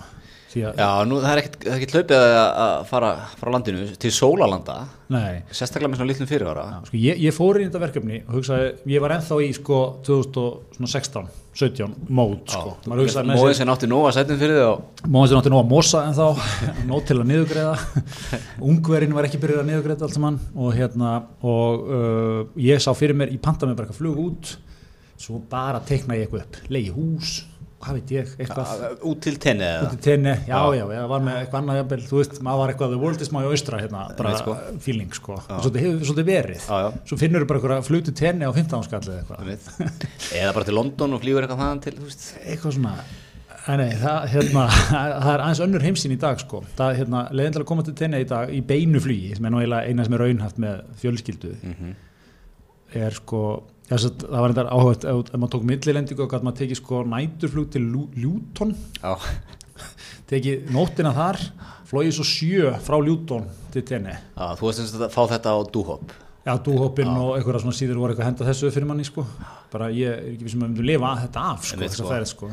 Já, 0.51 0.89
nú 1.07 1.21
það 1.23 1.33
er 1.33 1.41
ekkert, 1.45 1.67
er 1.71 1.93
hlaupið 1.95 2.17
að, 2.17 2.47
að 2.65 2.73
fara 2.89 3.11
frá 3.39 3.51
landinu 3.55 3.85
til 4.03 4.11
sólalanda 4.15 4.77
nei. 5.13 5.43
sérstaklega 5.55 5.93
með 5.93 6.01
svona 6.01 6.11
litlum 6.11 6.31
fyrirvara. 6.31 6.65
Sko, 6.89 6.97
ég, 6.99 7.21
ég 7.23 7.37
fór 7.37 7.61
í 7.61 7.67
þetta 7.69 7.83
verkefni 7.85 8.19
og 8.25 8.39
hugsaði, 8.39 8.73
ég 8.91 9.05
var 9.05 9.15
ennþá 9.15 9.39
í 9.47 9.51
sko 9.55 9.79
2016, 10.09 11.29
17 11.61 11.95
mót 12.19 12.55
sko, 12.55 12.73
sér 12.87 13.55
sem 13.61 13.71
átti 13.75 13.91
nóga 13.91 14.11
sætum 14.17 14.41
fyrir 14.41 14.65
og 14.65 15.05
móðin 15.07 15.33
sem 15.35 15.43
átti 15.43 15.53
nóg 15.55 15.63
að 15.63 15.71
mosa 15.71 16.03
en 16.09 16.19
þá 16.19 16.51
nóg 16.91 17.05
til 17.07 17.19
að 17.21 17.31
niðugreiða 17.31 17.77
ungverinn 18.73 19.15
var 19.15 19.29
ekki 19.29 19.43
byrjuð 19.43 19.63
að 19.63 19.71
niðugreiða 19.71 20.09
allt 20.09 20.19
saman 20.19 20.41
og 20.55 20.75
hérna 20.75 21.15
og 21.47 21.87
uh, 21.87 22.43
ég 22.59 22.83
sá 22.83 22.91
fyrir 22.99 23.19
mér, 23.19 23.35
ég 23.37 23.43
panta 23.45 23.71
mér 23.71 23.79
bara 23.79 23.91
eitthvað 23.91 24.03
flug 24.03 24.21
út 24.25 24.53
svo 25.21 25.41
bara 25.51 25.83
teikna 25.85 26.17
ég 26.17 26.27
eitthvað 26.27 26.47
upp. 26.47 26.61
Leiði 26.73 26.95
hús, 26.97 27.33
hvað 27.81 27.97
veit 27.97 28.11
ég 28.13 28.33
eitthvað. 28.37 28.71
Að, 28.87 28.97
út 29.09 29.21
til 29.25 29.33
tenni 29.41 29.69
út 29.87 29.95
í 29.97 30.01
tenni, 30.05 30.35
já, 30.49 30.59
já, 30.77 30.83
ég 30.95 31.07
var 31.09 31.23
með 31.25 31.39
eitthvað 31.41 31.61
annað 31.63 31.79
jafnvel, 31.81 32.01
þú 32.11 32.19
veist, 32.21 32.37
maður 32.45 32.61
var 32.61 32.73
eitthvað 32.75 32.93
the 32.95 33.01
world 33.01 33.25
is 33.25 33.33
my 33.33 33.45
oyster 33.49 33.77
hérna, 33.81 34.03
bara 34.19 34.35
sko. 34.37 34.57
feeling 34.85 35.15
sko, 35.17 35.39
svolítið 35.49 35.87
hefur 35.87 36.05
svolítið 36.11 36.29
verið. 36.29 36.67
Já, 36.69 36.77
já. 36.85 36.91
svo 37.09 37.19
finnur 37.23 37.47
þú 37.47 37.49
bara 37.55 37.63
eitthvað 37.63 37.89
flutu 37.89 38.15
tenni 38.21 38.45
á 38.45 38.53
15 38.53 38.85
skall 38.89 39.01
eða 39.09 39.23
eitthvað, 39.25 40.05
eða 40.43 40.53
bara 40.59 40.69
til 40.69 40.77
London 40.77 41.17
og 41.17 41.25
flýgur 41.25 41.47
eitthvað 41.49 41.63
þaðan 41.65 41.83
til 41.89 41.97
þú 41.97 42.07
veist. 42.11 42.29
eitthvað 42.45 42.77
svona. 42.77 42.95
Nei, 43.71 43.91
það, 44.01 44.23
hérna, 44.33 44.63
það 44.91 45.33
er 45.35 45.43
aðeins 45.45 45.61
önnur 45.65 45.83
heimsýn 45.85 46.15
í 46.17 46.21
dag 46.21 46.41
sko, 46.41 46.63
það 46.79 46.93
er 46.95 47.01
hérna, 47.03 47.25
til 47.39 47.61
að 47.61 47.67
koma 47.69 47.85
til 47.87 47.93
tenni 47.99 48.23
í 48.25 48.29
dag 48.29 48.51
í 48.57 48.61
beinu 48.67 49.01
flugi, 49.05 49.35
sem 49.37 49.45
er 49.47 49.53
nú 49.55 49.61
eiginlega 49.61 49.89
eina 49.93 50.07
sem 50.07 50.17
er 50.17 50.25
raunhaft 50.25 50.61
með 50.65 50.81
fjölskyldu 51.03 51.53
Mhm. 51.61 51.93
er 53.05 53.15
sko, 53.15 53.43
þess 53.91 54.07
að 54.07 54.25
það 54.27 54.45
var 54.45 54.55
þetta 54.55 54.65
áhugað, 54.77 55.05
ef, 55.11 55.21
ef 55.21 55.41
maður 55.41 55.53
tók 55.55 55.67
millilendingu 55.71 56.25
og 56.25 56.33
maður 56.47 56.59
tekið 56.63 56.81
sko 56.81 57.03
næturflug 57.11 57.69
til 57.75 57.85
Já, 59.01 59.13
tekið 60.31 60.73
nóttina 60.75 61.13
þar 61.17 61.39
flóið 61.91 62.13
svo 62.15 62.27
sjö 62.27 62.73
frá 62.85 62.97
Luton 63.03 63.47
til 63.75 63.83
tenni 63.87 64.15
já, 64.15 64.47
þú 64.59 64.69
veist 64.69 64.83
eins 64.85 64.95
að 64.95 65.15
fá 65.15 65.23
þetta 65.35 65.49
á 65.51 65.59
dúhopp 65.75 66.07
Já, 66.41 66.55
dúhoppinn 66.57 67.11
og 67.11 67.35
einhverja 67.37 67.61
svona 67.67 67.77
síður 67.77 67.99
voru 68.01 68.15
eitthvað 68.15 68.25
að 68.25 68.31
henda 68.31 68.47
þessu 68.49 68.71
fyrir 68.73 68.89
manni 68.89 69.05
sko. 69.05 69.23
bara 69.73 69.91
ég 69.93 70.09
er 70.09 70.23
ekki 70.31 70.47
vissum 70.47 70.63
að 70.63 70.71
myndu 70.71 70.87
lifa 70.89 71.11
þetta 71.27 71.41
af 71.51 71.67
sko, 71.67 71.81
þess 71.83 71.93
að 71.93 71.99
sko. 71.99 72.09
ferð 72.15 72.29
sko. 72.31 72.47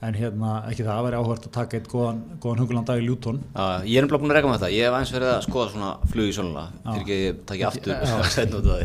en 0.00 0.14
hérna 0.16 0.50
ekki 0.70 0.86
það, 0.86 0.94
það 0.94 1.04
væri 1.06 1.18
áhvert 1.18 1.44
að 1.50 1.54
taka 1.58 1.76
eitt 1.76 1.90
góðan, 1.90 2.22
góðan 2.40 2.62
hungulan 2.62 2.86
dag 2.88 3.02
í 3.02 3.04
Luton 3.04 3.42
Já, 3.42 3.66
ég 3.84 3.96
er 4.00 4.06
nefnilega 4.06 4.22
búin 4.22 4.32
að 4.32 4.38
reyka 4.38 4.48
með 4.48 4.56
þetta. 4.62 4.72
Ég 4.72 4.82
hef 4.86 4.94
aðeins 4.96 5.14
verið 5.18 5.30
að 5.34 5.44
skoða 5.50 5.68
svona 5.74 5.90
flug 6.14 6.26
í 6.30 6.34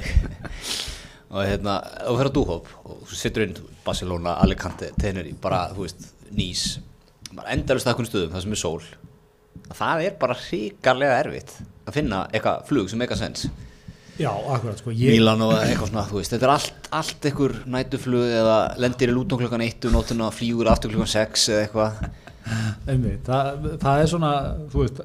fyrir 1.43 1.61
að 1.61 1.75
og 1.75 1.75
og 1.75 1.75
hérna, 1.75 1.77
þú 2.05 2.17
fer 2.19 2.29
á 2.29 2.35
dúhopp 2.35 2.69
og 2.85 3.07
þú 3.09 3.17
sittur 3.19 3.45
inn 3.45 3.57
Barcelona, 3.85 4.37
Alicante, 4.41 4.91
Tenerife 4.99 5.41
bara, 5.41 5.67
þú 5.75 5.85
veist, 5.85 6.11
Nís 6.35 6.79
bara 7.35 7.51
endalust 7.51 7.87
að 7.87 8.05
stöðum, 8.07 8.31
það 8.31 8.45
sem 8.45 8.55
er 8.55 8.61
sól 8.61 8.79
það 9.75 10.03
er 10.07 10.17
bara 10.19 10.37
hrikalega 10.39 11.21
erfitt 11.23 11.55
að 11.85 11.97
finna 11.99 12.25
eitthvað 12.31 12.67
flug 12.69 12.89
sem 12.91 13.01
eitthvað 13.01 13.21
sens. 13.21 13.47
Já, 14.15 14.29
akkurat 14.31 14.79
sko 14.79 14.93
ég, 14.95 15.11
Mílan 15.11 15.41
og 15.43 15.57
eitthvað 15.57 15.89
svona, 15.91 16.05
þú 16.07 16.19
veist, 16.21 16.31
þetta 16.31 16.47
er 16.47 16.53
allt, 16.53 16.85
allt 16.95 17.25
einhver 17.27 17.55
nætuflug 17.67 18.29
eða 18.31 18.59
lendir 18.79 19.11
í 19.11 19.15
lúton 19.15 19.41
klukkan 19.41 19.63
1 19.65 19.89
um 19.89 19.97
nóttina 19.97 20.29
og 20.29 20.37
flýgur 20.37 20.69
aftur 20.71 20.93
klukkan 20.93 21.11
6 21.11 21.49
eða 21.51 21.65
eitthvað. 21.65 22.05
Það, 23.25 23.67
það 23.81 23.99
er 23.99 24.09
svona 24.11 24.31
þú 24.71 24.83
veist, 24.83 24.99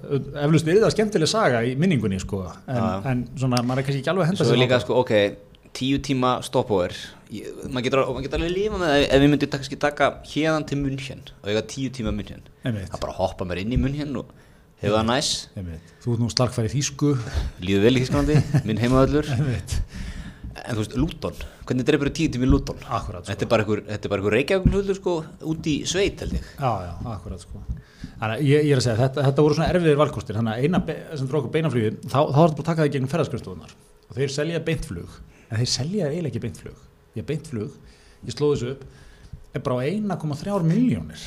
eflust 0.44 0.70
er 0.70 0.82
það 0.84 0.94
skemmtileg 0.94 1.30
saga 1.32 1.62
í 1.66 1.72
minningunni 1.80 2.20
sko, 2.22 2.44
en, 2.68 3.06
en 3.10 3.22
svona, 3.32 3.62
maður 3.64 3.80
er 3.80 3.88
kannski 3.88 4.02
ekki 4.04 4.12
alveg 4.12 4.26
að 4.26 4.30
henda 4.30 4.44
Svo 4.44 4.52
sér 4.52 4.60
líka 4.60 4.80
sko, 4.84 4.98
ok, 5.00 5.14
tíu 5.76 5.98
tíma 6.02 6.38
stopover. 6.46 6.94
Maður 7.70 7.84
getur, 7.86 8.00
alveg 8.40 8.54
lífa 8.56 8.78
með 8.80 8.88
það 8.90 9.02
ef- 9.06 9.20
við 9.22 9.30
myndum 9.30 9.50
kannski 9.54 9.78
taka 9.78 10.08
hérðan 10.26 10.66
til 10.66 10.78
München 10.82 11.20
og 11.42 11.48
eiga 11.52 11.62
tíu 11.70 11.90
tíma 11.94 12.10
München. 12.14 12.42
Einmitt. 12.64 12.90
það 12.90 13.00
bara 13.04 13.12
hoppa 13.20 13.46
mér 13.46 13.60
inn 13.62 13.72
í 13.76 13.78
München 13.78 14.16
og 14.18 14.32
hefur 14.82 14.96
það 14.98 15.06
næs. 15.12 15.30
Einmitt, 15.56 15.94
þú 16.02 16.14
ert 16.16 16.24
nú 16.24 16.30
starkfæri 16.32 16.72
þýsku. 16.74 17.12
Líður 17.62 17.84
vel 17.86 17.96
í 17.96 18.02
Þísklandi, 18.04 18.38
minn 18.66 18.82
heimaðallur 18.82 19.30
en 20.60 20.74
þú 20.76 20.80
veist, 20.82 20.96
Luton, 20.98 21.36
hvernig 21.68 21.86
dreipur 21.88 22.10
tíu 22.12 22.28
tíma 22.34 22.44
í 22.44 22.50
Luton? 22.50 22.76
Akkurat 22.90 23.22
sko. 23.24 23.30
þetta 23.32 23.46
er 23.46 23.50
bara 23.52 23.64
einhver, 23.64 23.84
er 23.88 24.34
reykjavík 24.34 24.96
sko, 24.98 25.14
út 25.48 25.68
í 25.70 25.76
sveit 25.88 26.20
held 26.20 26.34
ég. 26.36 26.48
Já, 26.58 26.72
já, 26.88 26.92
akkurat 27.14 27.40
sko. 27.46 27.62
Þannig 28.20 28.34
að 28.34 28.42
ég, 28.44 28.66
ég 28.66 28.74
er 28.74 28.80
að 28.80 28.84
segja, 28.84 28.98
þetta, 29.00 29.22
þetta 29.28 29.44
voru 29.46 29.56
svona 29.56 29.70
erfiðir 29.72 29.96
valkostir, 30.02 30.36
þannig 30.36 30.52
að 30.52 30.66
eina 30.66 31.16
sem 31.16 31.30
drók 31.30 31.46
beinaflugið, 31.54 31.96
þá, 32.04 32.18
þá 32.18 32.36
var 32.36 32.50
þetta 32.50 32.58
bara 32.58 32.64
að 32.64 32.68
taka 32.68 32.82
það 32.82 32.90
í 32.90 32.94
gegnum 32.96 33.12
ferðarskristofunar 33.14 33.72
og 34.10 34.18
þeir 34.18 34.34
selja 34.34 34.60
beintflug, 34.66 35.14
en 35.50 35.60
þeir 35.60 35.70
selja 35.74 36.08
eiginlega 36.10 36.30
ekki 36.32 36.42
beintflug. 36.46 36.80
Ég 37.18 37.26
beintflug, 37.26 37.70
ég 38.26 38.34
slóði 38.36 38.56
þessu 38.60 38.72
upp, 38.76 38.84
er 39.54 39.64
bara 39.66 39.78
á 39.78 39.82
1,3 39.90 40.62
miljónir. 40.66 41.22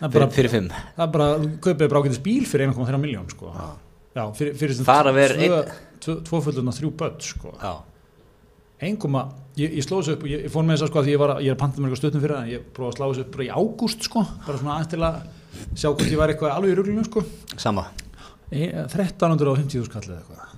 Fyrir, 0.00 0.30
fyrir 0.32 0.48
fimm 0.52 0.68
það 0.72 1.02
er 1.04 1.10
bara, 1.12 1.24
þú 1.42 1.48
kaupið 1.60 1.88
bara 1.92 2.00
ágætis 2.00 2.20
bíl 2.24 2.44
fyrir 2.48 2.70
1,3 2.72 3.00
miljón, 3.02 3.26
sko. 3.28 3.50
Já, 4.16 4.22
fyrir, 4.36 4.54
fyrir 4.56 4.78
að 4.80 5.72
tvöföldun 6.24 6.70
og 6.72 6.76
þrjú 6.78 6.90
börn, 7.02 7.18
sko. 7.20 7.52
já, 7.60 7.72
1, 8.80 8.96
ég, 9.60 9.74
ég 9.76 9.84
slóði 9.84 10.06
þessu 10.06 10.14
upp 10.16 10.22
ég, 10.30 10.44
ég 10.46 10.52
fór 10.54 10.64
með 10.64 10.78
þess 10.78 10.84
að 10.86 10.90
sko 10.92 11.00
að 11.02 11.04
því 11.04 11.12
ég 11.12 11.20
var, 11.20 11.32
að- 11.34 11.42
ég 11.44 11.50
er 11.52 11.56
að 11.58 11.60
panta 11.60 11.82
mér 11.82 11.90
eitthvað 11.90 12.00
stöttum 12.00 12.22
fyrir 12.24 12.36
það 12.38 12.48
ég 12.54 12.62
prófaði 12.72 12.90
að 12.90 12.96
slá 12.96 13.04
þessu 13.10 13.24
upp 13.26 13.34
bara 13.34 13.44
í 13.44 13.50
ágúst 13.60 14.06
sko 14.08 14.22
bara 14.46 14.60
svona 14.62 14.72
aðeins 14.78 14.90
til 14.94 15.02
að 15.04 15.18
sjá 15.76 15.88
hvort 15.90 16.08
ég 16.14 16.16
var 16.22 16.32
eitthvað 16.32 16.54
alveg 16.56 16.72
í 16.72 16.78
ruglunum 16.80 17.04
sko 17.10 17.24
sama 17.60 17.84
E- 18.50 18.72
1350 18.88 19.84
skall 19.90 20.06
eða 20.08 20.22
eitthvað 20.22 20.49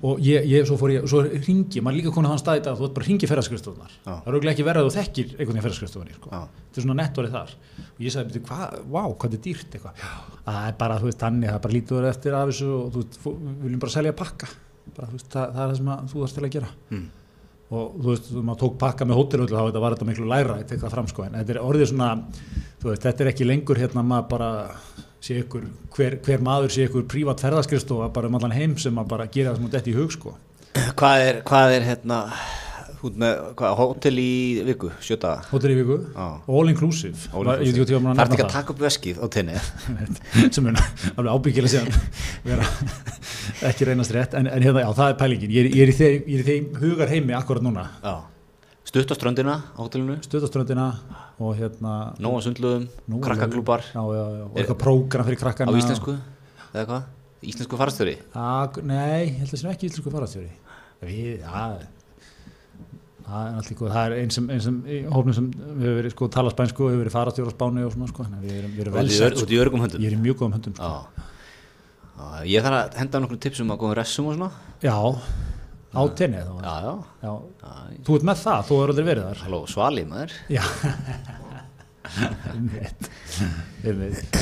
og 0.00 0.20
ég, 0.24 0.46
ég, 0.48 0.64
svo 0.66 0.78
fór 0.80 0.94
ég, 0.94 1.04
svo 1.10 1.20
ringi 1.22 1.82
maður 1.84 1.98
líka 1.98 2.12
konið 2.14 2.32
þann 2.32 2.40
stað 2.40 2.58
í 2.58 2.62
dag, 2.64 2.78
þú 2.78 2.86
ert 2.86 2.94
bara 2.96 3.06
ringi 3.08 3.28
ferðarskristofunar 3.28 3.92
það 4.06 4.26
er 4.26 4.36
auðvitað 4.36 4.52
ekki 4.52 4.66
verið 4.66 4.82
að 4.82 4.88
þú 4.88 4.94
þekkir 4.96 5.26
einhvern 5.32 5.52
veginn 5.52 5.66
ferðarskristofunni 5.66 6.16
sko. 6.16 6.32
Þetta 6.32 6.80
er 6.80 6.86
svona 6.86 6.96
nettorið 7.02 7.36
þar. 7.36 7.54
Og 7.92 8.00
ég 8.00 8.14
sagði, 8.14 8.28
"Bíddu, 8.32 8.42
hvað, 8.48 8.76
vá, 8.88 9.02
hvað 9.02 9.28
þetta 9.28 9.38
er 9.38 9.44
dýrt 9.46 9.76
eitthvað, 9.76 9.94
"Já, 10.02 10.12
það 10.46 10.68
er 10.68 10.76
bara, 10.78 10.98
þú 10.98 11.06
veist, 11.10 11.22
þannig 11.22 11.48
það 11.48 11.54
er 11.54 11.64
bara 11.66 11.74
lítur 11.74 12.08
eftir 12.08 12.32
af 12.34 12.48
þessu 12.48 12.68
og 12.72 12.92
þú 12.92 13.02
veist, 13.02 13.18
við 13.22 13.62
viljum 13.62 13.80
bara 13.80 13.92
selja 13.92 14.12
pakka. 14.12 14.48
Bara, 14.96 15.08
veist, 15.12 15.28
það, 15.28 15.46
það 15.52 15.62
er 15.62 15.68
það 15.68 15.76
sem 15.76 15.92
að, 15.92 16.08
þú 16.08 16.22
þarfst 16.22 16.34
til 16.34 16.44
að 16.44 16.54
gera. 16.56 16.68
Mm. 16.90 17.08
og 17.72 17.94
þú 17.96 18.08
veist, 18.12 18.26
þú 18.28 18.42
maður 18.44 18.60
tók 18.60 18.74
pakka 18.78 19.04
með 19.08 19.16
hótelhullu 19.16 19.56
þá 19.56 19.64
þetta 19.72 19.80
var 19.80 19.94
þetta 19.94 20.08
miklu 20.10 20.26
læra, 20.28 20.58
ég 20.60 20.66
tek 20.68 20.80
það 20.82 20.90
fram 20.90 21.06
sko. 21.08 21.24
En 21.24 21.32
þetta 21.32 21.54
er 21.54 21.62
orðið 21.64 21.88
svona, 21.88 22.08
þú 22.82 22.90
veist, 22.90 23.02
þetta 23.02 23.20
er 23.24 23.30
ekki 23.32 23.46
lengur 23.48 23.80
hérna 23.80 24.04
maður 24.04 24.28
bara 24.28 24.50
sé 25.22 25.38
ykkur, 25.42 25.68
hver, 25.94 26.18
hver 26.24 26.42
maður 26.42 26.74
sé 26.74 26.88
ykkur 26.88 27.06
prívat 27.10 27.42
ferðaskristofa 27.44 28.10
bara 28.14 28.30
um 28.30 28.40
allan 28.40 28.54
heim 28.56 28.74
sem 28.80 28.94
maður 28.94 29.14
bara 29.14 29.30
gera 29.32 29.54
sem 29.54 29.64
hún 29.66 29.72
detti 29.72 29.94
í 29.94 29.96
hug 29.96 30.12
sko. 30.14 30.34
Hvað 30.98 31.28
er, 31.28 31.40
hvað 31.46 31.76
er 31.76 31.86
hérna 31.86 32.18
út 33.02 33.16
með, 33.18 33.40
hvað, 33.58 33.72
hótel 33.80 34.18
í 34.22 34.32
viku 34.66 34.90
sjöta 35.02 35.32
hótel 35.50 35.72
í 35.74 35.78
viku, 35.80 35.96
Já. 36.14 36.26
all 36.46 36.70
inclusive, 36.70 37.18
veit 37.34 37.64
ekki 37.66 38.36
að 38.38 38.44
að 38.46 38.52
taka 38.54 38.74
upp 38.74 38.82
veskið 38.82 39.18
á 39.18 39.26
tenni? 39.34 39.58
Sem 40.54 40.68
er 40.70 40.78
alveg 41.16 41.32
ábyggilega 41.34 41.82
vera 42.46 42.68
ekki 43.70 43.88
reynast 43.88 44.14
rétt. 44.14 44.36
En, 44.38 44.46
en 44.46 44.62
hérna, 44.62 44.84
já, 44.84 44.90
það 44.96 45.08
er 45.12 45.18
pælingin. 45.18 45.54
Ég 45.54 45.66
er, 45.66 45.72
ég 45.74 45.82
er, 45.86 45.92
í, 45.92 45.96
þeim, 45.98 46.28
ég 46.30 46.38
er 46.38 46.44
í 46.44 46.48
þeim 46.48 46.82
hugar 46.82 47.10
heimi 47.12 47.36
akkurat 47.36 47.66
núna. 47.66 47.88
Já. 48.02 48.14
Stutt 48.92 49.08
á 49.08 49.16
ströndina 49.16 49.54
á 49.72 49.80
hótelinu. 49.80 50.18
Stöðaströndina 50.20 50.90
og 51.40 51.56
hérna 51.56 52.12
nóga 52.20 52.42
sundluðum, 52.44 52.84
Nóga 53.08 53.30
krakkaklúbar 53.30 53.80
já, 53.88 53.96
já, 53.96 54.24
já, 54.36 54.44
og 54.44 54.58
eitthvað 54.60 54.78
prógram 54.82 55.28
fyrir 55.28 55.40
krakkana. 55.40 55.72
Á 55.72 55.80
íslensku? 55.80 56.16
Eða 56.74 56.84
hvað, 56.90 57.06
íslensku 57.48 57.78
farastöri 57.80 58.14
Ak, 58.36 58.76
nei, 58.84 59.32
held 59.38 59.48
að 59.48 59.62
sem 59.62 59.72
ekki 59.72 59.88
íslensku 59.88 60.12
farastjóri 60.12 60.50
við, 61.08 61.40
já. 61.40 61.64
Það 63.22 63.48
er 63.48 63.56
alltaf 63.56 63.78
góð, 63.78 63.92
það 63.94 64.04
er 64.04 64.14
einn 64.18 64.34
sem, 64.34 64.50
ein 64.52 64.62
sem 64.62 64.78
í 64.84 64.98
hófnum 65.08 65.36
sem 65.38 65.48
við 65.56 65.86
hefur 65.86 65.98
verið 66.02 66.14
sko 66.14 66.28
tala 66.36 66.52
spænsku 66.52 66.84
og 66.84 66.92
hefur 66.92 67.02
verið 67.06 67.16
farastjóri 67.16 67.48
á 67.48 67.56
Spáni 67.56 67.86
og 67.86 67.94
svona 67.94 68.10
sko, 68.10 68.26
þannig 68.26 68.42
að 68.42 68.48
við 68.48 68.58
erum, 68.58 68.72
við 68.76 68.84
erum 68.84 68.96
vel 68.98 69.12
sett 69.14 69.38
sko. 69.38 69.46
út 69.46 69.54
í 69.54 69.60
örgum 69.62 69.84
höndum. 69.86 70.02
Ég 70.02 70.10
er 70.10 70.16
í 70.18 70.20
mjög 70.20 70.40
góðum 70.42 70.56
höndum 70.58 70.76
sko. 70.76 70.90
ég 72.50 72.66
þarf 72.66 72.78
að 72.80 72.98
henda 72.98 73.22
nokkur 73.22 73.40
tipsum 73.46 73.72
að 73.72 73.80
góðum 73.84 73.96
ressum 74.00 74.28
og 74.28 74.36
svona. 74.36 74.50
Já, 74.82 74.96
á 75.92 76.02
tenni 76.16 76.40
þá 76.40 76.52
já, 76.64 76.74
já, 76.86 76.92
já, 77.22 77.32
þú 78.06 78.18
ert 78.18 78.26
með 78.28 78.42
það, 78.42 78.60
þú 78.68 78.78
er 78.82 78.92
aldrei 78.92 79.06
verið 79.10 79.28
þar. 79.28 79.42
Halló, 79.46 79.60
svali 79.70 80.04
maður. 80.08 80.32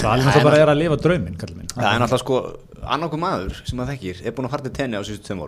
Svalin 0.00 0.26
alltaf 0.26 0.44
bara 0.46 0.60
er 0.60 0.72
að 0.72 0.80
lifa 0.80 0.98
minn. 1.58 1.72
Það 1.74 1.90
er 1.90 2.00
náttúrulega 2.02 2.22
sko, 2.22 2.38
annarkur 2.96 3.22
maður 3.22 3.58
sem 3.62 3.76
maður 3.80 3.92
þekkir 3.94 4.22
er 4.24 4.36
búin 4.36 4.48
að 4.48 4.54
til 4.68 4.76
tenni 4.78 5.00
á 5.00 5.02
síðustu 5.06 5.26
tveim 5.28 5.44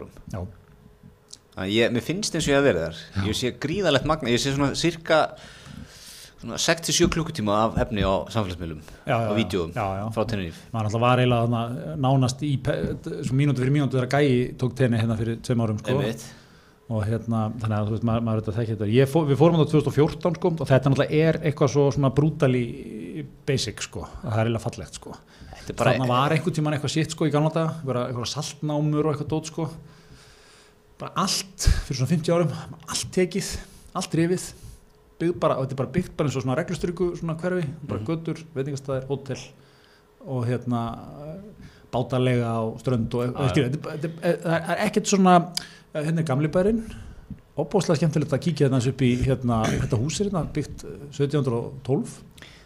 ég, 1.69 1.93
mér 1.93 2.05
finnst 2.05 2.37
eins 2.37 2.47
og 2.47 2.55
ég 2.55 2.61
að 2.61 2.69
vera 2.71 2.87
þar. 2.87 3.01
Ég 3.29 3.39
sé 3.39 3.53
gríðalegt 3.61 4.07
magna, 4.09 4.33
ég 4.33 4.41
sé 4.41 4.55
svona 4.55 4.73
cirka 4.79 5.19
6-7 6.43 7.07
klukkutíma 7.13 7.55
af 7.55 7.77
efni 7.85 8.03
á 8.03 8.27
samfélagsmiðlum 8.33 8.81
og 8.83 9.37
já. 9.79 9.99
frá 10.15 10.25
Tenerife. 10.27 10.63
Maður 10.75 10.89
alltaf 10.89 11.03
var 11.03 11.23
eiginlega 11.23 11.47
þarna 11.47 11.97
nánast 12.03 12.43
í 12.43 12.53
mínútu 13.31 13.63
fyrir 13.63 13.75
mínútu 13.77 13.99
þegar 13.99 14.11
Gæi 14.17 14.55
tók 14.59 14.75
tenni 14.79 14.99
hérna 14.99 15.19
fyrir 15.19 15.39
tveim 15.39 15.63
árum 15.63 15.79
sko. 15.79 15.99
Og 16.93 17.05
hérna, 17.07 17.45
þannig 17.63 17.77
að 17.77 17.87
þú 17.87 17.95
veist, 17.95 18.05
maður, 18.05 18.33
er 18.33 18.41
þetta 18.43 18.55
þekki 18.57 18.75
þetta. 18.75 18.89
Ég 18.93 19.09
fó, 19.09 19.21
við 19.25 19.39
fórum 19.41 19.61
á 19.63 19.65
2014 19.65 20.35
sko, 20.37 20.51
og 20.51 20.69
þetta 20.69 20.91
náttúrulega 20.91 21.21
er 21.29 21.39
eitthvað 21.47 21.71
svo 21.73 21.85
svona 21.95 22.11
brutally 22.13 22.65
basic 23.49 23.81
sko, 23.87 24.03
það 24.25 24.35
er 24.35 24.43
eiginlega 24.43 24.65
fallegt 24.67 24.99
sko. 24.99 25.15
Þetta 25.55 25.73
er 25.73 25.79
bara, 25.79 25.95
þannig 25.95 26.13
var 26.13 26.35
einhvern 26.35 26.57
tíman 26.59 26.77
eitthvað 26.77 26.93
sitt 26.99 27.15
sko 27.15 27.31
í 27.31 27.33
gamla 27.33 27.55
daga, 27.55 28.03
eitthvað, 28.03 28.29
saltnámur 28.35 29.09
og 29.09 29.15
eitthvað 29.15 29.31
dót 29.31 29.53
sko. 29.53 29.69
Bara 31.01 31.15
allt 31.23 31.69
fyrir 31.87 32.03
svona 32.03 32.13
50 32.13 32.37
árum 32.37 32.53
allt 32.59 33.09
tekið, 33.15 33.55
allt 34.03 34.19
rifið 34.21 34.51
byggð 35.23 35.39
bara, 35.43 35.57
þetta 35.63 35.77
er 35.77 35.81
bara 35.83 35.95
byggt 35.97 36.17
bara 36.19 36.29
eins 36.31 36.37
og 36.41 36.45
svona 36.45 36.57
reglustryku 36.61 37.11
svona 37.21 37.37
hverfi, 37.41 37.65
bara 37.89 38.01
Mhm. 38.01 38.07
götur, 38.11 38.43
veitingastæðir, 38.57 39.07
hótel 39.09 39.45
og 40.27 40.45
hérna 40.47 40.83
bátalega 41.93 42.49
á 42.49 42.63
strönd 42.81 43.15
og, 43.15 43.23
er- 43.23 43.67
þetta, 43.69 44.11
er- 44.23 44.39
það 44.43 44.71
er 44.75 44.85
ekkert 44.89 45.07
svona 45.11 45.35
eh, 45.95 46.03
hérna 46.07 46.23
er 46.23 46.29
gamli 46.29 46.49
bærin 46.49 46.83
opbóðslega 47.59 47.99
skemmtilegt 48.01 48.33
að 48.33 48.41
kíkja 48.47 48.69
hérna 48.69 48.81
upp 48.89 49.03
í 49.05 49.11
hérna, 49.27 49.59
þetta 49.69 49.99
hús 50.01 50.21
er 50.23 50.31
hérna 50.31 50.47
byggt 50.57 50.85
eh, 50.85 51.03
1712 51.13 52.23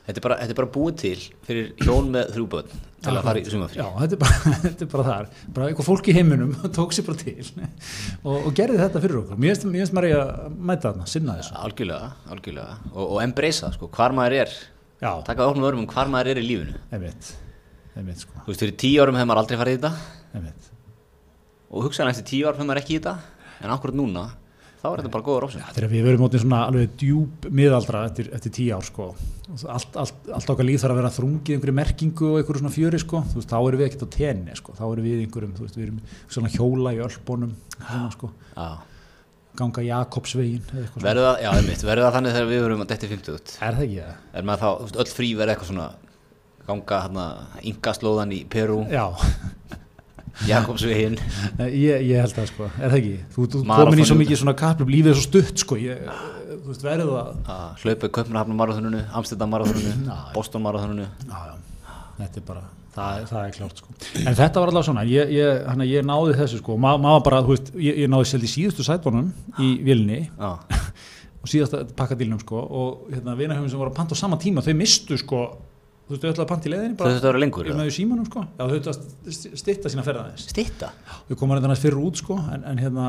Þetta 0.07 0.21
er 0.21 0.23
bara, 0.23 0.37
þetta 0.39 0.55
er 0.55 0.59
bara 0.61 0.71
búið 0.77 0.99
til 1.03 1.17
fyrir 1.49 1.71
hjón 1.83 2.11
með 2.15 2.29
þrjú 2.37 2.45
börn 2.53 2.69
til 3.03 3.11
að 3.13 3.25
fara 3.27 3.41
í 3.41 3.49
sumafrí. 3.51 3.79
Já, 3.81 3.87
þetta 4.01 4.15
er 4.17 4.21
bara, 4.23 4.37
þetta 4.67 4.85
er 4.87 4.91
bara 4.93 5.07
þar. 5.09 5.27
Bara 5.57 5.71
eitthvað 5.73 5.89
fólk 5.89 6.11
í 6.11 6.15
heiminum 6.15 6.53
tók 6.77 6.95
sér 6.95 7.07
bara 7.09 7.19
til 7.25 7.67
og, 8.29 8.37
og 8.37 8.53
gerði 8.55 8.79
þetta 8.85 9.03
fyrir 9.03 9.19
okkur. 9.25 9.41
Mér 9.43 9.59
finnst- 9.59 9.97
maður 9.97 10.15
að 10.21 10.55
mæta 10.71 10.93
þarna, 10.93 11.09
sinna 11.11 11.35
þessu. 11.41 11.57
Algjörlega, 11.59 12.13
algjörlega. 12.37 12.79
Og, 12.93 13.03
og 13.17 13.19
embracea, 13.25 13.73
sko, 13.75 13.91
hvar 13.99 14.15
maður 14.15 14.39
er. 14.45 14.55
Já, 15.03 15.11
Taka 15.27 15.43
það 15.43 15.51
opnum 15.57 15.67
örum 15.73 15.83
um 15.83 15.91
hvar 15.91 16.09
maður 16.15 16.31
er 16.37 16.41
í 16.41 16.47
lífinu. 16.47 16.79
einmitt 16.95 17.33
einmitt 17.97 18.23
sko, 18.23 18.33
Þú 18.47 18.53
veist, 18.53 18.63
fyrir 18.63 18.79
tíu 18.81 19.03
árum 19.03 19.17
hefur 19.19 19.29
maður 19.33 19.43
aldrei 19.43 19.59
farið 19.61 19.77
í 19.77 19.83
þetta. 19.83 19.93
Einmitt. 20.39 20.71
Og 21.73 21.87
hugsaðan 21.89 22.13
eftir 22.15 22.27
tíu 22.31 22.47
árum 22.47 22.61
hefur 22.63 22.69
maður 22.71 22.81
ekki 22.85 22.95
í 22.95 23.01
þetta. 23.01 23.15
En 23.65 23.73
akkurat 23.75 23.97
núna, 23.99 24.25
þá 24.83 24.87
er 24.91 25.01
þetta 25.03 25.13
bara 25.17 25.27
góður. 25.27 25.57
Já, 25.57 25.65
þegar 25.77 25.91
við 25.93 26.05
verum 26.07 26.23
mótið 26.27 26.43
svona 26.45 26.61
alveg 26.69 26.97
djúb 27.01 27.49
miðaldra 27.51 28.03
eftir, 28.11 28.29
eftir 28.37 28.55
tíu 28.59 28.75
ár 28.77 28.85
sko 28.87 29.09
allt, 29.71 29.95
allt, 29.97 30.29
allt 30.35 30.51
okkar 30.53 30.67
líf 30.67 30.81
þarf 30.83 30.95
að 30.97 30.99
vera 31.01 31.13
þrungið 31.15 31.55
einhverju 31.57 31.75
merkingu 31.79 32.29
og 32.33 32.39
einhverju 32.41 32.63
svona 32.65 32.75
fjöri 32.75 32.99
sko 32.99 33.21
þú 33.31 33.39
veist, 33.39 33.53
þá 33.53 33.59
erum 33.61 33.81
við 33.81 33.87
ekkert 33.87 34.03
á 34.03 34.09
tenni 34.17 34.57
sko 34.59 34.75
þá 34.75 34.85
erum 34.89 35.07
við 35.07 35.21
einhverjum, 35.23 35.53
þú 35.57 35.67
veist, 35.67 35.79
við 35.79 35.87
erum 35.87 36.01
svona 36.35 36.51
hjóla 36.57 36.93
í 36.97 37.01
ölbónum 37.07 37.53
svona 37.77 38.11
sko, 38.17 38.31
Já. 38.57 38.67
ganga 39.61 39.85
Jakobsvegin 39.87 40.65
eða 40.67 40.83
eitthvað 40.83 40.97
svona. 40.97 41.07
Verður 41.07 41.29
það, 41.29 41.39
já, 41.47 41.51
einmitt, 41.61 41.85
verður 41.87 42.07
það 42.09 42.17
þannig 42.19 42.35
þegar 42.37 42.51
við 42.51 42.65
verum 42.67 42.83
að 42.85 42.91
detti 42.93 43.11
50 43.15 43.37
út. 43.39 43.55
Er 43.63 43.79
það 43.79 43.87
ekki 43.87 44.01
það? 44.03 44.19
Er 44.41 44.49
maður 44.51 44.65
þá, 44.65 44.69
þú 44.83 44.89
veist, 44.89 44.99
öll 45.05 45.15
frí 45.17 45.31
verður 45.39 45.55
eitthvað 45.55 45.71
svona 45.71 45.89
ganga 46.67 46.99
hérna 47.07 47.27
yngaslóðan 47.71 48.35
í 48.37 48.41
Perú, 48.51 48.81
Já, 48.91 49.07
Jakobsvegin 50.45 51.17
Ég, 51.73 52.03
ég 52.11 52.21
held 52.21 52.35
það 52.37 52.49
sko, 52.51 52.69
er 52.77 52.93
það 52.93 52.97
ekki? 53.01 53.15
Þú, 53.35 53.47
þú 53.55 53.63
komin 53.71 54.03
í 54.03 54.07
svo 54.09 54.17
mikið 54.21 54.41
svona 54.43 54.57
kaplum, 54.59 54.91
lífið 54.93 55.13
er 55.13 55.19
svo 55.19 55.25
stutt 55.31 55.63
sko, 55.65 55.79
ég, 55.81 56.03
þú 56.53 56.71
veist, 56.71 56.85
verður 56.85 57.13
það 57.15 57.53
að 57.57 57.85
hlaupa 57.85 58.11
í 58.11 58.15
Köpnahafnum 58.19 58.61
marathonunu, 58.61 59.03
Amsterdam 59.17 59.57
já. 60.11 60.17
Boston 60.35 60.67
já, 60.67 61.41
þetta 62.19 62.41
er 62.43 62.47
bara, 62.51 62.65
það, 62.97 63.25
það 63.31 63.41
er 63.43 63.55
klárt 63.57 63.81
sko. 63.83 63.95
En 64.23 64.37
þetta 64.39 64.63
var 64.63 64.73
allavega 64.73 64.89
svona, 64.91 65.05
ég, 65.09 65.33
ég, 65.37 65.63
hana, 65.71 65.89
ég 65.89 66.07
náði 66.07 66.37
þessu 66.39 66.61
sko, 66.63 66.77
Ma- 66.81 66.97
maður 67.01 67.25
bara, 67.31 67.43
þú 67.47 67.55
veist, 67.55 67.73
ég, 67.81 68.03
ég 68.05 68.13
náði 68.13 68.31
selv 68.33 68.47
í 68.49 68.53
síðustu 68.53 68.87
sætbónum 68.87 69.33
í 69.63 69.71
vilni 69.87 70.21
og 70.41 71.49
síðasta 71.51 71.85
pakkadílnum 71.97 72.41
sko. 72.43 72.61
Og 72.61 73.09
hérna 73.15 73.37
vinahöfum 73.39 73.71
sem 73.73 73.81
voru 73.81 73.93
að 73.93 73.99
panta 74.01 74.17
á 74.17 74.21
sama 74.21 74.39
tíma, 74.43 74.65
þau 74.67 74.75
mistu 74.81 75.19
sko, 75.21 75.43
þú 76.07 76.15
veist, 76.15 76.23
þau 76.23 76.31
ætlaði 76.31 76.45
að 76.45 76.51
panta 76.53 76.69
í 76.69 76.73
leiðinni 76.73 76.95
þau 76.97 77.01
bara, 77.03 77.15
þetta 77.17 77.29
vera 77.31 77.43
lengur 77.43 77.67
í 77.67 77.91
símanum 77.97 78.27
sko, 78.29 78.45
já, 78.47 78.63
þau 78.63 78.77
ætlaði 78.79 79.33
að 79.33 79.59
stitta 79.63 79.91
sína 79.93 80.05
ferðaðins. 80.07 80.47
Stytta? 80.53 80.91
Þau 81.29 81.37
koma 81.41 81.57
reyndan 81.59 81.75
að 81.75 81.83
fyrir 81.83 81.99
út 82.03 82.21
sko, 82.23 82.39
en, 82.55 82.65
en 82.71 82.81
hérna, 82.83 83.07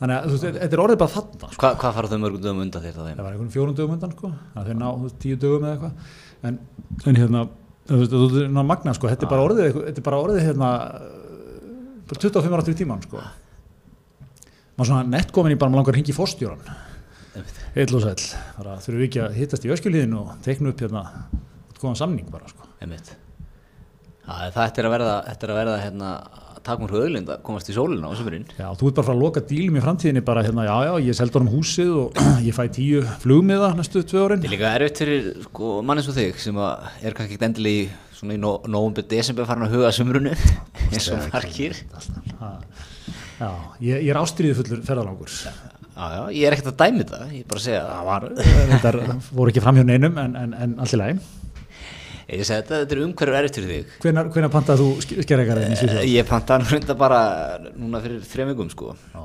þannig 0.00 0.16
að 0.16 0.28
þú 0.28 0.34
veist, 0.34 0.46
þetta 0.62 0.78
er 0.78 0.82
orðið 0.84 1.00
bara 1.02 1.14
þarna 1.16 1.50
sko. 1.52 1.60
Hva, 1.64 1.72
hvað 1.82 1.96
fara 1.98 2.10
þau 2.12 2.18
mörgum 2.24 2.44
dögum 2.46 2.62
undan 2.64 2.84
þér 2.86 2.96
þá 2.96 3.02
þeim? 3.04 3.16
það 3.18 3.26
var 3.28 3.36
einhvern 3.36 3.54
fjórum 3.56 3.76
dögum 3.78 3.96
undan 3.98 4.14
sko. 4.16 4.32
Þannig 4.54 4.62
að 4.62 4.68
þeir 4.70 4.80
ná 4.80 4.88
þú 4.88 5.12
tíu 5.24 5.40
dögum 5.44 5.68
eða 5.68 5.74
eitthvað. 5.76 6.12
En, 6.48 6.58
en 7.12 7.20
hérna 7.20 7.44
þú 7.88 8.00
veist, 8.00 8.14
þú 8.14 8.22
veist, 8.32 8.52
ná 8.56 8.62
magna 8.72 8.94
sko. 8.96 9.10
Þetta 9.12 9.26
er 9.28 9.32
bara 9.34 9.46
orðið 9.48 9.64
eitthvað- 9.68 9.86
þetta 9.90 10.02
er 10.02 10.08
bara 10.08 10.22
orðið 10.24 10.46
hérna 10.48 10.70
bara 12.08 12.22
25 12.24 12.56
ára 12.56 12.64
til 12.64 12.76
tíman 12.78 13.02
sko. 13.04 13.24
Maður 14.78 14.90
svona 14.92 15.10
nett 15.10 15.32
komin 15.34 15.52
í 15.52 15.58
bara 15.58 15.72
maður 15.72 15.82
langar 15.82 15.92
að 15.92 15.98
hringi 15.98 16.14
í 16.14 16.16
fórstjóran 16.16 16.62
heil 17.74 17.94
og 17.94 18.02
bara 18.02 18.78
þurfum 18.82 18.98
við 18.98 19.06
ekki 19.08 19.20
að 19.22 19.36
hittast 19.38 19.66
í 19.66 19.70
öskjuliðinu 19.74 20.18
og 20.22 20.30
teikna 20.42 20.72
upp 20.72 20.80
hérna 20.82 21.02
góðan 21.80 22.00
samning 22.02 22.28
bara 22.32 22.50
sko 22.50 22.68
það 24.28 24.66
ættir 24.66 24.86
að 24.88 24.92
verða, 24.92 25.14
ættir 25.32 25.52
að 25.52 25.58
verða 25.62 25.76
hérna, 25.80 26.08
takmur 26.66 26.92
höðlind 26.92 27.30
að 27.32 27.38
komast 27.46 27.70
í 27.70 27.74
sólina 27.76 28.10
á 28.10 28.12
sömurinn. 28.18 28.44
Já, 28.58 28.66
þú 28.76 28.90
ert 28.90 28.98
bara 28.98 29.14
að 29.14 29.22
loka 29.22 29.42
dílum 29.48 29.78
í 29.78 29.82
framtíðinni 29.84 30.22
bara 30.26 30.42
hérna, 30.44 30.66
já, 30.68 30.74
já, 30.84 30.92
ég 31.06 31.16
seldi 31.16 31.38
honum 31.38 31.54
húsið 31.54 31.92
og 32.02 32.20
ég 32.48 32.56
fæ 32.56 32.66
tíu 32.76 33.00
flugmiða 33.22 33.70
næstu 33.78 34.02
tvö 34.04 34.26
árin. 34.26 34.42
Þetta 34.42 34.50
er 34.50 34.54
líka 34.56 34.74
erfitt 34.76 35.00
fyrir 35.04 35.30
sko, 35.46 35.70
mann 35.86 36.02
eins 36.02 36.10
og 36.12 36.18
þig 36.18 36.42
sem 36.44 36.60
er 36.60 37.16
kannski 37.16 37.38
ekkert 37.38 37.46
endilega 37.48 37.86
í 37.86 37.88
svona 38.18 38.36
í 38.36 38.42
no- 38.42 38.58
nóvember, 38.68 39.08
desember 39.08 39.48
farin 39.48 39.64
að 39.68 39.78
huga 39.78 39.88
að 39.88 39.96
sömrunu 40.00 40.34
eins 40.92 41.08
og 41.14 41.24
margir. 41.32 41.80
Ha. 42.42 42.52
Já, 43.38 43.48
ég, 43.80 44.02
ég 44.02 44.12
er 44.12 44.20
ástriðið 44.20 44.60
fullur 44.60 44.84
ferðalangur. 44.84 45.32
Já, 45.46 46.04
já, 46.14 46.22
ég 46.36 46.44
er 46.50 46.54
ekkert 46.58 46.72
að 46.74 46.80
dæmi 46.84 47.08
það, 47.08 47.26
ég 47.32 47.42
er 47.46 47.50
bara 47.50 47.62
að 47.62 47.64
segja 47.64 47.82
það. 47.86 47.96
Það 47.96 48.08
var, 48.12 48.30
þetta 48.74 49.18
voru 49.38 49.52
ekki 49.54 49.62
framhjá 49.64 49.86
neinum 49.88 50.18
en, 50.26 50.36
en, 50.42 50.56
en 50.66 50.74
allt 50.82 50.94
í 50.94 51.00
lagi. 51.00 51.22
Ég 52.28 52.42
segi 52.44 52.58
þetta, 52.60 52.78
þetta 52.82 52.92
er 52.96 53.02
umhverfur 53.06 53.36
erfitt 53.38 53.56
fyrir 53.56 53.70
þig. 53.72 53.92
Hvenær, 54.04 54.26
hvenær 54.34 54.50
pantaði 54.52 54.84
þú 54.84 55.20
skerregarinn 55.24 55.70
í 55.72 55.76
Eh, 55.76 55.78
Svíþjóð? 55.80 56.08
Ég 56.12 56.26
panta 56.28 56.58
hann 56.58 56.66
reynda 56.68 56.94
bara 57.00 57.20
núna 57.72 58.02
fyrir 58.04 58.20
þrejum 58.28 58.50
vikum 58.52 58.68
sko. 58.74 58.94
Já. 59.14 59.22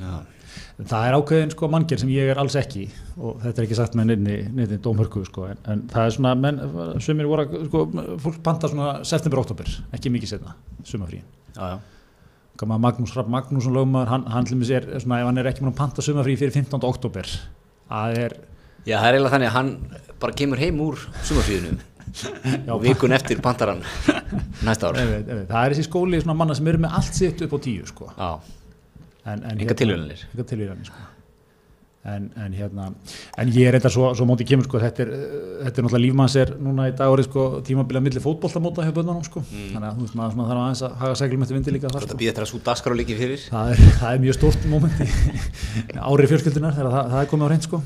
Já, 0.00 0.12
Það 0.82 1.04
er 1.06 1.14
ákveðin 1.18 1.50
sko 1.52 1.68
manngjör 1.68 2.00
sem 2.00 2.08
ég 2.10 2.30
er 2.32 2.38
alls 2.40 2.54
ekki 2.56 2.86
og 3.20 3.42
þetta 3.42 3.60
er 3.60 3.66
ekki 3.66 3.76
sagt 3.76 3.94
með 3.98 4.06
nefni, 4.08 4.36
nefni 4.56 4.78
dómhörku 4.82 5.20
sko 5.28 5.44
en, 5.52 5.58
en 5.68 5.82
það 5.92 6.06
er 6.08 6.14
svona, 6.16 6.32
menn, 6.40 6.58
sumir 7.04 7.28
voru 7.28 7.44
sko, 7.68 7.82
fólk 8.24 8.38
panta 8.42 8.70
svona 8.72 9.04
september-oktober, 9.06 9.68
ekki 9.94 10.10
mikið 10.16 10.32
setna, 10.32 10.56
sumafríin. 10.88 11.28
Magnús 12.62 13.12
Rapp 13.16 13.28
Magnússon 13.28 13.74
lögumar, 13.76 14.08
hann, 14.08 14.24
hann 14.32 14.44
til 14.48 14.56
dæmis 14.56 14.70
er 14.74 14.88
svona, 15.02 15.20
ef 15.20 15.28
hann 15.28 15.38
er 15.44 15.50
ekki 15.52 15.62
múin 15.64 15.74
að 15.74 15.78
panta 15.84 16.02
sumafrí 16.04 16.36
fyrir 16.40 16.56
15. 16.56 16.80
oktober, 16.88 17.28
það 17.92 18.18
er, 18.24 18.36
Já, 18.82 18.96
það 18.98 19.06
er 19.06 19.14
eiginlega 19.14 19.34
þannig 19.36 19.48
að 19.52 19.56
hann 19.60 19.68
bara 20.24 20.34
kemur 20.40 20.58
heim 20.58 20.80
úr 20.82 20.96
sumarfríðinu 21.22 21.76
Já, 21.76 21.82
og 22.72 22.82
vikun 22.84 23.14
eftir 23.16 23.40
pantar 23.44 23.72
hann 23.74 23.84
næsta 24.66 24.90
ár. 24.90 24.98
ef, 25.00 25.14
ef, 25.22 25.46
það 25.48 25.62
er 25.62 25.76
þessi 25.76 25.86
skóli 25.88 26.20
svona 26.22 26.36
manna 26.38 26.56
sem 26.58 26.68
eru 26.72 26.82
með 26.84 26.98
allt 26.98 27.16
sitt 27.22 27.40
upp 27.46 27.56
á 27.56 27.58
tíu 27.64 27.86
sko. 27.88 28.10
En, 29.22 29.42
en 29.46 29.58
Engar 29.62 29.78
tilviljanir. 29.78 30.26
Engar 30.34 30.46
tilvíðanir 30.50 30.90
sko. 30.90 31.08
En, 32.02 32.24
en 32.34 32.50
hérna, 32.58 32.88
en 33.38 33.50
ég 33.54 33.68
er 33.68 33.76
eitthvað 33.78 33.92
svo, 33.94 34.08
svo 34.18 34.24
móti 34.26 34.42
kemur 34.42 34.66
sko, 34.66 34.80
þetta 34.82 35.04
er, 35.04 35.10
þetta 35.68 35.78
er 35.78 35.84
náttúrulega 35.86 36.02
lífmanns 36.02 36.34
er 36.40 36.50
núna 36.58 36.88
í 36.90 36.94
dag 36.98 37.20
sko 37.28 37.44
tímabilið 37.62 38.02
milli 38.08 38.22
fótboltamóta 38.24 38.82
hjá 38.82 38.90
bönnunum 38.96 39.22
sko, 39.22 39.38
þannig 39.46 39.86
að 39.86 40.00
þú 40.00 40.06
veist 40.08 40.16
maður 40.18 40.48
þarf 40.48 40.62
aðeins 40.64 40.82
að 40.88 40.96
haga 41.04 41.20
seglum 41.20 41.44
eftir 41.46 41.58
vindi 41.60 41.74
líka 41.76 41.92
þar 41.92 42.02
þetta 42.02 42.16
sko. 42.16 42.18
að. 42.18 42.24
Það 43.54 43.70
er, 43.76 43.84
það 44.02 44.16
er 44.16 44.24
mjög 44.26 44.38
stórt 44.40 44.66
moment 44.72 44.98
í 44.98 46.02
ári 46.10 46.28
fjölskyldunar 46.32 46.74
þegar 46.80 46.96
það, 46.96 47.14
það 47.14 47.22
er 47.22 47.30
komið 47.36 47.46
á 47.46 47.50
reynd 47.54 47.68
sko, 47.70 47.82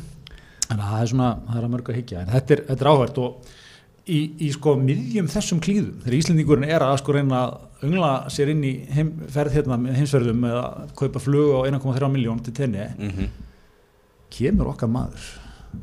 en 0.73 0.81
það 0.87 0.97
er 1.03 1.13
svona, 1.13 1.29
það 1.51 1.61
er 1.61 1.69
að 1.69 1.75
mörg 1.77 1.93
að 1.93 2.01
higgja, 2.01 2.25
en 2.25 2.33
þetta 2.39 2.57
er, 2.57 2.65
þetta 2.73 2.87
er 2.89 2.93
áhvert 2.95 3.21
og 3.27 3.53
í, 4.07 4.19
í 4.47 4.51
sko 4.55 4.77
miðjum 4.79 5.27
þessum 5.33 5.61
klíðum, 5.61 5.97
þegar 6.05 6.19
Íslendingurinn 6.21 6.69
er 6.71 6.85
að 6.87 6.99
sko 7.03 7.13
reyna 7.17 7.41
að 7.47 7.87
öngla 7.89 8.11
sér 8.33 8.53
inn 8.53 8.63
í 8.65 8.75
heim, 8.95 9.11
ferð 9.35 9.53
hérna 9.59 9.77
með 9.83 9.97
heimsverðum 10.01 10.45
eða 10.51 10.63
kaupa 10.97 11.19
flug 11.21 11.57
á 11.59 11.61
1,3 11.71 12.09
miljón 12.13 12.43
til 12.45 12.53
tenni, 12.55 12.87
Mm 12.99 13.11
-hmm. 13.11 13.29
kemur 14.31 14.67
okkar 14.75 14.89
maður 14.89 15.27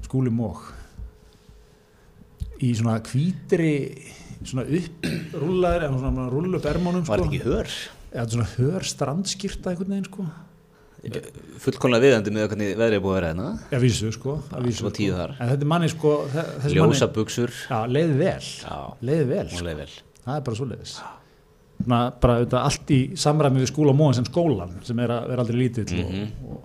skúli 0.07 0.29
mók 0.31 0.73
í 2.63 2.73
svona 2.75 2.99
hvítri 2.99 3.73
svona 4.43 4.63
upprúllaður 4.67 5.83
eða 5.87 5.99
svona 5.99 6.29
rúll 6.31 6.55
upp 6.57 6.65
ermánum 6.65 7.03
Var 7.07 7.19
sko. 7.19 7.25
þetta 7.25 7.35
ekki 7.35 7.43
hör? 7.47 7.67
eða 8.13 8.29
svona 8.29 8.47
hör 8.57 8.83
strandskýrta 8.83 9.69
einhvern 9.71 9.89
veginn 9.89 10.05
sko 10.09 10.25
Fullkonlega 11.03 12.05
viðandi 12.05 12.31
með 12.31 12.45
hvernig 12.53 12.77
veðrið 12.79 12.95
er 12.95 13.01
búið 13.03 13.11
að 13.11 13.17
vera 13.17 13.31
hérna. 13.33 13.47
að 13.75 13.81
vísu 13.83 14.11
sko, 14.15 14.37
að 14.55 14.67
vísu, 14.69 14.91
þar. 15.11 15.33
en 15.35 15.49
þetta 15.49 15.65
er 15.65 15.69
manni 15.73 15.89
sko 15.91 16.11
Ljósa 16.71 17.09
buksur. 17.11 17.51
já, 17.67 17.79
leið 17.91 18.13
vel 18.21 18.45
leið 19.03 19.23
vel, 19.33 19.47
sko. 19.51 19.65
leið 19.67 19.81
vel. 19.81 19.89
það 20.23 20.37
er 20.37 20.45
bara 20.47 20.59
svo 20.59 20.67
leiðis 20.69 20.93
bara 21.83 22.37
auðvitað, 22.37 22.59
allt 22.61 22.93
í 22.95 22.99
samræmi 23.19 23.59
við 23.59 23.71
skúla 23.73 23.95
móðan 23.97 24.21
sem 24.21 24.29
skólan 24.29 24.77
sem 24.87 25.01
er 25.03 25.11
að 25.11 25.25
vera 25.33 25.43
aldrei 25.43 25.57
lítill 25.59 25.99
og, 26.05 26.13
og 26.47 26.61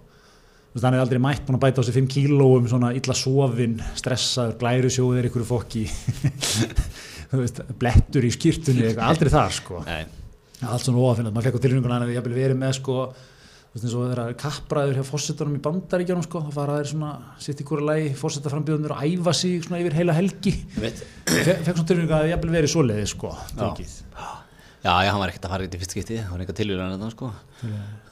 þú 0.68 0.76
veist, 0.76 0.84
hann 0.86 0.96
er 0.98 1.02
aldrei 1.02 1.20
mætt 1.24 1.42
búin 1.48 1.58
að 1.58 1.64
bæta 1.64 1.82
á 1.82 1.86
sig 1.88 1.96
5 1.96 2.10
kílóum 2.12 2.68
svona 2.70 2.92
illa 2.94 3.16
sofin, 3.18 3.74
stressaður, 3.98 4.54
glærusjóðir 4.60 5.26
ykkur 5.32 5.46
fokki 5.48 5.82
veist, 7.32 7.58
blettur 7.80 8.28
í 8.28 8.30
skýrtunni 8.36 8.92
aldrei 9.02 9.32
þar 9.34 9.56
sko 9.58 9.82
Nei, 9.88 10.04
allt 10.62 10.86
svona 10.86 11.02
óafinnað, 11.02 11.34
maður 11.34 11.48
fekk 11.48 11.58
á 11.58 11.64
tilhenguna 11.66 11.98
að 12.04 12.14
ég 12.14 12.22
hafði 12.22 12.38
verið 12.38 12.62
með 12.62 12.78
sko 12.78 13.00
þú 13.68 13.76
veist 13.76 13.84
eins 13.88 13.94
og 13.98 14.06
þeirra 14.08 14.26
kappræður 14.40 14.96
hjá 14.98 15.04
fórsetunum 15.10 15.58
í 15.58 15.62
bandaríkjanum 15.68 16.24
sko, 16.26 16.40
þá 16.48 16.50
fara 16.56 16.78
þeir 16.80 16.90
svona 16.94 17.12
sitt 17.44 17.60
í 17.62 17.66
hverju 17.68 17.84
lagi, 17.90 18.08
fórsetaframbjöðunir 18.22 18.94
og 18.96 19.04
æfa 19.04 19.34
sig 19.36 19.62
svona 19.66 19.82
yfir 19.84 19.98
heila 20.00 20.16
helgi 20.16 20.54
fekk 20.78 21.72
svona 21.74 21.88
tilhenguna 21.92 22.20
að 22.22 22.30
ég 22.32 22.36
hafði 22.38 22.56
verið 22.58 22.74
svoleiði 22.74 23.08
sko, 23.14 23.34
tekið 23.58 23.96
Já, 24.78 24.92
já, 25.02 25.08
hann 25.10 25.18
var 25.18 25.32
ekkert 25.32 25.42
að 25.48 25.50
fara 25.52 25.64
í 25.64 25.66
þetta 25.66 25.78
fyrst 25.82 25.92
skipti, 25.92 26.16
það 26.22 26.28
var 26.30 26.42
eitthvað 26.44 26.56
tilvíðan 26.60 26.92
þetta, 26.94 27.08
sko. 27.10 27.28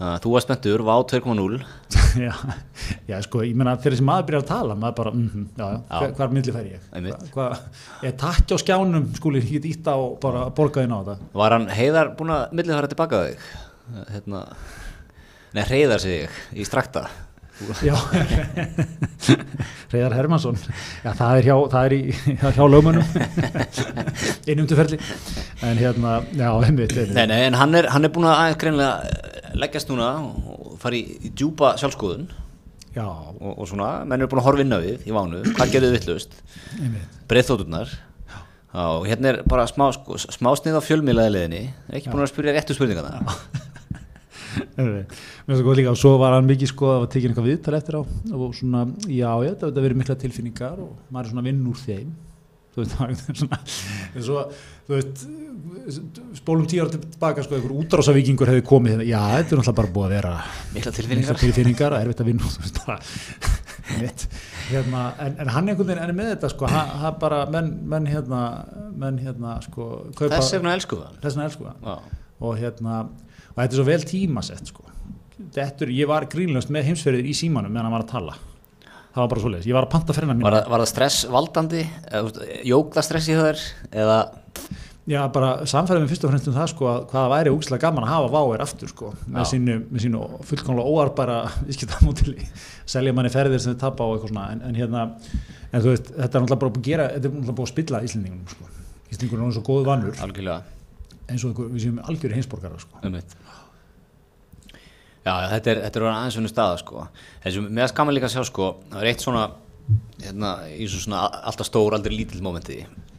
Uh, 0.03 0.17
þú 0.25 0.33
var 0.33 0.43
spenntur, 0.43 0.83
var 0.83 0.97
á 0.99 1.03
2.0. 1.13 1.59
já, 2.27 2.33
já, 3.07 3.17
sko, 3.23 3.43
ég 3.47 3.55
meina 3.61 3.77
þegar 3.79 3.95
þessi 3.95 4.07
maður 4.09 4.27
byrjar 4.33 4.43
að 4.43 4.49
tala, 4.51 4.77
maður 4.83 4.97
bara, 4.99 5.13
mhm, 5.15 5.45
já, 5.55 5.63
já, 5.63 5.77
Já. 5.79 6.01
hva- 6.03 6.11
hvar 6.19 6.35
milli 6.35 6.55
fær 6.57 6.67
ég? 6.73 6.89
Einmitt. 6.99 7.29
Hva, 7.37 7.47
hva, 7.55 7.61
ég 8.09 8.17
takki 8.19 8.59
á 8.59 8.63
skjánum, 8.65 9.07
skúli, 9.21 9.45
ég 9.47 9.53
get 9.55 9.71
ítta 9.71 9.95
og 10.03 10.19
bara 10.27 10.43
borga 10.59 10.83
þín 10.83 10.97
á 10.99 10.99
þetta. 11.07 11.31
Var 11.39 11.55
hann 11.57 11.69
heiðar 11.79 12.11
búin 12.19 12.35
að 12.35 12.59
millið 12.59 12.79
fara 12.81 12.91
tilbaka 12.97 13.23
þig? 13.29 13.47
Hérna, 14.17 14.43
nei, 15.57 15.65
heiðar 15.71 16.03
sig 16.03 16.29
í 16.55 16.67
strakta. 16.69 17.07
Já, 17.81 17.95
Reyðar 19.89 20.13
Hermansson 20.13 20.59
Já, 20.61 21.15
það 21.17 21.39
er 21.39 21.47
hjá, 21.47 21.55
það 21.73 21.87
er 21.87 21.95
í, 21.97 22.01
hjá, 22.43 22.51
hjá 22.53 22.65
lögmönnum 22.69 23.07
innumtuferli 24.53 24.99
en 25.65 25.81
hérna, 25.81 26.19
já, 26.37 26.51
einmitt, 26.53 26.93
einmitt. 26.93 27.15
Nei, 27.17 27.25
nei, 27.31 27.39
en 27.47 27.57
hann 27.57 27.73
er, 27.81 27.89
hann 27.95 28.05
er 28.05 28.13
búin 28.13 28.29
að 28.29 28.59
greinlega 28.61 29.57
leggjast 29.57 29.89
núna 29.89 30.11
og 30.21 30.75
fara 30.83 30.99
í, 30.99 31.17
í 31.17 31.33
djúpa 31.33 31.73
sjálfskoðun. 31.81 32.27
Já, 32.93 33.07
og, 33.07 33.55
og 33.55 33.65
svona, 33.71 33.89
menn 34.05 34.21
eru 34.21 34.29
búin 34.35 34.43
að 34.43 34.49
horfa 34.51 34.67
inn 34.67 34.77
á 34.77 34.81
við 34.85 35.09
í 35.09 35.17
vánu, 35.17 35.41
hvað 35.57 35.73
gerðu 35.73 35.95
vittlust 35.97 36.37
einmitt. 36.77 37.17
Breyðþóturnar 37.33 37.97
og 38.77 39.09
hérna 39.09 39.33
er 39.33 39.41
bara 39.49 39.65
smá, 39.71 39.89
sko, 39.97 40.21
smá 40.21 40.53
snið 40.61 40.77
á 40.77 40.83
fjölmiðlaði 40.85 41.33
leðinni 41.39 41.65
ekki 41.97 42.13
búin 42.13 42.27
að 42.27 42.35
spyrja 42.35 42.57
réttu 42.59 42.77
spurningana 42.77 43.25
Mér 44.77 45.07
finnst 45.09 45.59
það 45.59 45.67
góð 45.67 45.81
líka. 45.81 45.95
Og 45.95 46.01
svo 46.01 46.15
var 46.21 46.37
hann 46.37 46.49
mikið 46.51 46.73
sko 46.73 46.93
að 46.93 47.03
var 47.05 47.11
tekið 47.15 47.33
eitthvað 47.33 47.51
viðtal 47.51 47.79
eftir 47.81 47.99
á. 47.99 48.03
Og 48.37 48.55
svona, 48.57 48.87
já, 49.07 49.33
já, 49.47 49.53
þetta 49.65 49.85
verið 49.89 50.01
mikla 50.03 50.21
tilfinningar 50.23 50.81
og 50.85 50.95
maður 51.11 51.29
er 51.29 51.35
svona 51.35 51.45
að 51.45 51.51
vinna 51.51 51.73
úr 51.73 51.83
þeim. 51.83 52.15
Þú 52.77 52.83
veist, 52.85 52.95
það 52.97 53.13
er 53.33 53.41
svona 53.41 53.61
en 54.17 54.25
svo, 54.27 54.43
þú 54.87 54.97
veist 54.99 55.27
spólum 56.37 56.67
tíu 56.69 56.83
ára 56.83 56.93
tilbaka, 56.93 57.45
sko, 57.45 57.57
einhver 57.57 57.75
útrásavíkingur 57.81 58.51
hefði 58.51 58.65
komið, 58.67 58.97
hérna, 58.97 59.07
já, 59.09 59.21
þetta 59.37 59.55
er 59.55 59.61
náttúrulega 59.61 59.79
bara 59.81 59.93
búið 59.95 60.07
að 60.07 60.15
vera 60.17 60.33
mikla 60.37 60.75
mikla 60.77 60.93
tilfinningar 60.99 61.41
tilfinningar, 61.41 61.97
erfitt 62.01 62.23
að 62.23 62.31
vinna 62.31 62.51
þú 62.53 62.65
veist, 62.65 62.81
mitt, 64.03 64.27
hérna, 64.71 65.05
en, 65.25 65.39
en 65.43 65.53
hann 65.55 65.71
einhvern 65.73 65.91
veginn 65.93 66.05
er 66.05 66.15
með 66.17 66.33
þetta, 66.35 66.53
sko, 66.53 66.71
hann, 66.73 66.93
hann 67.03 67.19
bara 67.23 67.41
menn, 67.55 67.73
menn 67.95 68.11
hérna, 68.11 68.43
menn 68.93 69.21
hérna, 69.23 69.57
sko 69.67 69.89
kaupa, 70.13 70.35
þess 70.37 70.57
vegna 70.59 70.75
elsku 70.77 71.01
það 71.01 71.21
þess 71.23 71.39
vegna 71.39 71.49
elsku 71.51 71.69
það 71.71 71.89
Já. 71.89 72.21
og 72.49 72.61
hérna 72.61 72.99
og 73.57 73.63
þetta 73.63 73.73
er 73.73 73.81
svo 73.81 73.87
vel 73.89 74.03
tímasett 74.05 74.69
sko. 74.73 74.85
þetta 75.57 75.87
er, 75.87 75.93
ég 75.97 76.09
var 76.11 76.29
grínlöst 76.33 76.73
með 76.73 76.91
heimsferðir 76.91 77.29
í 77.31 77.35
símanum 77.37 77.73
meðan 77.73 77.89
hann 77.89 77.97
var 77.97 78.05
að 78.05 78.13
tala. 78.13 78.35
Það 79.17 79.23
var 79.23 79.31
bara 79.33 79.41
svo 79.41 79.51
leiðis, 79.55 79.69
ég 79.71 79.77
var 79.77 79.87
að 79.87 79.93
panta 79.95 80.13
ferðina 80.13 80.35
mín 80.37 80.45
var, 80.45 80.59
var 80.69 80.83
það 80.83 80.91
stress 80.91 81.23
valdandi? 81.33 81.87
Eða, 82.11 82.19
þú 82.21 82.27
veist, 82.27 82.59
jók 82.69 82.91
það 82.93 83.07
stress 83.09 83.31
í 83.33 83.39
þær 83.39 83.63
eða? 84.05 84.19
Já 85.07 85.21
bara 85.31 85.51
samfæðið 85.71 86.03
með 86.03 86.11
fyrst 86.13 86.25
og 86.27 86.33
fremst 86.33 86.49
um 86.51 86.55
það 86.57 86.71
sko 86.73 86.87
að 86.91 87.05
hvað 87.13 87.29
væri 87.31 87.53
úkslega 87.55 87.83
gaman 87.87 88.05
að 88.05 88.11
hafa 88.11 88.31
váir 88.35 88.65
aftur 88.65 88.91
sko 88.91 89.13
með 89.23 89.39
Já. 89.39 89.49
sínu, 89.53 89.77
með 89.87 90.05
sínu 90.05 90.23
fullkomlega 90.51 90.93
óarbæra 90.93 91.37
viðskiptamótili, 91.63 92.49
selja 92.97 93.15
manni 93.17 93.31
ferðir 93.33 93.63
sem 93.63 93.73
þið 93.77 93.85
tapa 93.85 94.03
á 94.03 94.09
eitthvað 94.11 94.33
svona. 94.35 94.47
En, 94.53 94.65
en 94.67 94.81
hérna, 94.83 95.05
en 95.71 95.85
þú 95.85 95.93
veist, 95.95 96.11
þetta 96.11 96.27
er 96.27 96.45
náttúrulega 96.45 96.63
bara 96.65 96.75
búið 96.75 96.83
að 96.83 96.91
gera 96.91 97.11
þetta 97.15 97.31
er 97.31 97.37
náttúrulega 97.37 97.59
búið 97.61 97.69
að 97.71 97.75
spilla 97.77 98.07
Íslendingunum 98.09 98.57
sko. 98.57 98.73
Íslendingunum 99.15 99.53
er 99.53 99.57
svo 99.61 99.69
góð 99.71 99.87
vannur. 99.93 100.25
Algjörlega 100.27 100.76
eins 101.31 101.45
og 101.45 101.51
einhver, 101.53 101.71
við 101.75 101.85
séum 101.87 102.01
algjöri 102.07 102.37
heimsborgara 102.39 102.79
sko 102.83 103.01
Já, 105.27 105.33
já, 105.43 105.47
þetta 105.57 105.71
er, 105.73 105.79
þetta 105.89 105.99
er 105.99 106.05
aðeins 106.13 106.37
unni 106.39 106.51
staða 106.53 106.77
sko. 106.79 107.01
Mér 107.75 107.89
skaman 107.91 108.15
líka 108.15 108.29
að 108.29 108.37
sjá 108.37 108.45
sko, 108.47 108.67
það 108.93 109.01
er 109.03 109.09
eitt 109.11 109.25
svona, 109.25 109.41
hérna, 110.23 110.51
svona 110.93 111.25
alltaf 111.51 111.67
stór, 111.67 111.97
aldrei 111.97 112.15
lítill 112.15 112.45
momenti. 112.47 112.77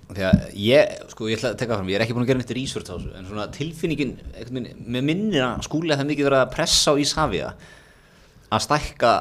Því 0.07 0.23
að 0.23 0.45
ég, 0.55 0.93
sko, 1.11 1.27
ég 1.27 1.35
ætla 1.41 1.51
að 1.51 1.57
teka 1.59 1.75
fram, 1.75 1.89
ég 1.91 1.99
er 1.99 2.05
ekki 2.05 2.15
búin 2.15 2.23
að 2.23 2.29
gera 2.31 2.39
neitt 2.39 2.53
research 2.55 2.87
á 2.87 2.95
þessu, 2.95 3.11
en 3.19 3.27
svona 3.27 3.49
tilfinningin, 3.51 4.13
með 4.87 5.03
minnir 5.09 5.43
að 5.49 5.65
skúli 5.67 5.91
að 5.91 5.99
það 5.99 6.09
mikið 6.13 6.29
verið 6.29 6.43
að 6.45 6.53
pressa 6.55 6.95
á 6.95 7.01
Ísafja 7.03 7.49
að 8.55 8.63
stækka 8.69 9.11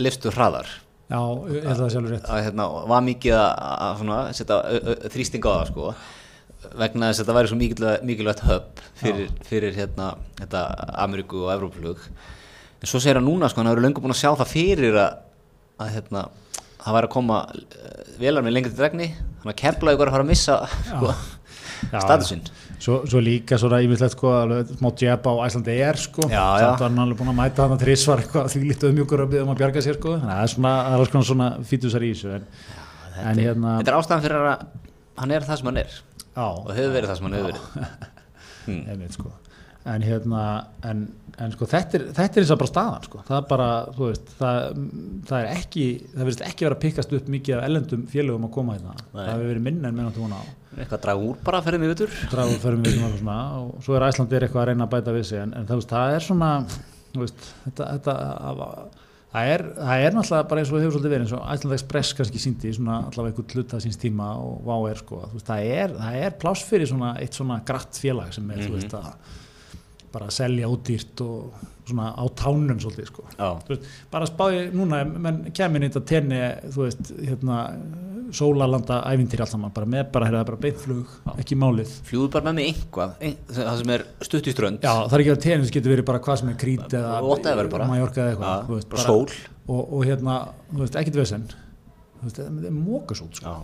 liftu 0.00 0.32
hraðar. 0.32 0.70
já, 1.12 1.20
ég 1.52 1.60
held 1.68 1.76
að 1.76 1.82
það 1.84 1.92
sjálfur 1.92 2.14
rétt 2.16 2.28
Að 2.32 2.44
hérna, 2.46 2.68
var 2.88 3.02
mikið 3.04 3.36
að, 3.36 3.50
að 3.84 3.98
svona, 4.00 4.18
setja 4.40 4.56
ö- 4.64 4.84
ö- 4.94 5.10
þrýsting 5.12 5.44
á 5.44 5.52
það 5.52 5.66
sko 5.74 5.90
vegna 6.78 7.10
þess 7.10 7.20
að 7.20 7.24
þetta 7.24 7.36
væri 7.38 7.50
svo 7.50 7.58
mikilvægt, 7.60 8.06
mikilvægt 8.08 8.44
höpp 8.48 8.80
fyrir, 9.00 9.28
fyrir 9.48 9.76
hérna, 9.76 10.14
þetta 10.40 10.64
Ameríku 11.04 11.44
og 11.44 11.52
Evrópulug 11.54 12.02
en 12.84 12.90
svo 12.90 13.00
segir 13.00 13.20
hann 13.20 13.28
núna 13.28 13.48
sko, 13.50 13.62
hann 13.62 13.70
hefur 13.72 13.84
löngu 13.84 14.02
búin 14.04 14.12
að 14.14 14.20
sjá 14.20 14.32
það 14.36 14.50
fyrir 14.50 14.98
að, 15.00 15.22
að 15.80 15.94
hérna, 15.94 16.26
það 16.84 16.98
væri 16.98 17.08
að 17.08 17.14
koma 17.14 17.38
uh, 17.48 17.94
velar 18.20 18.44
með 18.44 18.56
lengri 18.58 18.74
dregni. 18.76 19.08
Þannig 19.40 19.54
að 19.54 19.60
kepla 19.62 19.94
ykkur 19.94 20.10
að 20.10 20.16
fara 20.18 20.26
að 20.26 20.30
missa 20.32 20.58
sko, 20.90 21.14
Já, 21.90 21.98
statusinn 22.00 22.44
Svo, 22.84 22.98
svo 23.08 23.20
líka 23.22 23.56
svona 23.60 23.78
yfirleitt 23.84 24.12
sko, 24.12 24.30
smá 24.76 24.88
jab 25.00 25.26
á 25.28 25.32
Æslandi 25.46 25.74
er 25.84 25.98
sko, 26.00 26.26
Já, 26.28 26.42
já. 26.60 26.64
samt 26.64 26.82
var 26.82 26.90
hann 26.90 27.02
alveg 27.04 27.20
búin 27.20 27.30
að 27.32 27.38
mæta 27.38 27.64
hann 27.64 27.76
að 27.76 27.84
þrísvar 27.84 28.22
eitthvað 28.24 28.48
því 28.52 28.62
lítið 28.64 28.90
umjúkur 28.90 29.22
að 29.24 29.30
byggja 29.32 29.44
um 29.46 29.52
að 29.52 29.60
bjarga 29.60 29.84
sér 29.84 29.98
sko, 29.98 30.14
þannig 30.18 30.32
að 30.32 30.40
það 30.40 30.46
er 30.48 30.52
svona, 30.54 30.72
alls 30.96 31.12
konar 31.12 31.28
svona 31.28 31.48
fítusar 31.70 32.04
í 32.04 32.10
þessu, 32.12 32.32
en, 32.34 32.48
en 33.22 33.42
hérna, 33.44 33.76
þetta 33.78 33.92
er 33.94 33.98
ástæðan 34.00 34.24
fyrir 34.26 34.48
að 34.50 34.66
hann 35.22 35.34
er 35.36 35.46
það 35.48 35.60
sem 35.60 35.70
hann 35.70 35.80
er 35.84 35.96
já, 36.34 36.44
og 36.44 36.70
hefur 36.74 36.94
verið 36.98 37.10
það 37.10 37.18
sem 37.18 37.28
hann 37.28 37.36
hefur 37.38 37.50
verið. 37.52 37.90
Einmitt 38.94 39.16
sko, 39.16 39.32
en 39.92 40.04
hérna, 40.06 40.42
en, 40.88 41.02
en 41.44 41.52
sko 41.52 41.68
þetta 41.68 41.98
er, 41.98 42.06
þetta 42.16 42.40
er 42.40 42.44
eins 42.44 42.52
og 42.54 42.60
bara 42.62 42.70
staðan 42.70 43.06
sko, 43.08 43.22
það 43.28 43.36
er 43.36 43.46
bara, 43.50 43.68
þú 43.96 44.08
veist, 44.08 44.32
það, 44.38 44.80
það 45.28 45.38
er 45.40 45.50
ekki, 45.52 45.84
það 46.14 46.24
verðist 46.24 46.44
ekki 46.48 46.68
vera 46.68 46.78
að 46.78 46.82
pikkast 46.86 47.14
upp 47.18 47.30
mikið 47.34 47.58
af 47.58 47.68
ellendum 47.68 48.06
félögum 48.14 48.48
að 48.48 48.54
koma 48.56 48.78
hérna, 48.78 48.96
það 49.12 49.30
hefur 49.32 49.52
verið 49.52 49.66
minna 49.68 49.90
en 49.90 49.98
menn 50.00 50.08
að 50.08 50.18
tóna 50.20 50.40
á. 50.40 50.44
eitthvað 50.78 50.98
að 50.98 51.04
draga 51.06 51.28
úr 51.28 51.44
bara 51.44 51.62
ferðin 51.68 51.86
í 51.86 51.92
vitur 51.92 52.18
dragur 52.32 52.64
förum 52.64 52.88
við 52.88 53.04
og 53.04 53.20
svona 53.20 53.38
og 53.60 53.76
svo 53.84 53.98
er 53.98 54.08
Æslandi 54.08 54.40
eitthvað 54.40 54.64
að 54.64 54.68
reyna 54.72 54.88
að 54.88 54.96
bæta 54.96 55.14
við 55.14 55.28
sig. 55.28 55.44
En, 55.44 55.54
en 55.60 55.68
það, 55.68 55.82
veist, 55.82 55.92
það 55.92 56.16
er 56.16 56.24
svona 56.24 56.50
þú 57.14 57.22
veist, 57.22 57.48
þetta, 57.64 57.90
þetta 57.94 59.03
það 59.34 59.50
er, 59.50 59.64
það 59.76 60.06
er 60.06 60.16
náttúrulega 60.16 60.48
bara 60.50 60.62
eins 60.62 60.72
og 60.72 60.80
hefur 60.80 60.94
svolítið 60.94 61.14
verið 61.14 61.26
eins 61.26 61.34
og 61.34 61.46
Æslandi 61.54 61.78
Express 61.78 62.16
kannski 62.18 62.42
síndi 62.42 62.74
svona 62.76 62.98
allavega 63.08 63.32
einhvern 63.34 63.56
hluta 63.58 63.80
síns 63.82 63.98
tíma 64.00 64.30
og 64.38 64.60
vá 64.68 64.76
er 64.92 65.00
sko, 65.00 65.22
veist, 65.32 65.48
það 65.48 65.70
er, 65.74 65.94
það 65.98 66.18
er 66.22 66.36
pláss 66.44 66.66
fyrir 66.68 66.90
svona 66.90 67.14
eitt 67.22 67.38
svona 67.38 67.60
gratt 67.66 67.98
félag 67.98 68.34
sem 68.36 68.52
er, 68.54 68.62
þú 68.62 68.76
veist, 68.76 68.94
að 68.94 70.12
bara 70.14 70.30
að 70.30 70.36
selja 70.36 70.70
ódýrt 70.70 71.24
og 71.26 71.64
svona 71.88 72.10
á 72.16 72.24
tánum 72.38 72.80
svolítið 72.80 73.10
sko. 73.10 73.26
Veist, 73.68 73.86
bara 74.12 74.28
spáði 74.28 74.64
núna 74.74 75.02
menn 75.04 75.44
kemur 75.56 75.84
í 75.84 75.90
þetta 75.90 76.04
tenni 76.08 76.40
þú 76.72 76.86
veist, 76.86 77.12
hérna 77.20 77.58
sólalanda 78.34 79.02
ævintýri 79.12 79.44
allt 79.44 79.52
saman, 79.52 79.72
bara 79.74 79.88
með 79.90 80.08
bara, 80.14 80.28
hérna, 80.30 80.46
bara 80.48 80.60
beintflug, 80.62 81.12
ekki 81.38 81.58
málið. 81.60 81.92
Fljúðu 82.08 82.30
bara 82.34 82.48
með 82.48 82.56
mig 82.58 82.70
einhvað 82.72 83.12
ein, 83.28 83.36
það 83.50 83.82
sem 83.82 83.92
er 83.94 84.06
stutt 84.26 84.48
í 84.48 84.54
strönd. 84.54 84.80
Já, 84.82 84.94
það 85.04 85.18
er 85.18 85.24
ekki 85.24 85.34
að 85.34 85.44
tennis 85.44 85.74
getur 85.74 85.94
verið 85.94 86.08
bara 86.08 86.22
hvað 86.24 86.40
sem 86.40 86.50
er 86.54 86.58
krít 86.64 86.96
eða 86.98 87.20
Whatever 87.26 87.70
bara. 87.76 87.90
Mallorca 87.92 88.24
eða 88.24 88.32
eitthvað 88.34 88.72
veist, 88.72 88.90
bara 88.94 89.04
sól. 89.04 89.38
og, 89.68 89.84
og 89.84 90.08
hérna, 90.08 90.40
þú 90.72 90.82
veist, 90.82 90.98
ekkit 91.02 91.20
vesen. 91.20 91.46
Þú 92.18 92.26
veist, 92.26 92.42
það 92.42 92.68
er 92.72 92.76
mókasót 92.80 93.40
sko. 93.42 93.56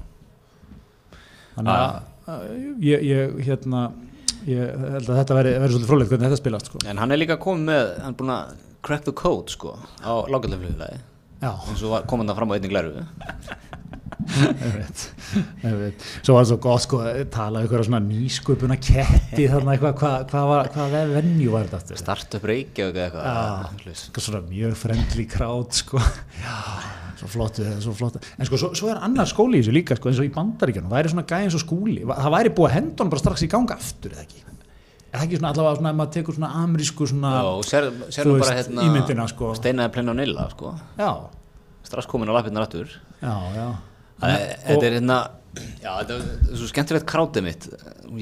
Þannig 1.57 1.75
að 1.75 2.01
að 2.31 2.47
ég, 2.85 3.05
ég, 3.05 3.39
hérna 3.47 3.89
ég 4.49 4.83
held 4.97 5.09
að 5.09 5.19
þetta 5.21 5.37
veri, 5.37 5.55
veri 5.61 5.75
svolítið 5.75 5.91
frólægt 5.91 6.13
hvernig 6.13 6.29
þetta 6.31 6.41
spilast 6.41 6.71
sko. 6.71 6.83
En 6.89 7.01
hann 7.03 7.13
er 7.13 7.21
líka 7.21 7.37
komið 7.41 7.67
með, 7.69 7.91
hann 8.05 8.15
er 8.15 8.19
búin 8.21 8.35
að 8.35 8.55
crack 8.87 9.05
the 9.05 9.15
code 9.17 9.53
sko 9.53 9.75
á 10.01 10.13
Já, 11.41 11.53
eins 11.69 11.83
og 11.85 12.07
kom 12.09 12.21
hann 12.21 12.31
það 12.31 12.41
fram 12.41 12.53
á 12.53 12.55
einnig 12.57 12.73
glæru 12.73 12.91
ég 12.97 13.01
veit, 13.01 13.49
ég 13.49 14.11
veit 14.11 14.20
Svo 16.23 16.35
var 16.37 16.45
það 16.45 16.49
svo 16.51 16.59
gott 16.63 16.85
sko 16.85 17.01
að 17.05 17.21
tala 17.35 17.61
um 17.61 17.65
eitthvað 17.67 17.85
svona 17.89 18.01
nýsköpuna 18.05 18.77
ketti 18.83 19.47
þarna 19.51 19.75
eitthvað, 19.77 19.95
hvað 20.01 20.33
hva, 20.33 20.63
hva, 20.75 20.87
hva 20.93 21.05
venju 21.15 21.51
var 21.55 21.67
þetta 21.69 21.81
aftur? 21.83 22.01
Startup 22.01 22.47
Reykjavík 22.51 22.97
eða 22.97 23.09
eitthvað 23.09 23.25
Já. 23.27 24.23
svona 24.25 24.43
mjög 24.49 24.77
friendly 24.81 25.27
crowd 25.31 25.75
sko. 25.77 26.01
já, 26.41 26.57
svo 27.21 27.29
flottu 27.31 27.67
svo 27.85 27.93
flottu. 27.97 28.23
en 28.39 28.49
sko, 28.49 28.57
svo, 28.61 28.71
svo 28.79 28.93
er 28.93 29.03
annar 29.05 29.29
skóli 29.31 29.59
í 29.59 29.65
þessu 29.65 29.75
líka 29.77 29.99
sko, 29.99 30.09
eins 30.13 30.23
og 30.23 30.29
í 30.31 30.33
bandaríkjunum, 30.35 30.89
það 30.91 30.97
væri 31.01 31.13
svona 31.15 31.27
gæði 31.29 31.49
eins 31.51 31.59
og 31.59 31.65
skúli 31.67 32.07
það 32.09 32.31
væri 32.37 32.55
búið 32.57 32.71
að 32.71 32.77
henda 32.79 33.05
hann 33.05 33.13
bara 33.13 33.23
strax 33.25 33.45
í 33.45 33.51
ganga 33.53 33.77
aftur 33.77 34.15
eða 34.15 34.25
ekki, 34.25 34.41
er 35.11 35.19
það 35.19 35.27
ekki 35.27 35.41
svona 35.43 35.53
allavega 35.53 35.81
svona 35.83 35.93
ef 35.93 35.99
maður 36.01 36.15
tekur 36.17 36.39
svona 36.39 36.51
amerísku 36.63 37.11
svona 37.11 37.35
Já, 37.37 37.45
og 37.51 37.69
sér, 37.69 37.91
sér 38.09 38.25
þú 38.25 38.33
nú 38.33 38.41
bara 38.41 38.57
veist, 38.57 38.71
hérna 38.71 38.89
ímyndina, 38.89 39.29
sko. 39.35 39.53
steinaði 39.59 39.95
plena 39.99 40.15
á 40.15 40.21
nilla 40.23 40.49
sko 40.55 40.73
já, 40.97 41.11
strax 41.91 42.09
komin 42.11 42.33
á 42.33 42.35
lappirnar 42.39 42.65
aftur 42.69 42.89
já, 43.21 43.35
já 43.59 43.67
er- 43.69 43.90
Þetta 44.21 44.87
er 44.87 44.99
hérna 45.01 45.21
Já, 45.81 45.97
þetta 45.99 46.17
er 46.17 46.59
svo 46.59 46.69
skemmtilegt 46.71 47.07
krátið 47.11 47.43
mitt. 47.43 47.65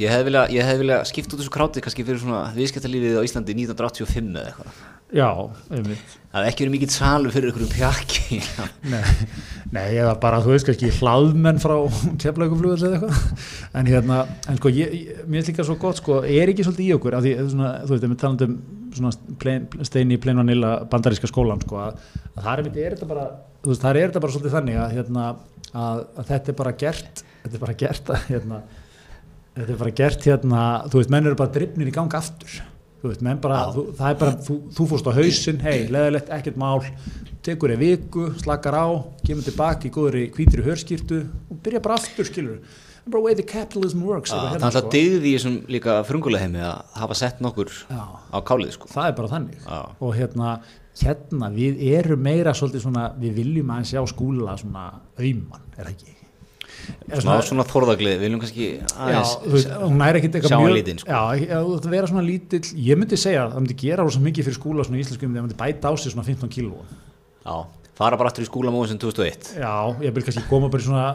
Ég 0.01 0.13
hefði 0.13 0.29
vilja, 0.31 0.45
ég 0.55 0.65
hefði 0.65 0.81
vilja 0.81 1.01
skipta 1.11 1.37
út 1.37 1.43
þessu 1.43 1.53
krátið 1.53 1.85
kannski 1.85 2.05
fyrir 2.07 2.23
svona 2.23 2.47
viðskiptalífið 2.55 3.19
á 3.21 3.27
Íslandi 3.27 3.57
1985 3.59 4.31
eða 4.33 4.47
eitthvað. 4.49 4.79
Já, 5.09 5.29
einmitt. 5.73 6.15
Það 6.29 6.39
hefði 6.39 6.51
ekki 6.51 6.65
verið 6.65 6.73
mikill 6.75 6.89
salu 6.93 7.31
fyrir 7.33 7.49
einhverjum 7.49 7.71
pjakki 7.73 8.39
Nei, 8.93 9.29
nei, 9.73 9.85
eða 9.97 10.15
bara, 10.21 10.41
þú 10.45 10.53
veist, 10.53 10.67
kannski 10.69 10.91
hlaðmenn 10.99 11.61
frá 11.63 11.75
keflauguflugull 12.21 12.81
eða 12.89 12.99
eitthvað. 12.99 13.45
En 13.81 13.89
hérna, 13.89 14.19
en 14.49 14.61
sko, 14.61 14.73
ég, 14.77 14.97
ég, 14.97 15.23
mér 15.29 15.43
er 15.43 15.49
líka 15.49 15.69
svo 15.69 15.79
gott, 15.81 16.01
sko, 16.01 16.21
er 16.25 16.53
ekki 16.53 16.65
svolítið 16.67 16.89
í 16.89 16.91
okkur 16.97 17.19
því, 17.25 17.35
svona, 17.53 17.75
þú 17.85 17.95
veist, 17.95 18.09
við 18.09 18.19
talandum 18.25 18.59
svona 18.97 19.37
plain, 19.41 19.69
stein 19.89 20.13
í 20.13 20.21
plain 20.21 20.41
vanilla 20.41 20.75
bandaríska 20.93 21.29
skólan, 21.33 21.65
sko, 21.65 21.81
að, 21.89 22.05
að 22.35 22.45
það 22.45 22.53
er 22.53 22.69
er 22.85 22.97
þetta 22.99 23.09
bara, 23.09 23.27
þú 23.65 23.73
veist, 23.73 23.85
það 23.85 24.03
er 24.03 24.11
þetta 24.11 24.25
bara 24.25 24.37
svolítið 24.37 24.59
þannig 24.59 24.83
að, 24.85 24.97
hérna, 24.99 25.27
að, 25.75 26.03
að 26.17 26.33
þetta 26.33 26.53
er 26.53 26.59
bara 26.63 26.75
gert, 26.85 27.23
þetta 27.45 27.59
er 27.59 27.65
bara 27.67 27.77
gert 27.85 28.11
að, 28.15 28.25
hérna, 28.33 28.63
þetta 29.59 29.71
er 29.75 29.81
bara 29.85 29.95
gert, 30.03 30.27
hérna, 30.31 30.65
þú 30.89 31.03
veist, 31.03 31.15
menn 31.15 31.31
eru 31.31 31.41
bara 31.43 31.55
drifnir 31.59 31.93
í 31.93 31.95
gang 31.95 32.19
aftur 32.19 32.59
þú 32.99 33.13
veist, 33.13 33.23
menn 33.25 33.41
bara, 33.43 33.63
þú, 33.75 33.87
það 33.99 34.13
er 34.13 34.21
bara 34.25 34.37
þú, 34.49 34.59
þú 34.75 34.89
fórst 34.93 35.09
á 35.09 35.13
hausinn, 35.19 35.63
hei, 35.63 35.79
leðilegt, 35.93 36.33
ekkert 36.35 36.59
mál 36.59 36.83
tekur 37.47 37.73
þér 37.73 37.81
viku, 37.81 38.27
slakar 38.43 38.75
á 38.75 38.87
kemur 39.25 39.47
tilbaka 39.47 39.89
í 39.89 39.95
góðri 39.95 40.27
hvítri 40.35 40.65
hörskýrtu 40.67 41.23
og 41.49 41.61
byrja 41.65 41.83
bara 41.85 41.99
aftur, 42.01 42.27
skilur 42.27 42.59
bara 43.11 43.23
way 43.23 43.35
the 43.35 43.43
capitalism 43.43 44.03
works 44.05 44.33
eitthvað 44.33 44.45
það 44.45 44.49
er 44.49 44.59
hérna, 44.59 44.69
alltaf 44.69 44.91
dyggði 44.93 45.31
í 45.31 45.35
þessum 45.37 45.57
líka 45.73 45.95
frungulega 46.09 46.45
heimi 46.45 46.63
að 46.65 46.99
hafa 47.03 47.17
sett 47.19 47.41
nokkur 47.45 47.73
Já. 47.89 48.03
á 48.29 48.39
kálið 48.45 48.75
sko. 48.77 48.91
það 48.93 49.11
er 49.11 49.17
bara 49.21 49.33
þannig 49.33 49.63
Já. 49.65 49.79
og 50.05 50.13
hérna, 50.19 50.51
hérna 51.07 51.51
við 51.55 51.83
erum 51.95 52.23
meira 52.25 52.55
svolítið 52.57 52.85
svona, 52.87 53.09
við 53.21 53.41
viljum 53.43 53.75
að 53.75 53.89
sjá 53.93 54.01
skúla 54.11 54.57
svona 54.61 54.87
auman, 55.19 55.67
er 55.79 55.91
ekki? 55.93 56.15
Smá 57.21 57.35
svona 57.45 57.65
þorðaglið, 57.69 58.15
við 58.17 58.25
viljum 58.25 58.41
kannski 58.43 58.69
aðeins 58.97 59.33
sjá 60.49 60.59
mjög 60.63 60.77
lítinn, 60.79 61.01
sko. 61.03 61.11
Já, 61.11 61.59
að 61.59 61.89
vera 61.93 62.09
svona 62.09 62.25
lítill 62.25 62.63
ég 62.89 63.01
myndi 63.01 63.19
segja 63.21 63.45
að 63.45 63.57
það 63.57 63.65
myndi 63.65 63.77
gera 63.83 64.07
rosa 64.07 64.23
mikið 64.25 64.49
fyrir 64.49 64.59
skúla 64.59 64.87
svona 64.87 65.03
íslenskum, 65.03 65.35
það 65.37 65.47
myndi 65.49 65.59
bæta 65.59 65.91
á 65.91 65.93
sig 65.99 66.15
svona 66.15 66.27
15 66.29 66.53
kíló 66.55 66.81
Já, 67.45 67.57
fara 67.99 68.19
bara 68.21 68.31
aftur 68.31 68.47
í 68.47 68.49
skúlamóðin 68.49 68.93
sem 68.95 69.01
2001 69.03 69.51
Já, 69.59 69.73
ég 70.07 70.15
vil 70.15 70.25
kannski 70.27 70.45
koma 70.49 70.71
bara 70.73 70.85
í 70.85 70.87
svona, 70.87 71.07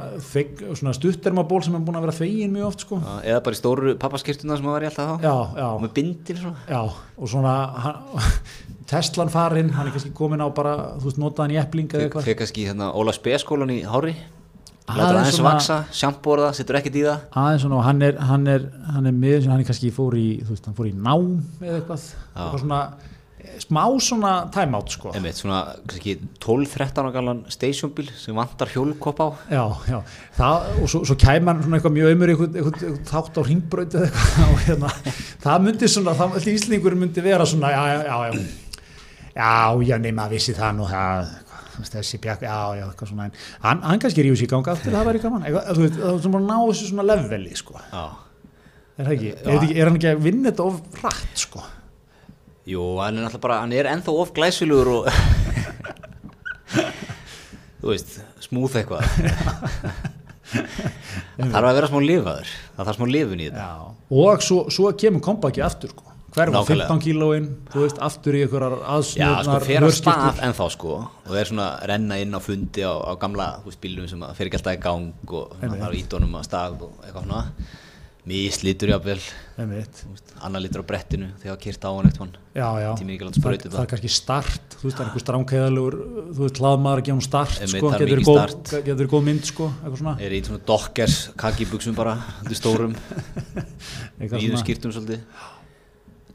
svona 0.76 0.96
stuttermaból 0.98 1.62
sem 1.64 1.78
er 1.78 1.86
búin 1.88 2.00
að 2.00 2.08
vera 2.10 2.18
fegin 2.18 2.54
mjög 2.54 2.70
oft 2.70 2.86
sko. 2.86 3.00
Já, 3.00 3.14
eða 3.32 3.42
bara 3.48 3.58
í 3.58 3.62
stóru 3.62 3.96
pappaskirtuna 4.02 4.60
sem 4.60 4.68
það 4.68 4.78
var 4.78 4.86
í 4.86 4.90
alltaf 4.92 5.10
þá. 5.14 5.26
Já, 5.26 5.36
já, 5.62 5.66
og 5.70 5.82
með 5.86 5.96
bindin 5.98 6.42
svona. 6.44 6.68
Já 6.68 6.82
og 6.84 7.34
svona 7.34 7.56
hann, 7.88 8.30
Teslan 8.94 9.32
farinn, 9.32 9.72
hann 9.74 9.88
er 9.88 9.96
kannski 9.96 10.12
komin 10.14 10.44
á 10.44 10.48
bara, 10.54 10.76
þú 11.00 11.08
veist, 11.08 11.20
notaðan 11.24 11.56
í 11.56 11.60
eppling 11.62 11.88
eða 11.94 12.08
eitthvað. 12.10 12.28
Þegar 12.28 12.42
kannski 12.44 12.66
hérna 12.68 12.92
Óla 13.00 13.16
Speskólan 13.16 13.72
í 13.74 13.82
Hári 13.88 14.18
Lætur 14.84 15.16
aðeins 15.16 15.40
vaksa, 15.40 15.76
sjampóra 15.96 16.50
það, 16.50 16.56
setur 16.58 16.78
ekkert 16.82 16.98
í 17.00 17.04
það. 17.06 17.22
Aðeins 17.40 17.64
svona 17.64 17.78
og 17.78 17.86
hann 17.88 18.04
er, 18.04 18.18
hann 18.28 18.50
er, 18.52 18.66
hann 18.92 19.08
er 19.08 19.16
með, 19.16 19.46
hann 19.48 19.62
er 19.64 19.68
kannski 19.70 19.92
fór 19.96 20.18
í, 20.20 20.26
þú 20.44 20.52
veist, 20.52 20.68
hann 20.68 20.76
fór 20.76 20.90
í 20.90 20.92
nám 20.92 21.30
eða 21.64 21.78
eitthvað, 21.78 22.04
eitthvað 22.34 22.64
svona 22.66 22.80
smá 23.60 23.84
svona 24.02 24.32
time 24.54 24.78
out 24.78 24.92
sko. 24.94 25.12
Einmitt, 25.16 25.38
svona 25.40 25.60
kannski 25.88 26.16
12-13 26.44 27.02
ára 27.02 27.12
galan 27.14 27.44
stationbíl 27.52 28.10
sem 28.18 28.36
vantar 28.38 28.72
hjólkopp 28.74 29.22
á. 29.22 29.28
Já, 29.52 29.64
já, 29.90 30.00
það, 30.38 30.68
og 30.82 30.92
svo, 30.92 31.04
svo 31.10 31.18
hann 31.52 31.62
svona 31.64 31.80
eitthvað 31.80 31.96
mjög 31.98 32.16
ömur 32.16 32.34
eitthvað, 32.34 32.58
eitthvað, 32.58 32.82
eitthvað 32.88 33.12
þátt 33.12 33.40
á 33.40 33.42
ringbraut 33.50 33.98
eða 34.00 34.10
eitthvað 34.10 34.64
hérna, 34.68 34.92
það 35.46 35.68
myndi 35.68 35.92
svona, 35.96 36.18
það 36.20 36.50
íslingur 36.54 36.98
myndi 37.04 37.26
vera 37.26 37.48
svona, 37.50 37.72
já, 37.74 37.84
já, 37.92 38.02
já, 38.08 38.18
já, 38.26 38.44
já, 39.38 39.54
já, 39.92 39.96
nema 40.08 40.28
vissi 40.32 40.58
það 40.58 40.76
nú, 40.80 40.90
það, 40.90 41.32
þessi 41.94 42.22
bjakk, 42.24 42.48
já, 42.48 42.58
já, 42.80 42.86
eitthvað 42.90 43.14
svona, 43.14 43.30
hann, 43.64 43.86
hann 43.86 44.04
kannski 44.04 44.26
rífur 44.26 44.42
sér 44.42 44.50
í 44.50 44.54
ganga 44.56 44.76
aftur, 44.76 44.98
það 44.98 45.10
væri 45.12 45.24
gaman, 45.24 45.48
eitthvað, 45.48 45.72
þú 45.74 45.86
veist, 45.88 46.02
það 46.02 46.12
er 46.12 46.22
svona 46.26 46.38
bara 46.38 46.44
að 46.44 46.52
ná 46.52 46.68
þessu 46.72 46.92
svona 46.92 47.10
leveli, 47.12 47.56
sko, 47.60 47.80
Já. 47.94 48.04
Er 48.94 49.08
það 49.08 49.14
ekki, 49.16 49.30
er, 49.42 49.64
er 49.74 49.88
hann 49.90 49.96
ekki 49.98 50.10
að 50.12 50.20
vinna 50.22 50.52
þetta 50.52 50.66
of 50.70 51.00
rætt, 51.02 51.32
sko, 51.42 51.64
Jú, 52.70 52.84
hann 53.04 53.18
er 53.20 53.26
náttúrulega 53.26 53.44
bara, 53.44 53.58
hann 53.66 53.74
er 53.76 53.90
ennþá 53.92 54.14
of 54.24 54.32
glæsilugur 54.36 54.88
og 54.94 55.10
þú 57.84 57.90
veist, 57.92 58.14
smúð 58.46 58.78
eitthvað. 58.80 59.04
Þarf 60.54 61.68
að 61.68 61.76
vera 61.80 61.90
smá 61.92 62.00
lifaður. 62.04 62.50
Það 62.78 62.88
þarf 62.88 62.98
smá 63.00 63.06
lifun 63.12 63.42
í 63.44 63.50
þetta. 63.50 63.68
Já, 63.68 63.94
og 64.24 64.46
svo, 64.48 64.60
svo 64.72 64.92
kemur 65.04 65.24
kompaki 65.26 65.64
aftur, 65.66 65.92
sko, 65.92 66.06
hverfa 66.38 66.56
Nákvæmlega. 66.56 66.88
15 66.94 67.04
kílóin, 67.04 67.50
þú 67.74 67.84
veist, 67.84 68.00
aftur 68.08 68.38
í 68.40 68.46
einhverjar 68.46 68.78
Já, 69.20 69.30
sko, 69.46 69.58
fer 69.68 69.84
á 69.86 69.90
stað 69.94 70.40
ennþá 70.48 70.68
sko 70.74 70.94
og 71.04 71.36
er 71.38 71.50
svona 71.52 71.68
að 71.76 71.84
renna 71.92 72.16
inn 72.24 72.34
á 72.34 72.40
fundi 72.42 72.82
á, 72.88 72.94
á 72.96 73.12
gamla 73.22 73.50
þú 73.62 73.70
veist, 73.70 73.82
bílum 73.84 74.08
sem 74.10 74.24
að 74.26 74.34
fer 74.40 74.50
ekki 74.50 74.58
alltaf 74.62 74.80
í 74.80 74.82
gang 74.88 75.36
og 75.36 75.54
það 75.62 75.84
er 75.92 75.98
ídónum 76.00 76.40
að 76.40 76.48
stað 76.48 76.80
og 76.88 76.96
eitthvað 77.04 77.28
svona 77.28 77.44
mislítur 78.24 78.88
jáfnvel, 78.94 79.20
annar 79.60 80.62
lítur 80.64 80.80
á 80.80 80.86
brettinu 80.88 81.28
þegar 81.42 81.58
kýrt 81.60 81.84
á 81.84 81.92
hann 81.92 82.08
eitt 82.08 82.20
hann 82.22 82.30
ekki 83.58 83.68
það, 83.68 83.74
það 83.74 83.84
er 83.84 83.90
kannski 83.92 84.12
start. 84.16 84.78
Þú 84.80 84.88
veist, 84.88 84.96
það 84.96 85.04
er 85.04 85.10
einhver 85.10 85.24
stránkæðalegur 85.26 85.98
þú 86.38 86.46
veist, 86.46 86.62
hlaðmaður 86.64 87.02
að 87.02 87.08
gefa 87.10 87.18
hún 87.18 87.26
start 87.28 87.58
sko, 87.58 87.92
það 87.92 88.04
getur 88.04 88.14
mikið 88.14 88.30
góð, 88.30 88.44
góð 89.14 89.26
mynd 89.28 89.50
sko, 89.50 89.68
er 90.24 90.36
í 90.38 90.42
svona 90.48 90.64
dockers 90.72 91.18
kakibuxum 91.44 91.98
bara, 92.00 92.16
stórum. 92.56 92.96
Svona, 94.24 94.62
skýrtum 94.64 94.94
svolítið. 94.96 95.26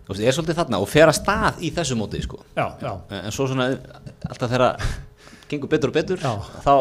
Veist, 0.08 0.22
er 0.24 0.36
svolítið 0.36 0.58
þarna 0.60 0.80
og 0.84 0.88
fer 0.92 1.08
að 1.08 1.16
stað 1.22 1.62
í 1.64 1.70
þessu 1.76 1.96
móti 2.00 2.20
sko. 2.24 2.42
Já, 2.56 2.66
já, 2.84 2.92
en, 3.16 3.32
svo 3.32 3.48
svona 3.48 3.70
alltaf 4.28 4.52
þegar 4.52 4.84
gengur 5.48 5.72
betur 5.72 5.92
og 5.92 5.96
betur 5.96 6.20
Já. 6.20 6.34
þá 6.64 6.74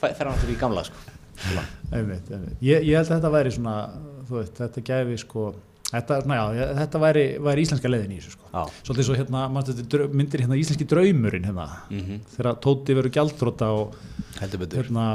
fe- 0.00 0.14
fer 0.16 0.24
hann 0.24 0.34
aftur 0.36 0.52
í 0.52 0.58
gamla 0.60 0.84
sko 0.88 1.15
einmitt, 1.92 2.30
einmitt. 2.30 2.58
Ég, 2.62 2.82
ég 2.86 2.96
held 2.96 3.08
að 3.10 3.14
þetta 3.20 3.30
væri 3.36 3.50
svona 3.56 3.76
þú 4.28 4.38
veist, 4.40 4.54
þetta 4.60 4.82
gæfi 4.90 5.18
sko 5.22 5.46
þetta, 5.86 6.16
svona, 6.24 6.36
já, 6.56 6.64
þetta 6.80 7.00
væri, 7.02 7.24
væri 7.46 7.62
íslenska 7.66 7.90
leiðin 7.92 8.14
í 8.16 8.18
þessu 8.20 8.32
sko. 8.34 8.64
Svolítið 8.86 9.06
svo 9.06 9.14
hérna, 9.20 9.42
drau- 9.94 10.08
myndir 10.12 10.42
hérna 10.42 10.58
íslenski 10.58 10.86
draumurinn 10.90 11.44
hérna, 11.46 11.66
Mhm. 11.90 12.20
þegar 12.36 12.58
Tóti 12.60 12.94
verður 12.96 13.12
gjaldþróta 13.14 13.68
og 13.70 13.94
hérna 14.40 15.06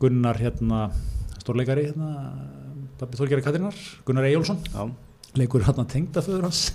Gunnar 0.00 0.36
hérna 0.42 0.90
stórleikari 1.42 1.86
hérna 1.92 2.32
Þorgeri 3.02 3.42
Katrínar, 3.42 3.74
Gunnar 4.06 4.24
Eyjólfsson 4.28 4.58
Já. 4.72 4.90
leikur 5.34 5.62
hérna 5.66 5.84
tengdaföður 5.90 6.42
hans. 6.46 6.72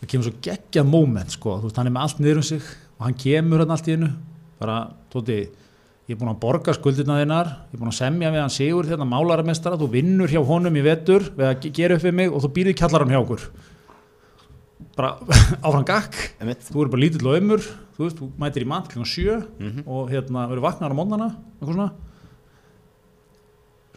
Það 0.00 0.08
kemur 0.10 0.24
svo 0.26 0.32
geggjað 0.42 0.88
moment 0.90 1.30
sko, 1.30 1.58
þú 1.60 1.68
veist, 1.68 1.76
hann 1.76 1.86
er 1.86 1.92
með 1.94 2.02
allt 2.02 2.18
niður 2.18 2.36
um 2.36 2.42
sig 2.42 2.62
og 2.98 3.04
hann 3.06 3.14
kemur 3.14 3.58
hérna 3.62 3.76
allt 3.76 3.86
í 3.86 3.94
einu. 3.94 4.08
Bara, 4.58 4.78
tóti, 5.12 5.36
ég 6.08 6.16
er 6.16 6.18
búin 6.20 6.32
að 6.34 6.40
borga 6.42 6.72
skuldirna 6.74 7.20
þinnar, 7.22 7.46
ég 7.70 7.74
er 7.76 7.80
búin 7.82 7.92
að 7.92 7.98
semja 8.00 8.30
við 8.34 8.40
hann 8.42 8.50
Sigur 8.52 8.88
hérna 8.90 9.06
málaramestara, 9.06 9.78
þú 9.78 9.86
vinnur 9.92 10.28
hjá 10.32 10.40
honum 10.44 10.74
í 10.76 10.82
vetur 10.82 11.28
við 11.36 11.46
að 11.48 11.60
ge- 11.62 11.72
gera 11.78 11.94
upp 11.98 12.02
við 12.08 12.14
mig 12.18 12.32
og 12.32 12.42
þú 12.42 12.50
býrði 12.56 12.74
kjallaran 12.80 13.12
hjá 13.14 13.20
okkur 13.22 13.44
bara 14.96 15.12
áfram 15.64 15.84
gakk 15.88 16.16
þú 16.68 16.82
eru 16.82 16.90
bara 16.92 17.00
lítill 17.04 17.26
og 17.30 17.36
ömur 17.38 17.62
þú 17.96 18.02
veist, 18.06 18.18
þú 18.18 18.28
mætir 18.42 18.64
í 18.66 18.68
mat 18.68 18.88
kl. 18.92 19.04
7 19.06 19.38
Mhm. 19.62 19.84
og 19.86 20.10
hérna 20.10 20.48
verður 20.50 20.66
vaknar 20.66 20.90
á 20.92 20.96
mótnana 20.98 21.28
eitthvað 21.60 21.76
svona 21.76 21.90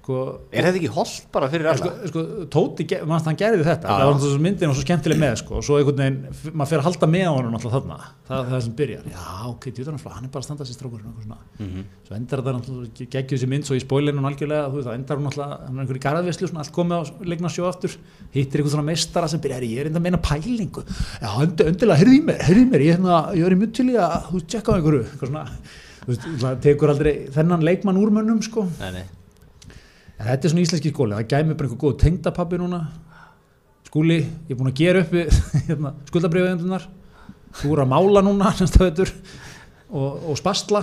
sko 0.05 0.17
Er 0.53 0.67
þetta 0.67 0.77
ekki 0.77 0.89
holdt 0.93 1.27
bara 1.33 1.47
fyrir 1.49 1.69
alla? 1.71 1.79
sko, 1.81 2.09
sko, 2.11 2.23
Tóti, 2.53 2.85
manst, 3.09 3.25
hann 3.25 3.37
gerði 3.39 3.65
þetta 3.65 3.89
Já, 3.89 3.95
það 3.95 4.05
var 4.05 4.15
náttúrulega 4.15 4.43
myndin 4.45 4.69
og 4.71 4.75
svo 4.77 4.83
skemmtileg 4.85 5.19
með 5.21 5.35
sko. 5.41 5.57
og 5.57 5.65
svo 5.65 5.79
einhvern 5.79 6.01
veginn, 6.03 6.19
maður 6.53 6.69
fer 6.71 6.81
að 6.83 6.87
halda 6.89 7.09
með 7.09 7.27
honum 7.31 7.57
alltaf 7.57 7.73
þarna, 7.75 7.97
það 8.29 8.41
er 8.43 8.51
það 8.53 8.63
sem 8.65 8.75
byrjar 8.81 9.07
já, 9.15 9.23
ok, 9.49 9.67
djúðan 9.75 9.97
hann 10.05 10.27
er 10.27 10.31
bara 10.35 10.43
að 10.43 10.47
standa 10.47 10.67
sér 10.69 10.77
strákur. 10.77 11.01
Mhm. 11.55 11.83
svo 12.05 12.15
endar 12.19 12.43
þetta 12.43 12.53
náttúrulega 12.59 13.09
geggju 13.15 13.37
þessi 13.39 13.49
mynd 13.49 13.65
svo 13.65 13.75
í 13.75 13.81
spoilerinu 13.81 14.29
algjörlega, 14.29 14.69
þú 14.69 14.77
veist, 14.77 14.89
það 14.89 14.97
endar 14.99 15.17
hún 15.17 15.25
náttúrulega 15.29 15.57
hann 15.65 15.79
er 15.79 15.85
einhver 15.85 15.99
í 15.99 16.03
garðvislu, 16.05 16.49
svona 16.51 16.61
allt 16.61 16.75
komið 16.75 16.95
á 16.95 17.03
leikna 17.25 17.49
sjó 17.49 17.65
aftur 17.69 17.95
hittir 18.35 18.61
einhver 18.61 18.75
svona 18.75 18.85
meistara 18.85 19.27
sem 19.31 19.41
byrjar 19.41 19.65
ég 19.65 19.81
er 19.81 19.89
enda 19.89 19.99
að 20.01 20.05
meina 20.05 20.21
pælingu, 20.21 20.85
já, 20.85 21.29
undir, 21.41 21.71
undirlega 21.71 21.99
heyrði 22.03 22.19
í 22.19 22.23
mér, 22.29 22.39
heyrði 22.45 22.61
í 22.61 22.69
mér, 22.69 22.85
ég, 22.85 22.95
hérna, 22.99 23.19
ég 23.33 23.49
er 23.49 23.57
í 23.57 23.59
mjög 23.63 23.73
til 23.79 23.89
í 23.89 23.97
að 23.97 24.15
þú 24.29 24.37
veist, 24.37 24.49
tjekka 24.53 24.69
á 24.69 24.77
einhverju, 24.77 25.03
eitthvað 25.09 25.31
svona 25.33 25.45
þú 26.05 26.11
veist, 26.13 26.25
það 26.45 26.57
tekur 26.65 26.93
aldrei 26.93 27.13
þennan 27.33 27.65
leikmann 27.65 27.97
úr 28.01 28.13
mönnum 28.13 28.41
sko. 28.45 28.67
Nei, 28.79 28.91
nei. 28.99 29.05
En 30.15 30.29
þetta 30.29 30.47
er 30.47 30.53
svona 30.53 30.63
íslenski 30.63 30.91
skóli, 30.93 31.15
það 31.17 31.31
gæmi 31.33 31.55
bara 31.57 31.67
einhver 31.67 31.81
góð 31.81 31.97
tengdapabbi 32.03 32.59
núna. 32.61 32.79
Skúli, 33.89 34.21
ég 34.23 34.53
er 34.53 34.59
búin 34.59 34.71
að 34.71 34.79
gera 34.79 35.01
upp 35.03 35.17
hérna, 35.67 35.91
skuldabriðuðendunar 36.09 36.87
þú 37.55 37.73
eru 37.73 37.83
að 37.85 37.91
mála 37.91 38.23
núna 38.25 38.53
og, 39.95 40.23
og 40.31 40.39
spastla. 40.39 40.81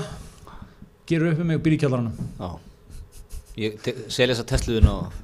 Gera 1.09 1.33
upp 1.33 1.41
við 1.41 1.49
mig 1.49 1.59
og 1.59 1.65
byrja 1.65 1.79
í 1.79 1.83
kjallaranum. 1.83 2.29
Já. 2.39 2.51
Ég 3.63 3.89
selja 4.09 4.33
þessa 4.33 4.47
Tesluðin 4.49 4.89
og 4.89 5.17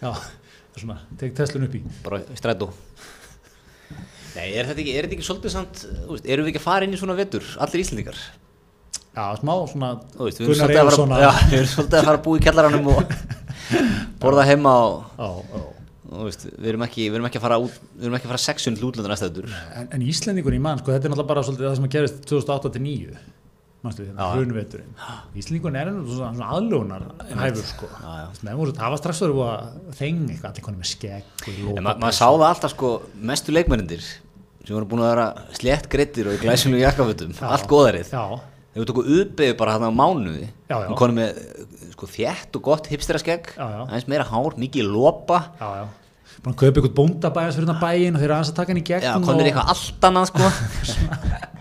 já, 0.00 0.08
það 0.08 0.78
er 0.78 0.82
svona, 0.82 0.96
tek 1.20 1.36
Teslun 1.38 1.66
upp 1.68 1.76
í. 1.78 1.82
Bara 2.06 2.22
strætó. 2.38 2.70
Nei, 4.34 4.48
er 4.48 4.66
þetta 4.66 4.80
ekki, 4.82 4.94
er 4.94 5.06
þetta 5.06 5.18
ekki 5.18 5.26
svolítið 5.28 5.54
samt, 5.54 5.84
erum 6.24 6.46
við 6.46 6.54
ekki 6.54 6.62
að 6.62 6.66
fara 6.66 6.86
inn 6.86 6.96
í 6.96 6.98
svona 6.98 7.14
vetur, 7.18 7.46
allir 7.62 7.84
Íslendingar? 7.84 8.18
já, 9.14 9.24
smá 9.38 9.52
svona 9.70 9.90
Þú 10.14 10.26
veist, 10.26 10.40
við 10.40 10.48
erum 10.48 10.58
svolítið 10.58 10.80
að 10.80 12.08
fara, 12.08 12.08
að 12.08 12.16
að 12.16 12.22
búa 12.24 12.40
í 12.40 12.42
kjallaranum 12.42 12.88
og 12.90 13.14
borða 14.22 14.46
heima 14.48 14.74
og, 14.86 15.54
og 16.10 16.26
veist, 16.28 16.46
við 16.52 16.72
erum 16.74 16.86
ekki, 16.86 17.08
við 17.08 17.18
erum 17.18 17.28
ekki 17.30 17.40
að 17.40 17.46
fara 17.46 17.60
út, 17.62 17.78
við 17.94 18.08
erum 18.08 18.18
ekki 18.18 18.28
að 18.30 18.34
fara 18.34 18.58
til 18.78 18.88
útlanda 18.88 19.12
næsta 19.12 19.30
vetur. 19.30 19.54
En, 19.74 19.88
en 19.96 20.04
Íslendingur 20.04 20.56
í 20.56 20.60
mann, 20.62 20.82
sko, 20.82 20.92
þetta 20.94 21.08
er 21.08 21.14
náttúrulega 21.14 21.32
bara 21.32 21.46
svolítið 21.46 21.68
það 21.68 21.78
sem 21.80 21.88
að 21.88 21.96
gerist 21.96 22.28
2008-2009 22.30 23.22
mannstu 23.84 24.06
hérna, 24.06 24.24
Já. 24.24 24.36
hrunveturinn 24.38 24.92
Íslendingur 25.36 25.74
er 25.76 25.90
svona, 26.08 26.46
aðlónar 26.56 27.02
hæfur 27.36 27.66
sko 27.68 27.88
það 28.00 28.94
var 28.94 29.00
strax 29.00 29.20
að 29.24 29.34
þeng 29.98 30.22
eitthvað, 30.32 30.50
allir 30.50 30.64
konum 30.64 30.80
með 30.80 30.90
skegg 30.94 31.48
og 31.52 31.76
En 31.76 31.84
ma 31.84 31.96
maður 32.00 32.16
sá 32.16 32.24
það 32.30 32.46
alltaf 32.48 32.72
sko, 32.72 32.92
mestu 33.32 33.54
leikmennir 33.54 34.06
sem 34.64 34.72
voru 34.72 34.88
búin 34.88 35.04
að 35.04 35.10
vera 35.12 35.26
slétt 35.58 35.88
greittir 35.92 36.30
og 36.30 36.38
í 36.38 36.40
glæsinu 36.40 36.80
jakkafötum, 36.80 37.34
Já. 37.36 37.44
allt 37.52 37.68
góðarið. 37.68 38.14
já, 38.14 38.24
Þegar 38.74 38.82
við 38.82 38.88
tókum 38.90 39.10
uppbyggðu 39.16 39.58
bara 39.58 39.74
hann 39.76 39.86
á 39.86 39.92
mánuði, 39.94 40.48
Já, 40.66 40.74
já. 40.74 40.86
hún 40.88 40.98
konum 40.98 41.20
með 41.20 41.36
sko, 41.94 42.08
þétt 42.10 42.56
og 42.58 42.64
gott 42.66 42.88
hipsteraskegg, 42.90 43.52
aðeins 43.54 44.08
meira 44.10 44.26
hár, 44.26 44.58
mikið 44.58 44.90
búin 46.44 46.52
að 46.52 46.60
kaupa 46.60 46.80
eitthvað 46.80 46.94
bóndabæðans 46.98 47.56
fyrir 47.56 47.68
þetta 47.70 47.80
bæinn 47.80 48.16
og 48.16 48.22
þeir 48.22 48.34
aðeins 48.34 48.50
að 48.50 48.58
taka 48.58 48.72
hann 48.72 48.80
í 48.80 48.84
gegn 48.88 49.06
já, 49.06 49.12
og... 49.14 49.24
konir 49.28 49.48
eitthvað 49.48 49.70
allt 49.72 50.06
annað 50.08 50.26
sko. 50.30 50.50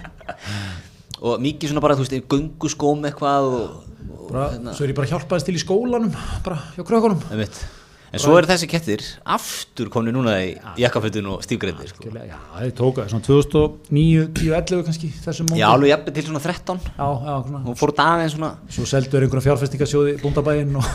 og 1.29 1.43
mikið 1.43 1.71
svona 1.71 1.83
bara, 1.85 1.95
þú 1.97 2.03
veist, 2.03 2.17
gunguskóm 2.33 3.07
eitthvað 3.07 3.47
og, 3.51 3.77
og 4.09 4.25
bara, 4.31 4.49
hérna, 4.55 4.73
svo 4.75 4.87
er 4.87 4.91
ég 4.91 4.99
bara 4.99 5.11
hjálpaðist 5.13 5.49
til 5.49 5.55
í 5.55 5.63
skólanum 5.63 6.11
bara 6.43 6.59
hjá 6.75 6.83
krökkunum 6.83 7.23
einmitt. 7.29 7.61
En 8.13 8.21
svo 8.21 8.35
eru 8.37 8.45
þessi 8.45 8.67
kettir 8.69 9.01
aftur 9.33 9.89
komni 9.93 10.11
núna 10.13 10.35
í 10.45 10.51
jakkafötun 10.77 11.31
og 11.33 11.39
stífgreifir 11.45 11.89
sko. 11.89 12.11
Já, 12.13 12.35
þið 12.59 12.73
tóka 12.77 13.05
svona 13.09 13.25
2009, 13.25 14.27
10, 14.37 14.51
11 14.59 14.83
kannski 14.85 15.09
Já, 15.57 15.65
alveg 15.71 15.89
jafnir 15.89 16.15
til 16.19 16.25
svona 16.27 16.41
13 16.43 16.83
Já, 16.91 17.07
já, 17.09 17.33
svona. 17.47 17.61
Og 17.71 17.79
fór 17.79 17.93
daginn 17.97 18.29
svona 18.35 18.51
Svo 18.75 18.85
seldur 18.89 19.25
einhverja 19.25 19.47
fjárfestingasjóði 19.47 20.13
búndabæinn 20.21 20.77
og, 20.77 20.91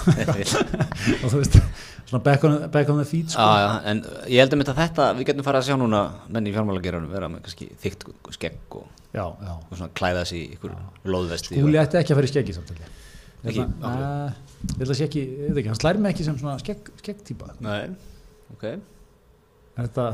og 1.25 1.27
þú 1.27 1.41
veist, 1.41 1.59
svona 2.05 2.23
back 2.29 2.47
on, 2.47 2.57
back 2.71 2.95
on 2.95 3.03
the 3.03 3.09
feet 3.09 3.35
sko. 3.35 3.43
Já, 3.43 3.65
já, 3.65 3.75
en 3.91 4.05
ég 4.31 4.45
held 4.45 4.55
um 4.55 4.63
þetta 4.63 4.77
þetta 4.79 5.11
við 5.19 5.31
getum 5.33 5.49
farið 5.49 5.65
að 5.65 5.69
sjá 5.73 5.81
núna 5.83 6.05
menn 6.31 6.47
í 6.47 6.55
fjármálageranum 6.55 7.11
vera 7.19 7.33
með 7.35 7.49
kannski 7.49 7.73
þykkt 7.83 8.07
skegg 8.39 8.79
og, 8.79 8.87
og 9.19 9.75
svona 9.75 9.91
klæða 9.99 10.23
sig 10.31 10.45
í 10.45 10.49
ykkur 10.55 10.79
lóðvesti 11.11 11.59
Skúli 11.59 11.83
ætti 11.83 11.99
ekki 11.99 12.15
að 12.15 12.23
fara 12.23 12.31
í 12.31 12.35
skeggi 12.37 12.55
samtali 12.61 12.93
Ekki? 13.47 13.65
Ég 13.65 14.79
held 14.81 14.91
að 14.91 14.97
sé 14.99 15.07
ekki, 15.07 15.25
ég 15.25 15.51
veit 15.51 15.61
ekki, 15.61 15.71
hann 15.71 15.79
slær 15.79 15.99
mig 16.03 16.15
ekki 16.15 16.27
sem 16.27 16.39
svona 16.39 16.57
skegg, 16.59 16.89
skeggtýpa 16.99 17.53
Nei, 17.63 17.93
ok. 18.55 18.65
Þetta, 19.79 20.07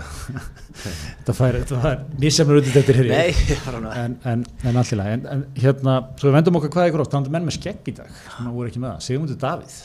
þetta 0.83 1.35
fær, 1.39 1.57
þetta 1.63 1.79
fær 1.81 2.03
misjafnur 2.21 2.61
út 2.61 2.69
í. 2.69 2.75
Þetta 2.75 2.97
hér 2.99 3.09
Nei, 3.09 3.31
ég 3.49 3.63
var 3.65 3.79
hann 3.79 3.89
að 3.89 4.01
en, 4.03 4.19
en, 4.33 4.45
en 4.69 4.81
allt 4.83 4.93
í 4.93 4.99
lagi. 5.01 5.15
En, 5.17 5.25
en 5.33 5.47
hérna, 5.57 5.97
svo 6.21 6.29
við 6.29 6.37
vendum 6.37 6.61
okkar 6.61 6.75
hvað 6.75 6.91
ykkur 6.91 7.05
átt, 7.07 7.15
þannig 7.17 7.37
menn 7.39 7.49
með 7.49 7.57
skegg 7.57 7.89
í 7.89 7.97
dag 7.97 8.21
sem 8.35 8.51
voru 8.53 8.69
ekki 8.69 8.83
með 8.85 8.93
það, 8.93 9.07
Sigmundur 9.09 9.41
Davíð. 9.41 9.79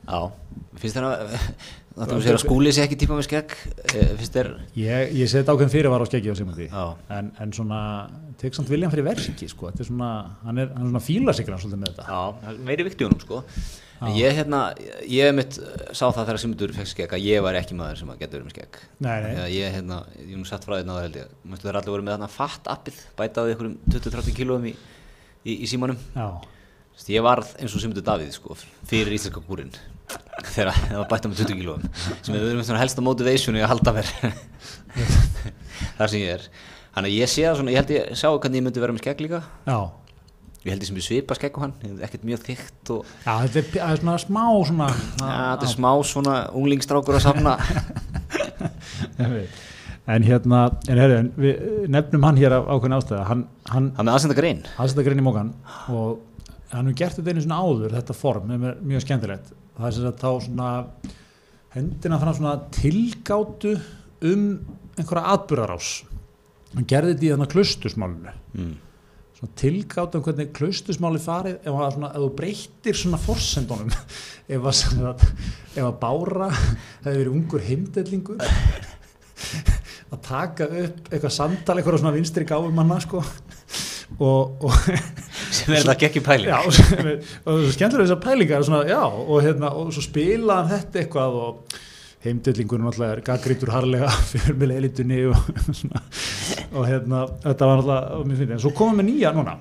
Já, 0.00 0.20
finnst 0.80 0.96
þér 0.96 1.08
að 1.10 1.36
Það 1.36 1.44
þú 1.96 2.20
segir 2.22 2.36
að 2.36 2.42
skúli 2.44 2.72
sé 2.74 2.84
ekki 2.86 2.98
típa 3.00 3.16
með 3.18 3.26
skegg 3.26 3.54
eh, 3.90 4.12
Finnst 4.20 4.36
þér 4.36 4.50
ég, 4.78 5.12
ég 5.20 5.30
seti 5.30 5.50
ákveðin 5.50 5.72
fyrir 5.72 5.92
var 5.92 6.04
á 6.04 6.06
skeggi 6.08 6.30
á 6.32 6.36
Sigmundi 6.38 6.68
Já, 6.70 6.84
en, 7.16 7.30
en 7.42 7.54
svona, 7.56 7.80
tek 8.40 8.56
samt 8.56 8.70
viljan 8.70 8.92
fyrir 8.92 9.08
versingi 9.08 9.48
sko, 9.50 9.68
þetta 9.70 9.84
er 9.84 9.90
svona, 9.90 10.10
hann 10.46 10.62
er, 10.62 10.70
hann 10.74 10.86
er 10.86 10.92
svona 10.92 11.04
fílasikran 11.04 11.60
svolítið 11.62 11.82
með 11.82 11.92
þetta. 11.92 12.06
Já, 12.08 12.42
það 12.42 12.52
er 12.52 12.60
meiri 12.70 12.86
vikt 12.86 13.02
í 13.02 13.08
honum 13.08 13.24
sko. 13.24 13.40
Ég 14.16 14.32
hérna, 14.32 14.60
ég 15.12 15.34
mitt 15.36 15.58
sá 15.92 16.06
það 16.06 16.22
þegar 16.22 16.38
Simundur 16.40 16.72
fekk 16.72 16.88
skegg 16.88 17.10
að 17.18 17.26
ég 17.26 17.42
var 17.44 17.58
ekki 17.58 17.76
maður 17.76 17.98
sem 18.00 18.12
að 18.14 18.22
geta 18.22 18.38
verið 18.38 18.46
með 18.46 18.54
skegg. 18.54 18.78
Nei, 19.04 19.16
nei. 19.20 19.32
Eða 19.34 19.50
Ég 19.52 19.74
hérna, 19.76 19.98
ég 20.22 20.30
hef 20.30 20.38
nú 20.40 20.48
sett 20.48 20.64
frá 20.64 20.78
því 20.78 20.86
náður 20.88 21.04
held 21.04 21.18
ég. 21.20 21.34
Mæstu 21.52 21.68
þeir 21.68 21.80
allir 21.82 21.94
voru 21.96 22.06
með 22.06 22.16
þarna 22.16 22.30
fatt 22.32 22.70
appið 22.72 23.02
Bætaði 23.18 23.54
ykkur 23.58 23.68
um 23.68 23.76
20-30 23.92 24.38
kílóum 24.38 24.64
í, 24.70 24.72
í, 25.44 25.58
í 25.58 25.68
símanum. 25.68 26.00
Já, 26.16 26.30
Ég 27.08 27.24
varð 27.24 27.54
eins 27.56 27.72
og 27.72 27.80
Simundur 27.80 28.04
Davíð 28.04 28.34
sko 28.34 28.56
Fyrir 28.88 29.14
íslenska 29.16 29.40
kúrin 29.46 29.70
Þegar 30.50 30.72
það 30.74 30.96
var 30.96 31.08
bætað 31.10 31.30
með 31.32 31.40
20 31.44 31.58
kílóum. 31.60 31.86
Sem 32.24 32.34
við 32.34 32.48
erum 32.48 32.66
svona 32.66 32.82
helsta 32.82 33.04
motivationi 33.04 33.62
að 33.62 33.72
halda 33.74 33.94
mér. 33.96 34.12
Þar 35.98 36.12
sem 36.12 36.20
ég 36.22 36.34
er. 36.34 36.46
Þannig 36.90 37.10
að 37.12 37.16
ég 37.16 37.30
sé 37.30 37.44
það 37.46 37.58
svona, 37.60 37.72
ég 37.74 37.80
held 37.82 37.92
ég 37.94 38.14
sjá 38.18 38.28
hvernig 38.30 38.60
ég 38.60 38.66
myndi 38.66 38.82
vera 38.82 38.94
með 38.96 39.04
skegg 39.04 39.24
líka. 39.24 39.40
Já. 39.68 39.78
Ég 40.60 40.74
held 40.74 40.82
ég 40.84 40.88
sem 40.90 40.98
ég 41.00 41.06
svipa 41.06 41.36
skegg 41.38 41.54
á 41.56 41.60
hann, 41.62 41.74
ekkert 42.04 42.24
mjög 42.28 42.42
þykkt 42.44 42.90
og 42.92 43.12
Já, 43.24 43.32
þetta 43.46 43.60
er, 43.60 43.68
það 43.76 43.92
er 43.94 44.00
svona 44.02 44.16
smá 44.20 44.42
svona 44.68 44.88
ja, 44.90 45.28
þetta 45.54 45.68
er 45.68 45.72
smá 45.72 45.90
svona 46.10 46.34
unglingstrákur 46.60 47.16
að 47.16 47.24
safna. 47.24 47.54
En 50.10 50.24
hérna, 50.26 50.62
en 50.90 50.98
herri, 50.98 51.16
við 51.38 51.88
nefnum 51.92 52.24
hann 52.26 52.38
hér 52.40 52.54
af 52.56 52.64
ákveðin 52.72 52.96
ástæða 52.96 53.24
hann, 53.28 53.42
hann 53.70 53.90
Það 53.94 54.06
með 54.06 54.14
aðsenda 54.16 54.36
grein 54.38 54.62
aðstæða 54.80 55.04
grein 55.06 55.20
í 55.20 55.24
mókan 55.26 55.50
og 55.92 56.22
hann 56.72 56.88
hefur 56.88 56.96
gert 56.98 57.18
þetta 57.18 57.34
einu 57.34 57.44
svona 57.44 57.58
áður 57.60 57.94
þetta 57.94 58.16
form, 58.16 58.48
sem 58.50 58.64
er 58.66 58.80
mjög 58.90 59.04
skemmtilegt 59.04 59.52
það 59.80 59.88
er 59.88 59.96
sem 59.96 60.06
sagt 60.06 60.22
þá 60.22 60.30
svona 60.46 60.68
hendina 61.74 62.20
fram 62.20 62.36
svona 62.36 62.54
tilgátu 62.74 63.74
um 64.26 64.46
einhverja 64.98 65.34
atbyrðarás 65.36 65.90
hann 66.74 66.86
gerði 66.90 67.14
þetta 67.14 67.26
í 67.26 67.32
þannig 67.32 67.52
klustusmálinu 67.54 68.34
mm. 68.54 68.72
svona 69.38 69.56
tilgátu 69.62 70.18
um 70.20 70.26
hvernig 70.26 70.52
klustusmáli 70.56 71.22
farið 71.22 71.58
ef, 71.62 71.72
að 71.72 71.96
svona, 71.96 72.12
ef 72.12 72.24
þú 72.24 72.30
breytir 72.42 73.00
svona 73.00 73.22
forsendunum. 73.24 73.96
Ef 74.50 74.64
að, 74.66 75.20
ef 75.78 75.84
að 75.86 75.98
Bára 76.00 76.48
hefði 76.50 77.12
verið 77.20 77.28
ungur 77.30 77.62
heimdellingur 77.62 78.40
að 80.10 80.22
taka 80.26 80.66
upp 80.66 81.04
eitthvað 81.12 81.34
samtal 81.36 81.76
eitthvað 81.76 82.00
svona 82.02 82.16
vinstri 82.16 82.46
gáfumanna 82.48 82.96
sko. 83.04 83.22
Og, 84.18 84.64
og 84.66 84.74
sem 85.50 85.74
er 85.74 85.84
þetta 85.84 86.08
ekki 86.08 86.22
pæling 86.24 86.50
Já, 86.50 86.58
og 86.62 86.74
er- 86.74 87.22
svo 87.44 87.70
skemmtilega 87.74 88.04
þessar 88.06 88.20
pælingar 88.24 88.66
svona, 88.66 88.82
já, 88.90 89.00
og, 89.04 89.38
hérna, 89.44 89.70
og 89.76 89.90
svo 89.94 90.04
spila 90.04 90.60
hann 90.60 90.70
þetta 90.74 91.02
eitthvað 91.04 91.38
og 91.44 91.78
heimdöllingurinn 92.24 92.84
náttúrulega 92.84 93.16
er 93.16 93.22
gaggrítur 93.24 93.72
harlega 93.72 94.10
fyrir 94.30 94.56
með 94.60 94.72
leilitunni 94.74 95.20
og, 95.32 95.50
svona, 95.72 96.02
og 96.76 96.86
hérna, 96.90 97.22
þetta 97.46 97.68
var 97.70 97.82
fyndið, 98.28 98.54
en 98.58 98.62
svo 98.66 98.72
komum 98.76 99.00
við 99.00 99.08
nýja 99.14 99.30
núna. 99.36 99.56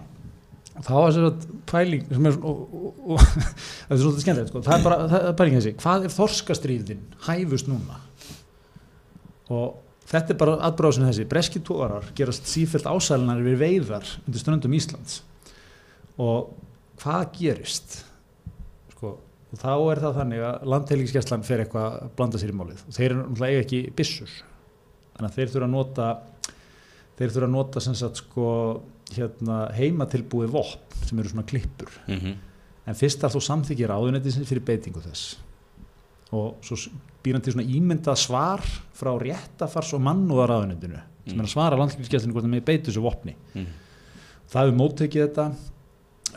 Þá 0.80 0.90
var 0.96 1.12
þess 1.16 1.28
að 1.28 1.48
pæling 1.72 2.04
sem 2.08 2.28
er 2.30 2.36
svona, 2.36 2.52
og, 2.52 2.76
og, 2.76 3.00
og 3.16 3.24
þetta 3.30 3.96
er 3.96 4.02
svolítið 4.04 4.24
skemmtilegt 4.26 4.52
sko. 4.54 4.62
það 4.68 4.76
er 4.78 4.86
bara, 4.90 4.98
það 5.12 5.26
er 5.32 5.38
pæling 5.42 5.58
þessi 5.60 5.74
hvað 5.82 6.06
er 6.10 6.14
þorskastríðin 6.18 7.02
hæfust 7.30 7.72
núna? 7.72 7.98
Og 9.50 9.80
þetta 10.12 10.34
er 10.36 10.40
bara 10.44 10.60
atbráðsinn 10.70 11.08
þessi, 11.10 11.26
breski 11.32 11.60
tóarar 11.66 12.08
gerast 12.18 12.48
sífælt 12.50 12.88
ásælunar 12.90 13.42
við 13.46 13.58
veiðar 13.64 14.08
undir 14.26 14.44
ströndum 14.44 14.76
Íslands 14.78 15.20
og 16.20 16.54
hvað 17.00 17.26
gerist 17.40 18.00
sko, 18.94 19.14
og 19.54 19.62
þá 19.62 19.72
er 19.94 20.02
það 20.04 20.18
þannig 20.20 20.44
að 20.50 20.68
landheilingsgæslan 20.74 21.46
fer 21.48 21.64
eitthvað 21.64 21.88
að 22.04 22.14
blanda 22.20 22.42
sér 22.42 22.54
í 22.54 22.58
málið 22.60 22.84
og 22.88 22.98
þeir 22.98 23.08
eru 23.12 23.20
náttúrulega 23.24 23.64
ekki 23.64 23.82
byssur 24.00 24.34
þannig 25.16 25.30
að 25.30 25.36
þeir 25.40 25.54
þurfa 25.54 25.70
að 25.70 25.76
nota 25.76 26.10
þeir 27.20 27.34
þurfa 27.36 27.48
að 27.50 27.56
nota 27.56 27.84
sem 27.84 27.96
sagt 28.00 28.22
sko 28.24 28.48
hérna 29.16 29.60
heimatilbúið 29.76 30.52
vopn 30.54 31.06
sem 31.08 31.20
eru 31.20 31.32
svona 31.32 31.48
klippur 31.50 31.90
mm 32.08 32.18
-hmm. 32.20 32.36
en 32.86 32.96
fyrst 33.00 33.24
að 33.24 33.36
þú 33.36 33.42
samþykir 33.48 33.90
áðunetið 33.96 34.44
fyrir 34.46 34.66
beitingu 34.66 35.02
þess 35.02 35.38
og 36.32 36.60
svo 36.62 36.76
býr 37.24 37.34
hann 37.34 37.42
til 37.42 37.54
svona 37.56 37.68
ímyndað 37.68 38.16
svar 38.22 38.62
frá 38.94 39.12
réttafars 39.18 39.94
og 39.94 40.02
mannúðar 40.02 40.52
áðunetinu 40.60 41.00
sem 41.26 41.36
Mm. 41.36 41.40
er 41.40 41.46
að 41.46 41.52
svara 41.52 41.78
landheilingsgæslinu 41.78 42.34
hvort 42.34 42.46
það 42.46 42.54
með 42.54 42.66
beitu 42.66 42.92
þessu 42.92 43.02
vopni 43.02 43.36
Mm. 43.56 43.66
það 44.50 44.62
hefur 44.66 44.78
móttekið 44.78 45.22
þetta 45.28 45.56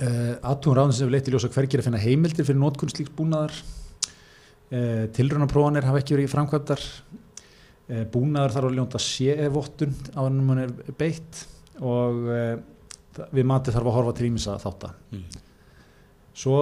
uh, 0.01 0.35
aðtúum 0.53 0.77
ráðin 0.79 0.95
sem 0.97 1.05
hefur 1.07 1.15
leitt 1.17 1.29
í 1.31 1.35
ljósa 1.35 1.51
hvergir 1.53 1.83
að 1.83 1.89
finna 1.89 2.03
heimildir 2.03 2.47
fyrir 2.49 2.61
nótkunn 2.61 2.93
slíks 2.93 3.13
búnaðar. 3.17 3.55
Uh, 4.73 5.05
tilrunaprófanir 5.17 5.85
hafa 5.89 6.01
ekki 6.03 6.17
verið 6.17 6.33
framkvæmdar. 6.33 6.85
Uh, 7.91 8.05
búnaðar 8.13 8.55
þarf 8.57 8.71
að 8.71 8.79
ljónda 8.79 9.03
sé-vottun 9.03 9.97
á 10.17 10.21
ennum 10.25 10.53
hann 10.55 10.65
er 10.67 10.75
beitt 10.99 11.45
og 11.83 12.29
við 13.33 13.47
matið 13.49 13.75
þarf 13.77 13.89
að 13.91 13.97
horfa 13.97 14.13
til 14.17 14.27
ímins 14.29 14.47
að 14.49 14.63
þátta. 14.63 14.91
Mm. 15.13 15.41
svo 16.37 16.59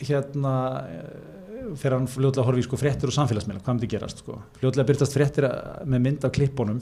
hérna 0.00 0.54
fer 1.76 1.94
hann 1.94 2.08
fljótlega 2.08 2.42
að 2.42 2.48
horfa 2.48 2.62
í 2.62 2.64
sko 2.66 2.78
fréttir 2.80 3.10
og 3.10 3.14
samfélagsmiðla, 3.16 3.62
hvað 3.64 3.76
myndi 3.76 3.88
gerast 3.92 4.22
sko? 4.22 4.38
Fljótlega 4.58 4.88
byrtast 4.88 5.16
fréttir 5.16 5.46
að- 5.48 5.86
með 5.92 6.04
mynd 6.06 6.24
af 6.24 6.32
klippunum 6.36 6.80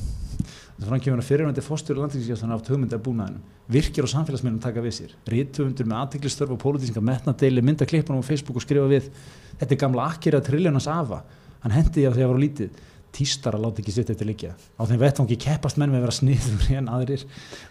þannig 0.86 1.00
að 1.00 1.04
kemur 1.04 1.22
að 1.22 1.28
fyrirvændi 1.28 1.64
fórstjóri 1.66 2.02
landinskjæslan 2.02 2.54
átt 2.54 2.68
hugmyndi 2.70 2.94
af 2.94 3.02
búnaðinum 3.02 3.56
virkir 3.68 4.06
og 4.06 4.12
samfélagsmiðlum 4.12 4.60
taka 4.62 4.82
við 4.84 4.94
sér. 4.96 5.14
Rítufundur 5.28 5.88
með 5.88 6.02
aðtiklisstörf 6.04 6.54
og 6.54 6.60
pólitísinga 6.62 7.02
metnadeili 7.04 7.64
mynda 7.64 7.88
klippunum 7.88 8.22
á 8.22 8.28
Facebook 8.28 8.60
og 8.60 8.64
skrifa 8.64 8.86
við 8.88 9.10
þetta 9.58 9.74
er 9.74 9.80
gamla 9.82 10.06
akkera 10.12 10.40
triljónans 10.44 10.88
afa. 10.88 11.20
Hann 11.64 11.74
hendi 11.74 11.98
því 11.98 12.06
að 12.08 12.16
þegar 12.20 12.32
voru 12.32 12.44
lítið. 12.44 12.80
Tístar 13.18 13.56
að 13.56 13.64
láta 13.64 13.82
ekki 13.82 13.92
sitt 13.92 14.10
eftir 14.12 14.28
liggja. 14.28 14.54
Á 14.54 14.82
þeim 14.88 15.00
vettvangi 15.02 15.38
keppast 15.40 15.80
menn 15.80 15.90
með 15.90 16.00
að 16.00 16.06
vera 16.06 16.16
sniður 16.16 16.66
en 16.78 16.90
aðrir 16.92 17.24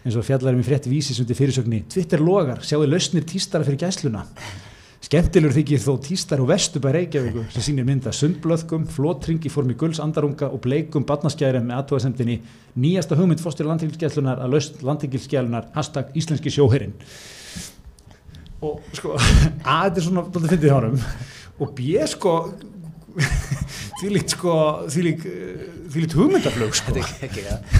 eins 0.04 0.18
og 0.18 0.26
fjallarum 0.26 0.62
í 0.62 0.66
frétti 0.66 0.92
vísis 0.92 1.20
undir 1.22 1.38
fyrirsögni 1.38 1.84
Twitter 1.88 2.22
logar, 2.22 2.60
sjáu 2.66 2.82
lausnir 2.84 3.26
tístara 3.26 3.66
fyrir 3.66 3.86
gæsluna 3.86 4.26
Skemmtilegur 5.08 5.54
þykir 5.56 5.80
þó 5.80 5.94
tístar 6.04 6.40
og 6.44 6.50
vestubæ 6.50 6.90
Reykjavíku 6.92 7.46
sem 7.54 7.64
sýnir 7.64 7.86
mynda 7.88 8.10
sundblöðkum, 8.12 8.82
flótring 8.92 9.40
í 9.40 9.48
formi 9.48 9.72
gulls 9.80 10.02
andarunga 10.04 10.50
og 10.52 10.60
bleikum 10.66 11.06
barnaskærum 11.08 11.64
með 11.64 11.78
aðtóðasendinni 11.78 12.36
nýjasta 12.76 13.16
hugmynd 13.16 13.40
fórstur 13.40 13.70
landingilskjæðlunar 13.70 14.44
að 14.44 14.52
laust 14.52 14.84
landingilskjæðlunar 14.84 15.70
hashtag 15.72 16.12
íslenski 16.12 16.52
sjóherinn. 16.52 16.92
Og 18.60 18.84
sko 19.00 19.16
að 19.16 19.32
þetta 19.64 19.88
er 19.88 20.08
svona 20.10 20.28
dálítið 20.28 20.52
fyndið 20.52 20.68
hjá 20.68 20.76
honum. 20.76 21.02
Og 21.56 21.74
B 21.80 22.06
sko 22.12 22.36
því 24.02 24.14
líkt 24.18 24.36
sko 24.36 24.60
því 24.92 25.08
líkt, 25.08 26.20
hugmyndaflög 26.20 26.80
sko. 26.84 26.98
Ekki 27.00 27.48
það 27.48 27.78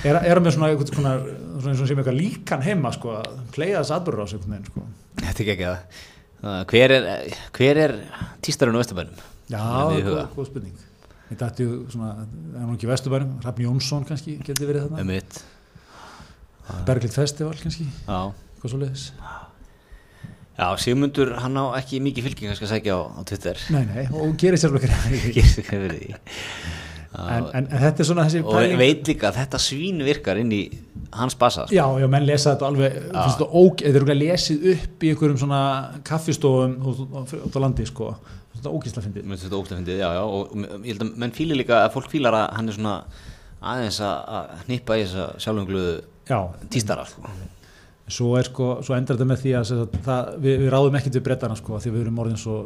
er, 0.00 0.14
er 0.16 0.30
hann 0.32 0.46
með 0.48 0.56
svona 0.56 0.72
eitthvað 0.72 0.96
svona, 0.96 1.18
svona 1.60 1.82
sem 1.82 1.98
eitthvað 1.98 2.22
líkan 2.24 2.70
heima 2.72 2.96
sko 2.96 3.18
að 3.20 3.34
playa 3.52 3.82
þess 3.82 3.98
aðbörður 3.98 4.24
á 4.24 4.26
sig 4.32 4.70
sko. 4.72 4.92
Þetta 5.18 5.36
er 5.44 5.50
ekki 5.58 5.66
það 5.66 5.82
Uh, 5.88 6.17
hver 6.42 6.94
er, 6.94 7.08
hver 7.56 7.80
er 7.84 7.94
tístarinn 8.44 8.78
á 8.78 8.80
Vesturbænum? 8.82 9.24
Já, 9.48 9.62
góð, 10.36 10.46
spurning. 10.50 10.76
Ég 11.28 11.36
dætti 11.40 11.64
svona, 11.92 12.12
er 12.54 12.62
hann 12.62 12.74
ekki 12.76 12.86
í 12.88 12.90
Vesturbænum 12.92 13.34
Hrafn 13.42 13.64
Jónsson 13.66 14.06
kannski, 14.08 14.38
geti 14.44 14.68
verið 14.68 14.86
þarna. 14.88 15.02
Berglind 16.88 17.14
Festival 17.16 17.56
kannski, 17.56 17.86
Já, 18.04 18.18
hvað 18.60 18.72
svo 18.72 18.80
leiðis 18.82 19.04
Já 20.58 20.66
Sigmundur, 20.82 21.30
hann 21.38 21.54
á 21.56 21.64
ekki 21.78 22.00
mikið 22.02 22.26
fylgjum 22.26 22.50
kannski 22.50 22.66
að 22.66 22.72
sækja 22.74 22.96
á, 22.98 23.00
á 23.14 23.20
Twitter. 23.30 23.60
Nei, 23.70 23.84
nei, 23.86 24.04
og 24.10 24.34
gerir 24.40 24.58
sér 24.60 24.74
okkur 24.74 24.90
Gerir 25.36 25.68
fyrir 25.68 25.94
því. 25.94 26.16
En, 27.16 27.46
en, 27.54 27.66
en 27.66 27.82
þetta 27.82 28.02
er 28.02 28.08
svona 28.10 28.26
þessi 28.28 28.42
og 28.44 28.74
veit 28.80 29.08
líka 29.08 29.30
að 29.30 29.38
þetta 29.40 29.60
svín 29.62 30.02
virkar 30.04 30.40
inn 30.40 30.50
í 30.52 30.62
hans 31.16 31.36
bassa 31.40 31.64
sko. 31.64 31.74
Já, 31.74 31.84
já, 32.02 32.06
menn 32.12 32.26
lesa 32.28 32.52
þetta 32.52 32.68
alveg 32.68 32.98
þetta 32.98 33.22
þetta 33.30 33.46
er 33.88 34.02
okkur 34.02 34.18
lesið 34.18 34.66
upp 34.74 35.06
í 35.06 35.12
einhverjum 35.14 35.40
svona 35.40 35.62
kaffistofum 36.04 36.76
út 36.84 37.56
á 37.56 37.60
landi, 37.64 37.88
sko. 37.88 38.12
Þetta 38.52 38.68
er 38.68 38.76
ógísla 38.76 39.04
fyndið 39.06 39.32
þetta 39.32 39.56
ógæslega 39.56 39.80
fyndið, 39.80 40.02
já, 40.02 40.08
já, 40.18 40.22
og 40.26 40.54
ég 40.84 40.92
held 40.92 41.04
að 41.06 41.18
menn 41.24 41.36
fýlir 41.36 41.60
líka 41.62 41.82
að 41.84 41.92
fólk 41.96 42.12
fýlar 42.12 42.36
að 42.42 42.48
hann 42.58 42.68
er 42.68 42.76
svona 42.76 42.96
aðeins 43.58 44.00
að 44.04 44.16
að 44.38 44.66
hnippa 44.66 44.98
í 44.98 45.04
þessa 45.06 45.28
sjálfungluðu 45.42 45.94
Já, 46.28 46.40
tístara 46.68 47.06
sko. 47.08 47.24
Svo 48.08 48.30
sko, 48.46 48.66
svo 48.84 48.94
endar 48.96 49.16
þetta 49.16 49.26
með 49.28 49.42
því 49.42 49.52
að 49.58 49.64
sagt, 49.68 49.96
það, 50.06 50.30
við, 50.44 50.54
við 50.62 50.70
ráðum 50.72 50.96
ekkert 50.98 51.18
við 51.18 51.24
brettana 51.26 51.56
sko, 51.58 51.80
því 51.82 51.90
við 51.94 52.02
erum 52.04 52.20
orðin 52.22 52.40
svo 52.40 52.56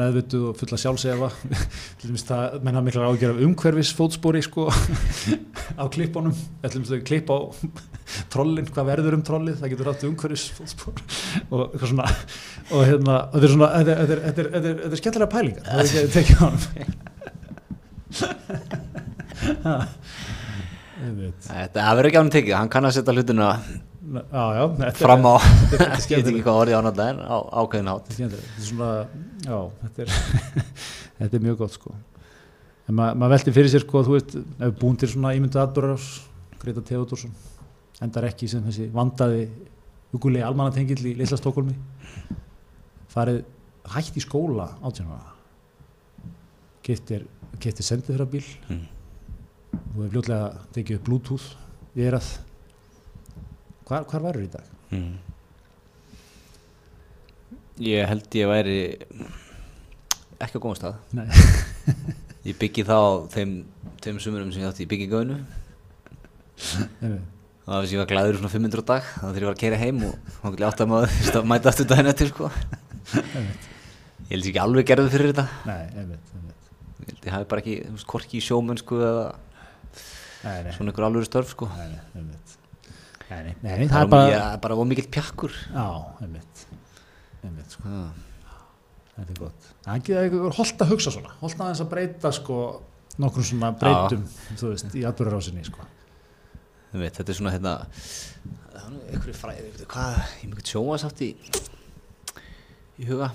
meðvituð 0.00 0.44
og 0.50 0.58
fulla 0.60 0.76
sjálfsefa. 0.82 1.28
Það, 2.30 2.56
menn 2.64 2.76
hafa 2.76 2.86
miklar 2.86 3.08
ágjör 3.10 3.32
af 3.34 3.40
umhverfis 3.46 3.90
fótspori 3.96 4.42
sko 4.44 4.62
á 5.80 5.82
að 5.84 5.90
klippa 5.94 7.34
á 7.34 7.40
trollin, 8.32 8.68
hvað 8.70 8.88
verður 8.90 9.16
um 9.18 9.24
trollið 9.26 9.60
það 9.60 9.70
getur 9.74 9.90
átt 9.92 10.06
umhverfis 10.08 10.46
fótspor 10.56 10.94
og 11.50 11.60
eitthvað 11.68 11.90
svona, 11.92 12.06
og 12.70 12.80
hérna 12.88 13.14
þetta 13.34 13.46
er 13.46 13.52
svona, 13.54 13.68
þetta 13.90 14.42
er, 14.44 14.98
skemmtilega 15.00 15.34
pælingar, 15.34 15.64
það 15.68 15.78
er 15.78 15.86
ekki 15.86 16.00
að 16.00 16.14
tekja 16.16 16.36
á 16.36 16.42
hann 16.46 16.58
Einmitt. 21.00 21.46
Þetta 21.46 21.80
það 21.80 21.94
verður 21.96 22.08
ekki 22.10 22.20
ánum 22.20 22.34
tekið, 22.34 22.54
hann 22.58 22.72
kann 22.72 22.84
að 22.84 22.96
setja 22.98 23.14
hlutina 23.16 23.46
Já, 24.10 24.44
já, 24.56 24.62
þetta 24.74 24.86
er- 24.90 24.96
fram 24.98 25.26
á, 25.30 25.34
er- 25.38 25.82
er 25.86 26.00
ég 26.10 26.16
veit 26.18 26.30
ekki 26.32 26.42
hvað 26.42 26.60
orðið 26.64 26.78
ánallega 26.80 27.10
en 27.14 27.20
á 27.22 27.36
ákveðin 27.62 27.90
átt 27.92 28.08
Þetta 28.08 28.10
er 28.10 28.16
skemmtilegt. 28.16 28.48
Þetta 28.50 28.62
er 28.62 28.68
svona, 28.70 28.88
já, 29.46 29.58
þetta 29.82 30.02
er, 30.02 30.08
þetta 31.20 31.36
er 31.38 31.44
mjög 31.46 31.58
gott 31.60 31.76
sko. 31.76 31.94
En 32.90 32.96
ma 32.98 33.10
maður 33.14 33.34
velti 33.36 33.54
fyrir 33.54 33.70
sér 33.70 33.84
sko, 33.84 34.02
þú 34.08 34.16
veist, 34.16 34.34
ef 34.34 34.64
við 34.64 34.74
búin 34.80 34.98
til 34.98 35.08
svona 35.12 35.34
ímyndu 35.38 35.60
atbúrarás, 35.62 36.08
Greta 36.58 36.82
Theodorsson, 36.90 37.30
endar 38.02 38.26
ekki 38.26 38.48
sem 38.50 38.64
þessi 38.66 38.88
vandaði 38.92 39.44
hugulegi 40.10 40.42
almannatengill 40.48 41.04
í 41.06 41.14
Lilla 41.20 41.38
Stokkolmi, 41.38 41.76
farið 43.14 43.44
hætt 43.94 44.18
í 44.18 44.24
skóla 44.26 44.66
átjánara, 44.82 45.36
getur, 46.86 47.24
getur 47.62 47.86
sendið 47.86 48.10
þeirra 48.16 48.26
bíl, 48.34 48.44
Mm. 48.66 48.82
þú 49.70 50.02
hefur 50.02 50.10
fljótlega 50.16 50.50
tekið 50.74 50.96
upp 50.98 51.04
bluetooth, 51.06 51.46
við 51.94 52.06
erum 52.10 52.18
að, 52.20 52.30
hvar, 53.90 54.06
hvar 54.08 54.24
varur 54.28 54.46
í 54.46 54.50
dag? 54.52 54.70
mm. 54.94 55.12
Ég 57.80 58.04
held 58.10 58.36
ég 58.36 58.48
væri 58.50 58.78
ekki 60.40 60.56
á 60.56 60.60
góðum 60.60 60.76
stað. 60.76 60.98
Ég 62.48 62.56
byggi 62.60 62.82
þá 62.88 62.96
þeim, 63.32 63.50
þeim 64.00 64.18
sumurum 64.24 64.50
sem 64.52 64.62
ég 64.62 64.70
átti 64.70 64.84
í 64.86 64.88
byggingauðinu 64.88 65.34
Einmitt. 67.00 67.26
Það 67.66 67.74
að 67.76 67.92
ég 67.92 68.00
var 68.00 68.08
glæður 68.10 68.38
svona 68.40 68.50
500 68.54 68.80
á 68.80 68.84
dag 68.88 69.08
þannig 69.10 69.26
að 69.28 69.34
þegar 69.34 69.44
ég 69.44 69.48
var 69.50 69.56
að 69.56 69.60
keira 69.60 69.80
heim 69.80 69.98
og 70.06 70.14
þá 70.40 70.46
gæti 70.54 70.64
átt 70.70 70.80
að 70.82 70.88
maður 70.90 71.36
að 71.40 71.48
mæta 71.52 71.70
aftur 71.70 71.88
daginn 71.90 72.10
eftir 72.10 72.30
sko. 72.32 72.48
Ég 73.12 74.32
held 74.32 74.48
ég 74.48 74.48
ekki 74.50 74.62
alveg 74.64 74.88
gerðu 74.88 75.12
fyrir 75.12 75.30
þetta 75.34 75.44
Nei, 75.68 75.84
einmitt, 76.00 76.32
einmitt. 76.38 76.72
Ég 77.04 77.12
held 77.12 77.28
ég 77.28 77.36
hafi 77.36 77.48
bara 77.52 77.62
ekki, 77.64 77.76
þú 77.84 77.94
veist, 77.98 78.08
korki 78.14 78.40
í 78.40 78.44
sjómennsku 78.48 79.00
eða 79.04 79.26
Nei, 80.40 80.56
nei, 80.64 80.72
svona 80.78 80.94
ykkur 80.94 81.06
alvöru 81.10 81.28
störf 81.28 81.52
sko 81.52 81.68
nei, 81.76 81.86
nei, 81.92 82.02
einmitt. 82.22 82.49
Nei, 83.30 83.44
nei, 83.62 83.86
það 83.86 83.92
Það 83.94 84.02
er 84.02 84.10
bara, 84.14 84.28
ég 84.30 84.42
er 84.42 84.60
bara 84.64 84.76
ómikill 84.82 85.06
pjakkur. 85.14 85.54
Já, 85.70 85.86
einmitt, 86.24 86.64
einmitt, 87.46 87.76
sko, 87.76 87.92
þetta 89.14 89.26
er 89.36 89.38
gott. 89.38 89.68
Það 89.84 90.10
er 90.16 90.24
eitthvað 90.24 90.56
holdt 90.58 90.84
að 90.84 90.92
hugsa 90.94 91.14
svona, 91.14 91.34
holdt 91.42 91.62
aðeins 91.62 91.84
að 91.84 91.90
breyta, 91.92 92.32
sko, 92.34 92.58
nokkrum 93.20 93.46
svona 93.46 93.70
breytum, 93.78 94.26
þú 94.58 94.72
veist, 94.72 94.90
í 94.98 95.04
atbyrðarásinni, 95.08 95.64
sko. 95.68 95.86
Þetta 96.90 97.26
er 97.30 97.38
svona 97.38 97.54
hérna 97.54 97.76
það 98.74 98.82
er 98.98 99.14
einhverju 99.14 99.36
fræði, 99.38 99.70
hvað, 99.92 100.20
ég 100.42 100.50
mjög 100.50 100.64
sjóasátt 100.72 101.22
í 101.22 101.30
í 103.00 103.06
huga. 103.08 103.30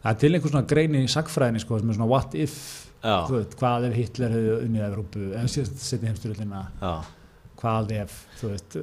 Það 0.00 0.10
er 0.12 0.18
til 0.22 0.30
einhver 0.32 0.52
svona 0.54 0.68
grein 0.70 0.96
í 0.96 1.04
sagfræðinni, 1.10 1.60
sko, 1.62 1.80
sem 1.82 1.92
er 1.92 1.98
svona 1.98 2.08
what 2.10 2.34
if, 2.38 2.56
Já, 3.04 3.18
þú 3.28 3.36
veit, 3.36 3.54
hvað 3.60 3.84
ef 3.90 3.94
Hitler 4.00 4.32
hefði 4.34 4.54
unnið 4.64 4.86
Evrópu, 4.88 5.26
ef 5.36 5.50
síðast 5.52 5.82
setið 5.84 6.08
heimstyrjöldina, 6.10 6.62
já, 6.80 6.92
hvað 7.56 7.92
ef, 7.96 8.14
þú 8.40 8.50
veist, 8.52 8.76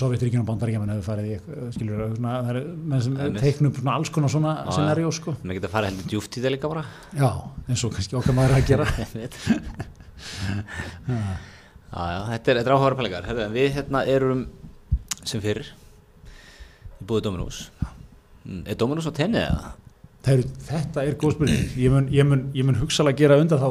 Sovjetríkjum 0.00 0.42
og 0.42 0.48
Bandaríkjaman 0.48 0.90
hefði 0.94 1.04
farið 1.06 1.28
í, 1.30 1.36
skilur, 1.76 2.02
svona, 2.16 2.32
það 2.46 2.50
er 2.56 2.60
sem 3.06 3.16
Einmitt. 3.26 3.42
teiknum 3.44 3.74
svona 3.78 3.94
alls 4.00 4.10
konar 4.14 4.32
svona 4.32 4.54
scenarió, 4.72 5.12
sko. 5.14 5.36
maður 5.42 5.58
geta 5.60 5.70
farið 5.74 5.92
heldur 5.92 6.10
djúft 6.12 6.38
í 6.40 6.42
það 6.44 6.54
líka 6.56 6.70
bara 6.72 6.84
Já, 7.16 7.30
eins 7.70 7.84
og 7.86 7.94
kannski 7.96 8.18
okkar 8.18 8.36
maður 8.38 8.56
að 8.58 8.66
gera. 8.72 8.86
Já, 11.06 12.02
já, 12.10 12.20
þetta 12.32 12.50
er, 12.52 12.58
er 12.66 12.72
áhugaður 12.74 12.96
pælingar 12.98 13.26
Við 13.54 13.68
hérna 13.76 14.00
erum 14.10 14.40
sem 15.26 15.40
fyrir 15.44 15.68
í 17.00 17.06
búið 17.06 17.28
Dominós 17.28 17.58
Mm, 18.46 18.60
Er 18.70 18.76
Dominós 18.78 19.08
á 19.10 19.12
tenni 19.14 19.40
eða? 19.42 19.72
Eru, 20.26 20.42
þetta 20.66 21.02
er 21.06 21.14
góð 21.20 21.36
spurning. 21.36 21.66
Ég 21.78 21.92
mun, 21.94 22.06
ég 22.10 22.26
mun, 22.26 22.40
ég 22.56 22.66
mun 22.66 22.78
hugsalega 22.80 23.20
gera 23.20 23.36
undan 23.38 23.60
þá 23.62 23.68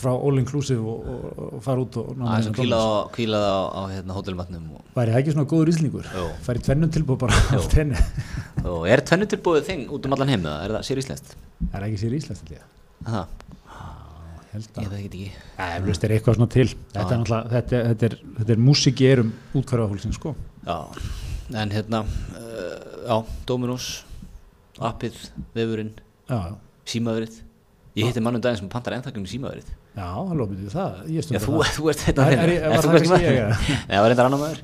frá 0.00 0.10
all 0.16 0.40
inclusive 0.40 0.82
og, 0.82 1.04
og, 1.12 1.42
og 1.58 1.60
fara 1.62 1.84
út 1.84 1.98
og 2.00 2.08
ná 2.18 2.24
Dominos. 2.48 2.74
á, 2.74 3.06
kvílað 3.14 3.46
á, 3.46 3.58
á 3.70 3.82
hérna, 3.92 4.16
hótelmatnum 4.16 4.64
og, 4.74 4.82
væri 4.96 5.14
það 5.14 5.20
ekki 5.20 5.34
svona 5.36 5.46
góður 5.52 5.70
íslningur? 5.70 6.08
Færi 6.42 6.64
tvennum 6.66 6.90
tilbúið 6.96 7.20
bara 7.22 7.38
á 7.54 7.62
tenni 7.70 8.02
er 8.90 9.04
tvennu 9.06 9.30
tilbúið 9.30 9.64
þing 9.70 9.86
út 9.94 10.10
um 10.10 10.16
allan 10.18 10.34
heim 10.34 10.42
eða 10.42 10.58
er 10.66 10.74
það 10.80 10.86
sér 10.90 11.02
íslenskt? 11.04 11.32
það 11.62 11.78
er 11.78 11.86
ekki 11.88 12.02
sér 12.02 12.18
íslenskt 12.18 12.52
ég. 12.56 12.68
Held 14.52 14.68
ég 14.68 14.84
að 14.84 14.90
það 14.92 15.00
ekki. 15.06 15.24
Ekki 15.32 15.76
eflaust 15.78 16.02
er 16.04 16.12
eitthvað 16.18 16.36
svona 16.36 16.52
til. 16.52 16.68
Þetta 16.92 17.14
er 17.14 17.22
þetta, 17.54 17.76
er- 17.78 17.86
þetta 17.92 18.08
er, 18.10 18.16
þetta 18.40 18.52
er 18.56 18.64
músík 18.66 19.00
í 19.00 19.06
erum 19.08 19.30
útkvarfafólksins 19.56 20.18
sko. 20.18 20.34
En 21.62 21.72
hérna 21.72 22.02
uh, 22.02 23.06
Já, 23.06 23.16
Dominós 23.48 23.86
appið, 24.80 25.18
vefurinn, 25.56 25.92
já, 26.28 26.36
já, 26.36 26.54
símaverið. 26.94 27.38
Ég 27.98 28.08
hitti 28.08 28.22
mannum 28.24 28.40
daginn 28.40 28.62
sem 28.62 28.70
pantar 28.72 28.96
ennþakkjum 28.96 29.26
í 29.26 29.32
símaverið. 29.34 29.72
Já, 29.92 30.06
hann 30.08 30.38
lofið 30.40 30.68
það. 30.72 31.00
Ég 31.12 31.18
Já, 31.20 31.24
stundar 31.26 31.42
þú, 31.44 31.56
það. 31.58 31.72
þú 31.76 31.90
ert 31.92 32.04
þetta 32.06 32.24
var 32.24 32.32
það 32.32 32.92
var 34.02 34.12
reyndar 34.12 34.28
annar 34.30 34.40
maður. 34.40 34.62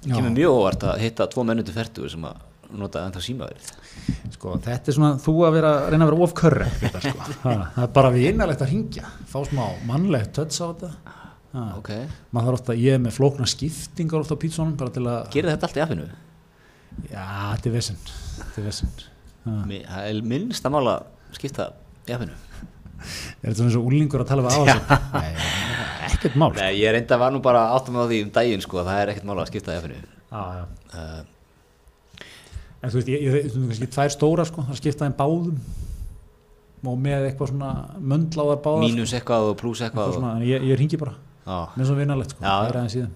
Já. 0.00 0.14
Kemur 0.14 0.32
mjög 0.32 0.54
óvart 0.56 0.86
að 0.88 1.02
hitta 1.04 1.26
tvo 1.28 1.44
mennutu 1.44 1.74
færtugur 1.76 2.12
sem 2.14 2.24
að 2.24 2.46
nota 2.80 3.02
ennþá 3.04 3.22
símaverið. 3.26 3.70
Sko, 4.32 4.54
þetta 4.64 4.92
er 4.92 4.96
svona 4.96 5.10
þú 5.20 5.34
að 5.44 5.56
vera, 5.58 5.72
reyna 5.92 6.06
að 6.06 6.12
vera 6.12 6.24
of 6.24 6.34
körre 6.40 6.70
þetta, 6.80 7.02
sko. 7.04 7.28
Það 7.44 7.84
er 7.84 7.92
bara 7.98 8.12
vinalegt 8.14 8.64
að 8.64 8.72
ringja 8.72 9.12
fá 9.28 9.38
smá 9.50 9.64
mannlegt 9.90 10.32
tötts 10.38 10.62
á 10.62 10.70
þetta. 10.70 10.92
Ha. 11.50 11.66
Ok, 11.76 11.92
maður 12.30 12.52
þarf 12.52 12.60
ofta, 12.60 12.78
ég 12.78 12.96
er 12.96 13.00
með 13.02 13.16
flókna 13.18 13.48
skiptingar 13.50 14.22
ofta 14.22 14.38
á 14.38 14.42
pítsunum 14.46 14.76
gerir 15.34 15.50
þetta 15.50 15.66
allt 15.68 15.80
í 15.80 15.84
appinu? 15.84 16.10
já, 17.10 17.26
þetta 17.56 17.70
er 17.70 17.74
vesen 17.74 18.92
er 19.48 19.88
Það 19.88 20.10
er 20.10 20.22
minnst 20.34 20.68
að 20.68 20.76
mála 20.76 20.98
skipta 21.36 21.70
appinu 22.10 22.36
er 23.40 23.48
þetta 23.48 23.56
svona 23.56 23.70
eins 23.70 23.80
og 23.80 23.86
úlingur 23.88 24.22
að 24.24 24.28
tala 24.28 24.44
við 24.44 24.56
áherslu 24.58 24.96
nei, 25.14 25.30
ekkert 26.10 26.40
mál 26.40 26.50
Nei, 26.58 26.72
ég 26.82 26.92
reynda 26.92 27.20
var 27.20 27.32
nú 27.32 27.40
bara 27.44 27.70
áttum 27.76 27.96
á 27.96 28.04
því 28.04 28.24
um 28.26 28.32
daginn 28.34 28.64
sko, 28.64 28.82
það 28.84 29.02
er 29.04 29.12
ekkert 29.14 29.28
mála 29.30 29.46
að 29.46 29.52
skipta 29.54 29.78
já, 29.78 30.42
já. 30.60 30.64
uh, 30.94 31.22
en 32.80 32.92
þú 32.92 33.00
veist, 33.00 33.10
ég, 33.12 33.24
ég, 33.24 33.36
ég 33.36 33.48
þú 33.52 33.62
veist 33.62 33.72
kannski 33.72 33.88
tvær 33.96 34.12
stóra 34.14 34.46
sko, 34.48 34.64
það 34.68 34.78
skipta 34.80 35.06
þeim 35.06 35.16
báðum. 35.18 35.56
Og 36.80 36.94
með 36.96 37.26
eitthvað 37.28 37.50
svona 37.50 37.70
möndláðar 38.00 38.62
báðar 38.64 38.86
Mínus 38.86 39.12
eitthvað 39.16 39.50
og 39.50 39.58
pluss 39.60 39.82
eitthvað 39.84 40.14
eitthvað 40.14 40.28
og, 40.30 40.46
ég, 40.48 40.62
ég 40.70 40.80
ringi 40.80 41.00
bara. 41.00 41.12
Já, 41.44 41.58
með 41.74 41.90
svona 41.90 42.00
vinalegt 42.00 42.32
sko, 42.32 42.44
það 42.46 42.68
er 42.70 42.78
aðeins 42.80 42.94
síðan. 42.96 43.10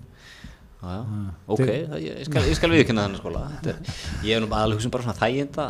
Já, 0.74 0.90
já. 0.90 0.98
Ha. 1.00 1.20
Ok, 1.54 1.62
það, 1.64 1.94
ég, 2.04 2.18
ég 2.20 2.28
skal, 2.28 2.42
ég 2.44 2.58
skal 2.58 2.70
viðkynna 2.74 3.06
þennan 3.06 3.22
skóla 3.22 3.44
er, 3.56 3.78
Ég 4.20 4.34
hef 4.34 4.42
nú 4.44 4.50
aðalega 4.50 4.76
hugsa 4.76 4.90
um 4.90 4.92
bara 4.92 5.06
svona 5.06 5.16
þæginda 5.16 5.68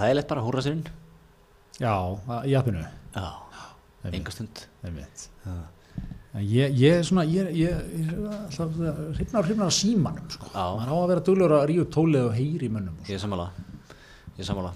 Svo 0.00 0.06
þægilegt 0.08 0.30
bara, 0.32 0.42
húra 0.46 0.62
sér 0.64 0.72
inn 0.78 0.84
já, 1.80 1.92
í 2.48 2.54
appinu 2.56 2.80
Já, 3.12 3.28
enga 4.16 4.32
stund 4.32 4.62
ég, 6.78 7.00
er 7.00 7.02
svona 7.04 7.24
ég, 7.26 7.48
ég, 7.58 7.80
ég 8.00 8.12
er 8.14 9.00
hrifnar 9.18 9.66
af 9.66 9.74
símanum 9.74 10.28
sko. 10.30 10.46
Já. 10.54 10.62
maður 10.78 10.92
á 10.94 10.96
að 11.00 11.08
vera 11.10 11.24
duglur 11.26 11.54
að 11.58 11.64
ríu 11.72 11.84
tólið 11.90 12.28
og 12.28 12.36
heyri 12.38 12.68
í 12.68 12.72
mönnum 12.72 12.96
og 13.02 13.10
Ég 13.10 13.18
er 13.18 13.22
er 14.44 14.48
sammála 14.52 14.70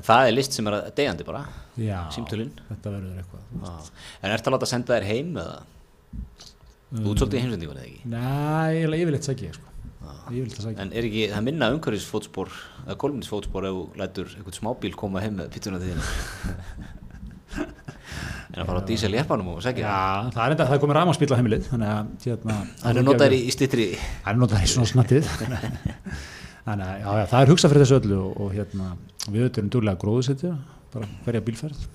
En 0.00 0.04
það 0.06 0.26
er 0.28 0.34
list 0.36 0.54
sem 0.56 0.68
er 0.70 0.76
að 0.76 0.90
deyjandi 0.98 1.26
bara 1.28 1.44
svo. 1.46 1.86
já, 1.86 1.98
Símtölin 2.14 2.50
þetta 2.68 2.92
verður 2.94 3.22
eitthvað 3.22 3.46
þú 3.52 3.62
veist. 3.64 3.88
Já. 3.94 4.18
En 4.26 4.34
ertu 4.36 4.50
að 4.50 4.56
láta 4.58 4.68
senda 4.74 4.96
þér 4.98 5.08
heim 5.08 5.32
eða 5.40 5.56
Þú 6.90 7.06
ert 7.14 7.22
svolítið 7.22 7.38
í 7.38 7.42
heimsendingun 7.44 7.78
eða 7.80 7.86
ekki 7.86 8.10
Nei, 8.10 8.70
ég 8.80 8.84
er 8.90 8.96
yfirleitt 8.98 9.28
sæki 9.30 9.46
ég 9.46 9.54
sko. 9.56 9.69
Að 10.30 10.80
En 10.80 10.92
er 10.92 11.06
ekki, 11.08 11.26
það 11.30 11.38
er 11.40 11.46
minna 11.46 11.70
umhverfisfótspor 11.74 12.52
eða 12.86 12.96
kolminisfótspor 13.02 13.68
ef 13.68 13.76
þú 13.76 14.00
lætur 14.00 14.32
einhvern 14.36 14.58
smábíl 14.58 14.96
koma 14.98 15.22
heim 15.24 15.38
með 15.40 15.52
pizzuna 15.54 15.80
til 15.82 15.94
þín 15.94 16.02
En 18.50 18.64
að 18.64 18.66
fara 18.66 18.80
á 18.82 18.88
dísel 18.88 19.14
jeppanum 19.14 19.52
og 19.54 19.62
segja 19.62 19.86
Já, 19.86 20.30
það 20.34 20.42
er 20.42 20.54
enda, 20.56 20.66
það 20.66 20.76
er 20.76 20.82
komið 20.82 20.96
rafmagsbíl 20.98 21.30
á 21.30 21.38
heimilið 21.38 21.68
þannig 21.70 21.90
að 21.94 22.26
hérna, 22.26 22.56
Það 22.80 22.90
er 22.90 23.06
notaður 23.06 23.34
í, 23.36 23.40
í 23.46 23.54
stittri 23.54 23.86
Það 24.00 24.30
er 24.32 24.40
notaður 24.40 24.64
í 24.66 24.70
svona 24.72 24.90
snattið. 24.90 25.28
Þannig 26.66 26.86
að 26.86 26.96
já, 27.00 27.06
já, 27.20 27.26
það 27.30 27.44
er 27.44 27.50
hugsað 27.50 27.72
fyrir 27.72 27.84
þessu 27.84 27.98
öllu 28.00 28.16
og, 28.20 28.32
og 28.44 28.50
hérna, 28.56 28.88
við 29.26 29.44
auðvitað 29.44 29.60
erum 29.62 29.70
duglega 29.74 29.96
að 29.96 30.02
gróðusetja 30.02 30.50
bara 30.92 31.08
hverja 31.24 31.44
bílferð. 31.46 31.86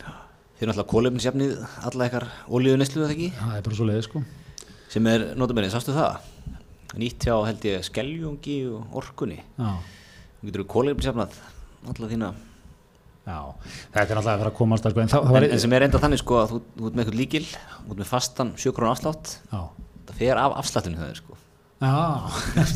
Þeir 0.56 0.72
náttúrulega 0.72 0.92
kólefnisjafnið 0.94 1.54
alla 1.90 2.08
ykkar 2.10 2.26
ólíðu 2.50 2.80
neslu 2.82 3.04
eða 3.04 3.14
ekki? 3.14 3.30
Það 3.38 3.60
er 3.60 3.66
bara 3.68 3.78
svo 3.78 3.88
leiði 3.90 4.06
sko. 4.08 4.24
Sem 4.96 5.10
er, 5.12 5.28
notabene, 5.38 5.70
sástu 5.74 5.96
það 5.96 6.18
nýtt 7.02 7.28
hjá 7.28 7.36
held 7.48 7.68
ég 7.70 7.86
skeljungi 7.88 8.58
og 8.72 8.98
orkunni. 9.02 9.40
Þú 9.60 10.50
getur 10.50 10.68
kólefnisjafnað 10.76 11.40
alla 11.92 12.12
þína? 12.12 12.34
Já, 13.26 13.40
þetta 13.90 14.04
er 14.14 14.20
alltaf 14.20 14.34
að 14.36 14.42
fara 14.44 14.52
að 14.52 14.58
komast 14.60 14.86
að 14.86 14.94
sko 14.94 15.02
en 15.02 15.40
en, 15.40 15.48
en 15.56 15.62
sem 15.64 15.74
er 15.74 15.88
enda 15.88 16.02
þannig 16.02 16.20
sko 16.22 16.36
að 16.44 16.52
þú, 16.52 16.60
þú 16.76 16.90
ert 16.90 16.98
með 16.98 17.02
eitthvað 17.04 17.18
líkil 17.24 17.46
þú 17.48 17.88
ert 17.96 18.02
með 18.04 18.10
fastan 18.12 18.52
7 18.62 18.74
krónu 18.78 18.92
afslátt. 18.92 19.32
Já, 19.50 19.62
það 20.06 20.20
fer 20.20 20.42
af 20.44 20.58
afsláttinu 20.62 21.00
það 21.00 21.16
sko. 21.24 21.40
Já. 21.82 21.96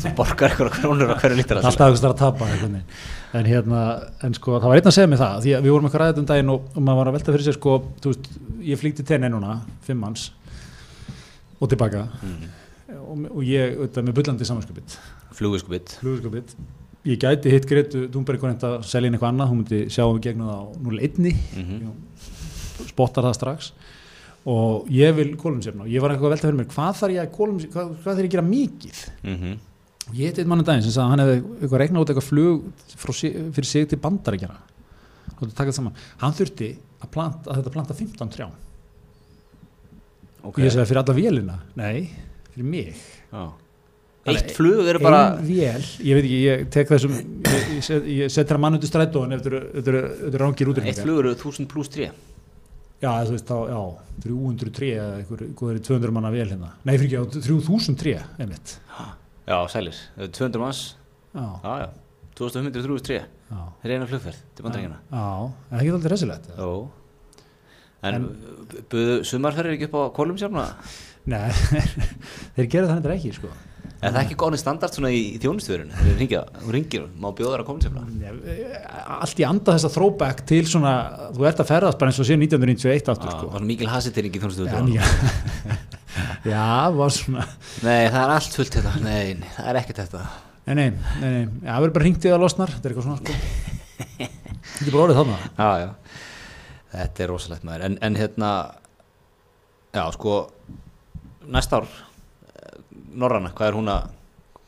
Þú 0.02 0.12
borgar 0.18 0.50
eitthvað 0.50 0.72
krónur 0.74 1.12
á 1.14 1.16
hverju 1.22 1.38
lítra 1.38 1.62
alltaf 1.62 1.86
einhvers 1.86 2.02
þar 2.02 2.12
að 2.16 2.20
tapa 2.20 2.48
en 2.50 3.46
hérna, 3.46 3.84
en 4.26 4.34
sko 4.36 4.58
það 4.58 4.72
var 4.72 4.80
einn 4.80 4.90
að 4.90 4.96
segja 4.96 5.10
mig 5.12 5.20
það 5.22 5.38
því 5.46 5.54
að 5.56 5.64
við 5.64 5.74
vorum 5.74 5.88
eitthvað 5.88 6.02
ræðið 6.02 6.20
um 6.20 6.28
daginn 6.28 6.52
og, 6.52 6.66
og 6.74 6.84
maður 6.84 7.00
var 7.00 7.10
að 7.10 7.16
velta 7.16 7.34
fyrir 7.36 7.46
sér 7.46 7.56
sko, 7.56 7.76
þú 8.02 8.12
veist, 8.12 8.28
ég 8.66 8.80
flýtti 8.80 9.06
tenni 9.06 9.30
núna, 9.30 9.60
fimm 9.86 10.02
manns 10.02 10.26
og 11.60 11.70
tilbaka. 11.70 12.08
Mm. 12.26 12.59
Og, 12.98 13.24
og 13.30 13.42
ég, 13.46 13.76
auðvitað, 13.78 14.06
með 14.08 14.16
bullandi 14.20 14.48
samanskapit 14.48 14.98
flugviskubit. 15.38 15.94
Flugskapit 16.02 16.54
ég 17.08 17.16
gæti 17.22 17.52
hitt 17.54 17.66
Gretu 17.70 18.02
Thunberg 18.12 18.42
einhvern 18.42 18.58
veginn 18.58 18.74
að 18.74 18.82
selja 18.90 19.08
inn 19.08 19.14
eitthvað 19.16 19.30
annað, 19.32 19.48
hún 19.52 19.60
myndi 19.62 19.78
sjá 19.94 20.04
um 20.04 20.18
gegnum 20.20 20.50
það 20.50 20.60
á 20.60 20.64
0-1 20.84 21.20
mm 21.24 21.92
spottar 22.90 23.24
það 23.28 23.34
strax. 23.36 23.72
Og 24.50 24.86
ég 24.92 25.12
vil 25.16 25.34
kólunsefna 25.40 25.84
og 25.84 25.90
ég 25.92 26.00
var 26.00 26.14
eitthvað 26.14 26.30
að 26.30 26.34
velta 26.34 26.48
fyrir 26.48 26.58
mér 26.60 26.68
hvað 26.72 26.94
þarf 27.00 27.12
ég 27.14 27.22
að 27.26 27.34
kólunsefna, 27.36 27.72
hvað, 27.74 27.90
hvað 28.00 28.14
þarf 28.14 28.22
ég 28.24 28.28
að 28.30 28.34
gera 28.34 28.44
mikið? 28.48 29.00
-hmm. 29.24 29.58
og 30.08 30.14
ég 30.16 30.30
heit 30.30 30.38
eitt 30.40 30.48
mann 30.48 30.62
um 30.62 30.64
daginn 30.64 30.82
sem 30.86 30.94
sagði 30.94 31.04
að 31.04 31.10
hann 31.12 31.22
hefði 31.24 31.36
eitthvað 31.60 31.80
reiknað 31.82 32.00
út 32.02 32.10
eitthvað 32.10 32.28
flug 32.30 32.62
sig- 33.20 33.36
fyrir 33.52 33.68
sig 33.68 33.88
til 33.88 33.98
bandaríkjana 34.00 34.56
og 35.36 35.42
þetta 35.44 35.56
taka 35.60 35.72
saman, 35.72 35.92
hann 36.20 36.32
þurfti 36.36 36.70
að, 37.00 37.08
planta, 37.10 37.50
að 37.50 37.56
þetta 37.60 37.70
planta 37.72 37.94
15 37.94 38.32
trjám. 38.34 38.50
Ok. 40.42 40.56
Og 40.56 40.58
ég 40.64 40.72
sagði 40.72 40.88
fyrir 40.90 41.00
alla 41.02 41.14
vélina, 41.16 41.56
nei, 41.76 42.10
fyrir 42.60 42.70
mig. 42.70 43.02
Já. 43.32 43.44
Eitt 44.30 44.52
flug 44.52 44.88
er 44.92 44.98
bara 45.00 45.20
ein 45.38 45.46
vél, 45.48 45.84
ég 46.04 46.18
veit 46.18 46.26
ekki, 46.26 46.40
ég 46.44 46.64
tek 46.74 46.90
þessum 46.92 47.14
ég, 47.16 47.70
ég, 47.78 47.84
set, 47.86 48.04
ég 48.04 48.32
set 48.32 48.50
þér 48.50 48.60
mann 48.60 48.76
undir 48.76 48.90
strætóin 48.90 49.32
ef 49.32 49.40
þetta 49.46 49.94
eru 49.94 50.42
rángir 50.42 50.68
út 50.70 50.80
eitt 50.82 51.00
flug 51.00 51.22
eru 51.22 51.32
1000 51.32 51.70
pluss 51.70 51.88
3 51.96 52.10
Já, 53.00 53.14
þú 53.24 53.32
veist 53.32 53.48
þá, 53.48 53.56
já, 53.72 53.80
303 54.26 54.90
eða 54.92 55.14
einhver, 55.22 55.42
hvað 55.56 55.70
er 55.72 55.78
200 55.88 56.12
manna 56.12 56.32
vel 56.34 56.44
hérna. 56.50 56.74
Nei, 56.84 56.98
fyrir 57.00 57.06
ekki, 57.08 57.16
á 57.16 57.48
3003, 57.48 58.12
einmitt. 58.44 58.74
Já, 59.48 59.56
það 59.72 59.78
eru 59.80 60.28
200 60.36 60.60
manns. 60.60 60.82
Já, 61.32 61.46
já, 61.64 61.72
já, 61.80 61.88
2500 62.40 62.82
303 62.84 63.18
já, 63.50 63.60
reyna 63.84 64.06
flugferð 64.08 64.40
til 64.56 64.64
bandaríkjana 64.66 64.96
já, 64.98 65.26
en 65.46 65.76
það 65.76 65.84
getur 65.84 65.98
aldrei 65.98 66.12
resilegt 66.14 66.48
Jó. 66.56 66.70
En, 68.00 68.16
en 68.16 68.84
buðu 68.90 69.16
sumarferðir 69.28 69.76
ekki 69.76 69.88
upp 69.90 69.96
á 70.00 70.02
kolumsjárna? 70.16 70.64
Nei, 71.28 71.50
þeir 72.56 72.68
gera 72.72 72.86
það 72.88 72.94
hendur 72.96 73.12
ekki, 73.16 73.32
sko. 73.36 73.50
Er 74.00 74.14
það 74.14 74.22
ekki 74.22 74.36
góðni 74.40 74.56
standart 74.56 74.94
svona 74.96 75.10
í, 75.12 75.18
í 75.36 75.38
þjónustuverun? 75.42 75.90
Þegar 75.92 76.46
þú 76.62 76.72
ringir, 76.72 77.02
má 77.20 77.26
bjóða 77.36 77.52
þér 77.52 77.62
að 77.62 77.66
kolumsjárna? 77.68 78.04
Nei, 78.16 78.54
Allt 79.20 79.42
í 79.42 79.44
anda 79.44 79.74
þessa 79.76 79.90
throwback 79.92 80.40
til 80.48 80.62
svona, 80.70 80.92
þú 81.36 81.44
ert 81.50 81.60
að 81.60 81.68
ferðast 81.68 82.00
bara 82.00 82.12
eins 82.14 82.20
og 82.22 82.28
sé 82.30 82.38
1991 82.38 83.10
aftur, 83.12 83.28
Það 83.28 83.36
sko. 83.36 83.50
var 83.58 83.66
mikil 83.68 83.90
hasitering 83.92 84.32
í 84.32 84.40
Já, 84.40 84.44
þjónustuverun 84.46 84.88
já, 84.96 85.04
já, 86.48 86.64
var 86.96 87.12
svona. 87.18 87.44
Nei, 87.84 88.00
það 88.08 88.20
er 88.24 88.34
allt 88.38 88.56
fullt 88.56 88.78
þetta. 88.80 88.94
Nei, 89.04 89.26
nei, 89.42 89.50
það 89.58 89.68
er 89.74 89.80
ekkert 89.82 90.02
þetta. 90.06 90.24
Nei, 90.64 90.74
nei, 90.80 90.88
nei, 91.20 91.28
nei, 91.28 91.44
já, 91.44 91.68
það 91.74 91.84
verður 91.84 91.96
bara 91.98 92.06
hringt 92.08 92.24
í 92.24 92.32
það 92.32 92.42
losnar, 92.46 92.72
þetta 92.78 92.88
er 92.88 92.94
eitthvað 92.94 93.10
svona, 93.10 93.20
sko. 93.20 93.32
Þetta 94.70 94.86
er 94.88 94.94
bara 94.94 95.04
orðið 95.04 95.18
þarna. 95.20 95.38
Já, 95.60 95.70
já. 95.84 96.20
Þetta 96.94 97.22
er 97.26 97.30
rosalegt 97.34 97.64
maður. 97.68 97.82
En, 97.90 97.94
en 98.06 98.16
hérna 98.16 98.50
Já, 99.90 100.04
sko 100.14 100.34
Næsta 101.48 101.80
ár 101.80 101.86
eh, 101.88 102.80
Norræna, 103.16 103.52
hvað 103.56 103.70
er 103.72 103.78
hún 103.78 103.88
að 103.92 104.08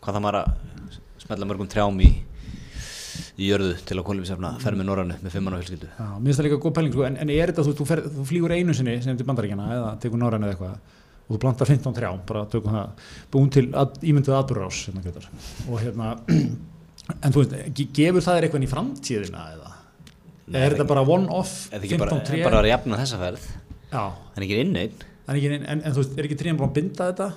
Hvað 0.02 0.16
það 0.16 0.24
maður 0.24 0.38
að 0.40 0.52
Smetla 1.22 1.48
mörgum 1.50 1.68
trjám 1.70 2.00
í 2.02 2.10
Í 3.42 3.48
jörðu 3.50 3.74
til 3.88 3.96
að 3.98 4.06
kolumsjárna 4.08 4.54
Ferð 4.62 4.80
með 4.80 4.88
Norrænu 4.88 5.18
með 5.24 5.34
fimmann 5.34 5.54
og 5.56 5.62
fjölskyldu? 5.62 5.88
Já, 5.98 6.06
mér 6.16 6.26
finnst 6.30 6.40
það 6.40 6.46
líka 6.48 6.58
góð 6.64 6.74
pæling, 6.78 6.92
sko, 6.94 7.04
en, 7.08 7.16
en 7.22 7.30
er 7.32 7.50
þetta, 7.52 7.64
þú, 7.66 7.72
þú, 7.78 7.86
fer, 7.88 8.02
þú 8.16 8.24
flýgur 8.28 8.54
einu 8.56 8.74
sinni 8.76 8.94
sem 9.04 9.16
til 9.18 9.26
bandaríkjana 9.28 9.68
eða 9.76 9.90
tekur 10.02 10.20
norræn 10.20 10.44
eða 10.46 10.54
eitthvað 10.56 10.74
og 11.22 11.36
þú 11.36 11.40
plantar 11.44 11.70
15 11.70 11.96
trjám, 11.96 12.20
bara 12.28 12.42
tökum 12.52 12.74
það 12.76 13.06
búin 13.32 13.50
til 13.54 13.64
að, 13.78 13.94
ímyndið 14.10 14.36
atbyrðarás 14.36 14.80
hérna, 14.88 15.04
og 15.68 15.80
hérna 15.80 16.10
en 17.24 17.34
þú 17.36 17.44
veist, 17.44 17.54
ge- 17.78 17.88
gefur 18.00 18.26
það 18.26 18.38
þér 18.38 18.48
eitthvað 18.48 18.66
í 18.66 18.70
framtíðina 18.72 19.44
eða? 19.56 19.72
Nei, 20.52 20.58
er 20.58 20.66
það 20.66 20.76
þetta 20.76 20.88
bara 20.92 21.04
Er 21.72 21.78
það 21.78 21.86
ekki 21.86 21.94
15 21.94 22.04
bara, 22.04 22.20
tré? 22.28 22.42
bara 22.48 22.60
að 22.64 22.70
jafna 22.72 23.00
þessa 23.00 23.20
ferð? 23.22 23.48
Já, 23.92 24.04
En 24.36 24.44
ekki 24.48 24.60
inn 24.64 24.76
einn 24.82 25.06
en, 25.28 25.38
en, 25.62 25.80
en 25.80 25.94
þú 25.94 26.02
veist, 26.02 26.18
er 26.18 26.28
ekki 26.28 26.38
tríðan 26.40 26.60
bara 26.60 26.70
að 26.72 26.76
binda 26.80 27.08
þetta? 27.10 27.30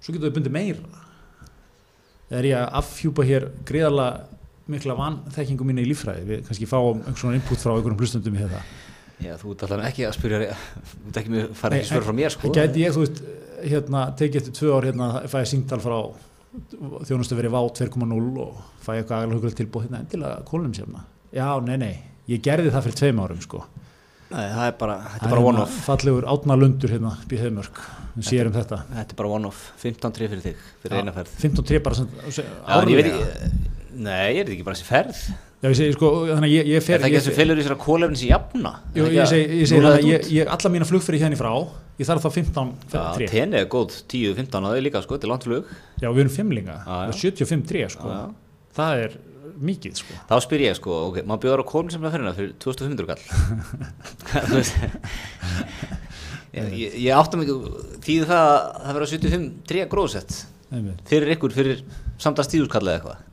Svo 0.00 0.14
getur 0.14 0.30
þau 0.30 0.36
bundið 0.38 0.54
meira. 0.54 1.04
Er 2.36 2.48
ég 2.48 2.58
að 2.58 2.80
afhjúpa 2.80 3.26
hér 3.26 3.48
greiðarlega 3.66 4.42
mikla 4.70 4.96
vanþekkingu 4.98 5.66
mínu 5.66 5.84
í 5.84 5.88
líffræði? 5.92 6.26
Við 6.26 6.44
kannski 6.48 6.68
fáum 6.70 7.00
einhvern 7.00 7.20
svona 7.20 7.38
input 7.38 7.62
frá 7.62 7.74
einhverjum 7.76 8.00
hlustundum 8.02 8.38
í 8.38 8.42
þetta. 8.42 8.62
Já, 9.22 9.32
þú 9.40 9.54
ert 9.54 9.62
alltaf 9.64 9.84
ekki 9.88 10.04
að 10.04 10.14
spyrja 10.18 10.38
Þú 10.52 11.10
ert 11.10 11.18
ekki 11.22 11.30
með 11.32 11.44
fara 11.56 11.76
ekki 11.78 11.88
svör 11.88 12.04
frá 12.04 12.14
mér 12.18 12.34
sko 12.34 12.50
Gæti 12.52 12.82
ég, 12.82 12.92
þú 12.92 13.04
veist, 13.04 13.20
hérna, 13.64 14.02
tekið 14.20 14.40
eftir 14.42 14.56
tvö 14.58 14.74
ár, 14.76 14.86
hérna, 14.90 15.06
fæ 15.32 15.38
ég 15.40 15.48
síngtal 15.48 15.78
frá 15.80 15.96
þjónustu 17.08 17.38
verið 17.38 17.54
VÁ 17.54 17.60
2.0 17.80 18.42
og 18.44 18.58
fæ 18.84 18.90
ég 18.98 19.06
eitthvað 19.06 19.32
hugulegt 19.32 19.58
tilbúið 19.60 19.86
hérna 19.86 20.02
endilega 20.02 20.44
kólumsefna. 20.50 21.06
Já, 21.32 21.48
nei, 21.64 21.76
nei, 21.80 21.94
ég 22.28 22.44
gerði 22.44 22.74
það 22.74 22.86
fyrir 22.88 23.00
tveim 23.00 23.22
árum, 23.24 23.40
sko. 23.44 23.62
Nei, 24.26 24.42
það 24.50 24.64
er 24.66 24.76
bara, 24.80 24.96
þetta 25.06 25.20
Það 25.22 25.26
er 25.26 25.30
bara 25.30 25.40
hérna 25.40 25.50
one-off 25.52 25.78
Fallegur 25.86 26.24
átna 26.32 26.56
lundur 26.58 26.90
hérna, 26.96 27.12
býð 27.30 27.42
heimörk, 27.46 27.80
við 28.16 28.28
séum 28.30 28.52
þetta. 28.56 28.78
Þetta 28.96 29.14
er 29.14 29.20
bara 29.20 29.34
one-off 29.38 29.60
15 29.84 30.16
tré 30.16 30.28
fyrir 30.32 30.42
þig, 30.48 30.64
fyrir 30.82 31.02
eina 31.02 31.14
ferð 31.14 31.34
15 31.44 31.68
tré 31.70 31.82
bara 31.84 31.98
sem, 32.00 32.08
Já, 32.26 32.80
ekki 32.82 33.12
Nei, 33.96 34.34
ég 34.36 34.42
er 34.42 34.50
ekki 34.52 34.64
bara 34.66 34.76
þessi 34.76 34.88
ferð 34.90 35.20
Já, 35.62 35.70
ég 35.70 35.76
segi, 35.78 35.92
sko, 35.96 36.08
þannig 36.28 36.50
að 36.50 36.52
ég, 36.52 36.66
ég 36.68 36.82
fer... 36.84 36.98
Er 36.98 37.00
það 37.00 37.06
ekki 37.08 37.16
þessi 37.16 37.30
fer- 37.32 37.38
fylgur 37.40 37.60
í 37.60 37.62
sér 37.64 37.72
að 37.72 37.78
kólefnis 37.80 38.22
í 38.26 38.28
jafna? 38.28 38.72
Jú, 38.92 39.06
Er 39.06 39.06
það 39.06 39.14
ég 39.16 39.30
segi, 39.30 39.46
að 39.46 39.54
ég 39.62 39.70
segi 39.70 39.78
að 39.80 39.86
þetta 39.94 40.10
ég, 40.10 40.26
ég, 40.36 40.50
alla 40.52 40.72
mína 40.74 40.88
flugfyrir 40.90 41.22
hérna 41.22 41.38
í 41.38 41.40
frá, 41.40 41.52
ég 42.02 42.10
þarf 42.10 42.26
þá 42.26 42.28
15 42.34 42.74
Já, 42.92 43.00
tré. 43.16 43.28
tenni 43.32 43.58
er 43.62 43.70
góð 43.72 43.94
10-15 44.12 44.52
á 44.52 44.68
þau 44.68 44.82
líka, 44.84 45.00
sko, 45.06 45.16
þetta 45.16 45.26
er 45.26 45.32
langt 45.32 45.46
flug 45.48 45.70
Já, 46.04 46.08
við 46.12 46.20
erum 46.26 46.34
fimmlinga, 46.36 46.76
Já, 46.84 46.98
já. 47.00 47.08
og 47.08 47.16
75 47.22 47.64
tré, 47.72 47.86
sko. 47.96 48.12
Já, 48.12 48.20
já. 48.20 48.68
Það 48.76 49.02
er 49.06 49.16
mikið, 49.70 49.94
sko. 50.00 50.16
Þá 50.30 50.34
spyr 50.44 50.64
ég, 50.66 50.78
sko, 50.78 50.96
ok, 51.10 51.20
maður 51.28 51.42
bjóður 51.44 51.62
á 51.62 51.70
kólefnisjafna 51.70 52.12
ferðina 52.14 52.34
fyrir 52.36 52.54
2500 52.62 53.06
kall 53.10 53.22
Hvað, 54.26 54.48
þú 54.50 54.58
veist 54.60 54.74
Ég, 56.56 56.72
ég, 56.72 56.96
ég 57.04 57.12
áttum 57.12 57.42
ekki, 57.44 57.56
þýði 58.06 58.28
það 58.30 58.42
að 58.46 58.80
það 58.86 58.98
vera 58.98 59.10
75 59.12 59.46
tré 59.68 59.86
gróðsett 59.92 60.38
Einmitt. 60.72 61.02
fyrir 61.10 61.34
ykkur, 61.36 61.54
fyrir 61.56 61.84
samtast 62.22 62.54
tíðuskall 62.54 62.86
eða 62.86 62.96
eitthvað 62.96 63.24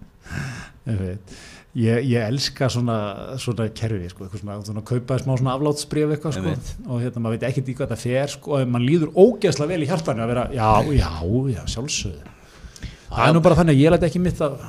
Ég. 1.74 2.04
Ég, 2.06 2.20
elska 2.22 2.68
svona, 2.70 2.96
svona 3.42 3.66
kerfi, 3.74 4.06
sko, 4.12 4.28
svona, 4.38 4.60
svona 4.62 4.84
kaupaði 4.86 5.24
smá 5.24 5.32
svona 5.40 5.56
aflátsbrif 5.56 6.12
eitthvað, 6.14 6.36
sko, 6.38 6.52
og 6.86 7.00
hérna, 7.02 7.24
maður 7.24 7.40
veit 7.40 7.46
ekkert 7.48 7.72
í 7.72 7.74
hvað 7.80 7.94
það 7.96 8.04
fer, 8.04 8.34
sko, 8.36 8.52
og 8.60 8.68
mann 8.70 8.86
líður 8.86 9.10
ógeðslega 9.18 9.72
vel 9.72 9.82
í 9.82 9.88
hjartanu 9.90 10.22
að 10.22 10.30
vera, 10.36 10.44
já, 10.54 10.68
já, 11.00 11.10
já, 11.56 11.64
sjálfsögðu. 11.74 12.36
Það 13.08 13.26
er 13.26 13.34
nú 13.34 13.42
bara 13.48 13.58
þannig 13.58 13.74
að 13.74 13.82
ég 13.82 13.96
læti 13.96 14.08
ekki 14.12 14.22
mitt 14.22 14.44
að, 14.46 14.60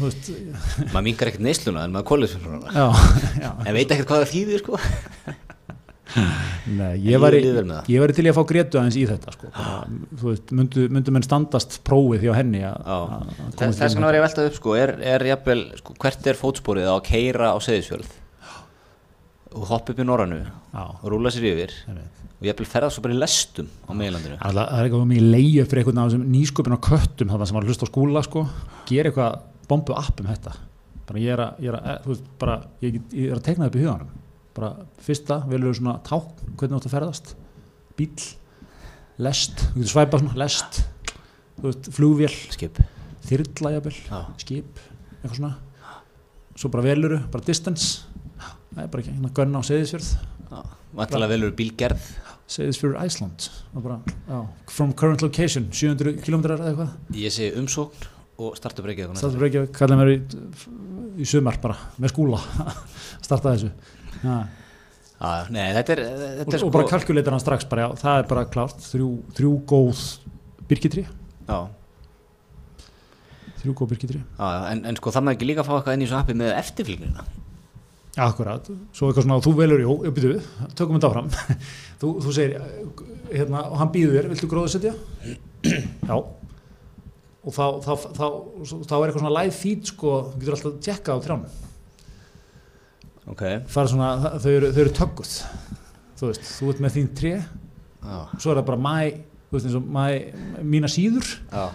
veist, 0.00 0.30
Maður 0.92 1.04
mingar 1.08 1.30
ekkert 1.30 1.44
neysluna 1.46 1.84
en 1.86 1.94
maður 1.96 2.08
kólefnisjafna 2.12 2.72
já, 2.76 2.86
já, 3.44 3.50
En 3.66 3.74
veit 3.76 3.90
ekkert 3.96 4.08
hvað 4.10 4.22
það 4.24 4.32
þýðir, 4.34 4.62
sko. 4.64 4.80
Nei, 6.66 6.92
ég 7.02 7.18
með 7.20 7.34
það. 7.68 7.88
ég 7.92 8.00
væri 8.02 8.14
til 8.16 8.24
í 8.24 8.30
að 8.30 8.36
fá 8.38 8.44
gretu 8.48 8.78
aðeins 8.80 8.96
í 8.96 9.02
þetta, 9.10 9.32
sko, 9.34 9.48
veist, 10.22 10.52
myndu, 10.56 10.84
myndu 10.94 11.12
menn 11.12 11.24
standast 11.26 11.80
prófið 11.86 12.22
hjá 12.28 12.32
henni 12.38 12.62
Já, 12.62 12.70
að- 12.72 13.16
að 13.50 13.74
þess 13.76 13.96
vegna 13.96 14.06
var 14.08 14.16
ég 14.16 14.22
að 14.22 14.26
velta 14.28 14.46
upp 14.48 14.56
sko, 14.60 14.76
er, 14.80 14.92
er 15.14 15.24
jafnvel, 15.32 15.64
sko, 15.82 15.96
hvert 16.04 16.28
er 16.30 16.38
fótsporið 16.38 16.88
að 16.94 17.02
keira 17.10 17.50
á 17.52 17.58
seðisfjörð 17.66 18.14
og 19.56 19.66
hoppa 19.70 19.92
upp 19.92 20.00
í 20.02 20.06
norrannu 20.06 20.40
og 20.78 21.04
rúla 21.10 21.32
sér 21.34 21.50
yfir 21.52 21.74
ég 21.74 21.98
og 22.36 22.48
jafnvel 22.50 22.68
ferða 22.68 22.90
svo 22.92 23.02
bara 23.04 23.14
í 23.16 23.20
lestum 23.20 23.68
á 23.88 23.92
meðlandinu 23.96 24.38
Það 24.40 24.62
er 24.62 24.86
eitthvað 24.86 25.06
mikið 25.12 25.28
leiði 25.34 25.66
fyrir 25.70 25.84
einhvern 25.84 26.26
nýsköpun 26.32 26.76
á 26.76 26.86
köttum 26.86 27.30
þarna 27.32 27.46
sem 27.50 27.56
var 27.56 27.64
að 27.66 27.70
hlusta 27.72 27.86
á 27.88 27.92
skúla 27.92 28.22
sko, 28.26 28.42
gera 28.88 29.10
eitthvað 29.12 29.38
bombu 29.68 29.96
app 29.96 30.22
um 30.22 30.30
þetta. 30.30 30.54
Bara 31.06 31.22
ég 31.22 31.34
er 31.34 31.42
að, 31.42 31.60
ég 31.62 31.70
er 31.70 31.78
að, 31.78 32.08
veist, 32.10 32.30
bara 32.40 32.56
ég, 32.82 32.98
ég 33.14 33.30
er 33.30 33.38
að 33.38 33.44
tekna 33.46 33.68
upp 33.70 33.78
í 33.78 33.82
huganum. 33.84 34.10
Bara 34.56 34.72
fyrsta, 35.04 35.38
velur 35.50 35.76
svona 35.76 35.98
ták 36.06 36.42
hvernig 36.56 36.72
þú 36.72 36.80
átt 36.80 36.88
að 36.88 36.94
ferðast, 36.96 37.32
bíl 37.98 38.10
lest, 39.22 39.62
þú 39.72 39.82
getur 39.82 39.92
svæpað 39.92 40.24
svona 40.24 40.40
lest, 40.42 40.80
þú 41.58 41.68
veist, 41.68 41.90
flugvél. 41.96 42.34
Skip. 42.54 42.80
Já. 44.06 44.20
skip 44.38 44.82
eitthvað 45.16 45.38
svona, 45.40 45.54
svo 46.54 46.70
bara 46.70 46.84
veluru 46.86 47.18
bara 47.32 47.46
distance, 47.46 48.04
það 48.38 48.82
er 48.84 48.90
bara 48.92 49.02
ekki 49.02 49.14
hérna 49.16 49.32
gönna 49.34 49.62
á 49.62 49.66
Seyðisfjörð, 49.66 50.10
vantilega 50.96 51.32
velur 51.32 51.54
bílgerð. 51.58 52.10
Seyðisfjörð 52.46 53.00
Iceland. 53.02 53.48
Og 53.74 53.82
bara, 53.82 53.96
já, 54.28 54.36
from 54.70 54.92
current 54.94 55.24
location 55.24 55.66
700 55.74 56.20
km 56.22 56.44
eða 56.46 56.68
eitthvað. 56.70 56.92
Ég 57.18 57.34
segi 57.34 57.56
umsókn 57.58 58.06
og 58.36 58.56
starta 58.58 58.84
breykið 58.84 59.16
Starta 59.16 59.40
Reykjavík, 59.40 59.72
kallaði 59.76 60.00
mér 60.00 60.12
í, 60.12 60.16
í 61.24 61.28
sumar 61.28 61.56
bara, 61.62 61.76
með 62.02 62.12
skúla. 62.12 62.40
Starta 63.26 63.54
þessu. 63.54 63.70
Ja. 64.22 64.40
Já, 65.16 65.46
nei, 65.48 65.70
þetta 65.72 65.94
er, 65.94 66.02
þetta 66.42 66.44
og, 66.44 66.52
er 66.52 66.60
sko 66.60 66.68
og 66.68 66.74
bara 66.74 66.88
kalkuleitar 66.90 67.32
hann 67.32 67.40
strax 67.40 67.64
bara, 67.70 67.86
já, 67.86 68.00
það 68.02 68.18
er 68.20 68.28
bara 68.28 68.44
klárt. 68.52 68.82
Þrjú, 68.84 69.08
þrjú 69.38 69.52
góð 69.72 70.02
byrkitri 70.68 71.06
já, 71.06 71.58
þrjú 73.62 73.74
góð 73.78 73.90
byrkitri 73.94 74.20
já, 74.20 74.48
en, 74.74 74.82
en 74.90 74.98
sko 74.98 75.14
það 75.14 75.24
maður 75.24 75.38
ekki 75.38 75.48
líka 75.48 75.62
að 75.62 75.70
fá 75.70 75.74
eitthvað 75.78 75.96
inn 75.96 76.04
í 76.04 76.10
svo 76.10 76.20
appi 76.20 76.36
með 76.36 76.52
eftirfylgnina. 76.58 77.24
Akkurat, 78.26 78.68
svo 78.96 79.08
eitthvað 79.08 79.24
svona, 79.24 79.40
þú 79.44 79.54
velur, 79.56 79.84
jú, 79.86 79.96
ég 80.04 80.16
byrju, 80.16 80.36
tökum 80.76 80.98
þetta 80.98 81.12
áfram. 81.12 81.32
Þú, 82.00 82.10
þú 82.20 82.32
segir, 82.36 82.60
hérna, 83.30 83.62
og 83.70 83.78
hann 83.80 83.92
býður 83.92 84.18
þér, 84.18 84.26
viltu 84.34 84.48
gróðsetja? 84.52 84.92
Já 86.10 86.16
og 87.46 87.54
þá, 87.54 87.64
þá, 87.84 87.92
þá, 88.02 88.26
þá, 88.66 88.74
þá 88.90 88.94
er 88.96 89.06
eitthvað 89.06 89.22
svona 89.22 89.34
live 89.36 89.54
feed, 89.54 89.86
sko, 89.92 90.14
þú 90.32 90.42
getur 90.42 90.56
alltaf 90.56 90.72
að 90.72 90.82
tjekka 90.88 91.16
á 91.16 91.18
trjánum. 91.24 91.64
Ok, 93.32 93.42
fara 93.70 93.90
svona, 93.90 94.10
þau 94.42 94.52
eru, 94.52 94.70
þau 94.74 94.82
eru 94.84 94.94
tögguð. 95.00 95.34
Þú 96.16 96.30
veist, 96.30 96.52
þú 96.58 96.70
ert 96.72 96.84
með 96.84 96.96
þín 96.96 97.10
tré. 97.18 97.34
Já, 98.06 98.16
svo 98.38 98.52
er 98.52 98.60
það 98.60 98.68
bara 98.70 98.82
mæ, 98.86 98.96
veist 99.54 99.78
mæ 99.96 100.06
mína 100.62 100.90
síður, 100.90 101.36
já, 101.50 101.66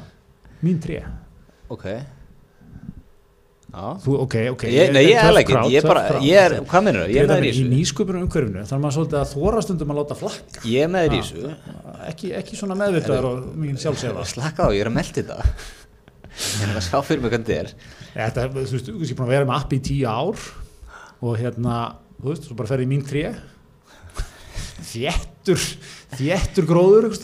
mín 0.64 0.80
tré. 0.84 1.04
Ok 1.72 1.88
þú, 3.72 4.16
ok, 4.26 4.36
ok 4.52 4.64
Ég, 4.68 4.90
nei, 4.92 5.06
ég 5.08 5.20
er 5.22 5.38
ekki, 5.40 5.56
ég 5.72 5.80
er 5.80 5.86
bara, 5.88 6.02
ég 6.26 6.40
er, 6.42 6.56
hvað 6.68 6.84
minnur 6.84 7.06
það? 7.06 7.14
Ég 7.16 7.22
er 7.22 7.30
með 7.30 7.38
dæmis 7.40 7.60
í 7.62 7.66
nýsköpunum 7.70 8.26
umhverfinu 8.26 8.66
þarf 8.68 8.82
maður 8.84 8.96
svolítið 8.98 9.20
að 9.22 9.30
þóra 9.32 9.62
stundum 9.64 9.94
að 9.94 10.00
láta 10.02 10.18
flakka. 10.20 10.64
Ég 10.68 10.84
er 10.84 10.92
með 10.92 11.06
þér 11.06 11.16
í 11.16 11.22
Já. 11.22 11.24
þessu. 11.30 11.54
ekki, 12.10 12.32
ekki 12.42 12.60
svona 12.60 12.78
meðvitaður 12.82 13.28
og 13.30 13.46
mín 13.62 13.80
sjálfsefa 13.80 14.26
Slaka 14.34 14.68
á, 14.68 14.70
ég 14.76 14.84
er 14.84 14.92
að 14.92 14.98
melda 14.98 15.16
þetta. 15.22 15.38
Ég 16.42 16.68
er 16.68 16.76
að 16.76 16.86
sjá 16.90 16.98
fyrir 17.08 17.24
mig 17.24 17.32
hvernig 17.32 17.48
þetta 17.48 17.64
er. 17.64 17.72
Þetta, 18.12 18.48
þú 18.58 18.66
veist, 18.76 18.92
ég 18.92 19.16
er 19.16 19.20
búin 19.22 19.30
að 19.30 19.34
vera 19.38 19.48
með 19.48 19.58
appi 19.62 19.80
í 19.80 19.86
tíu 19.88 20.12
ár 20.12 20.46
og 21.22 21.40
hérna, 21.40 21.80
þú 22.20 22.34
veist, 22.34 22.48
svo 22.50 22.60
bara 22.60 22.74
ferði 22.74 22.90
í 22.90 22.92
mín 22.92 23.08
tré. 23.08 23.32
Þéttur 24.92 25.62
þéttur 26.20 26.68
gróður 26.68 27.08
einhvers 27.08 27.24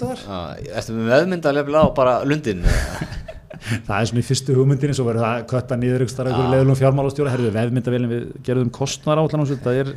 á 3.58 3.86
það 3.88 4.00
er 4.00 4.10
svona 4.12 4.24
í 4.24 4.28
fyrstu 4.28 4.58
hugmyndinni 4.58 4.98
svo 4.98 5.08
verður 5.08 5.26
það 5.26 5.46
kötta 5.52 5.80
niður 5.82 6.06
staðar 6.12 6.32
einhverju 6.32 6.48
Já. 6.48 6.56
leðlum 6.56 6.80
fjármálastjóra, 6.82 7.34
herðu 7.36 7.54
veðmyndavélum 7.58 8.14
við 8.14 8.26
gerðum 8.48 8.74
kostnar 8.78 9.22
átlan 9.22 9.46
það 9.48 9.82
er 9.84 9.94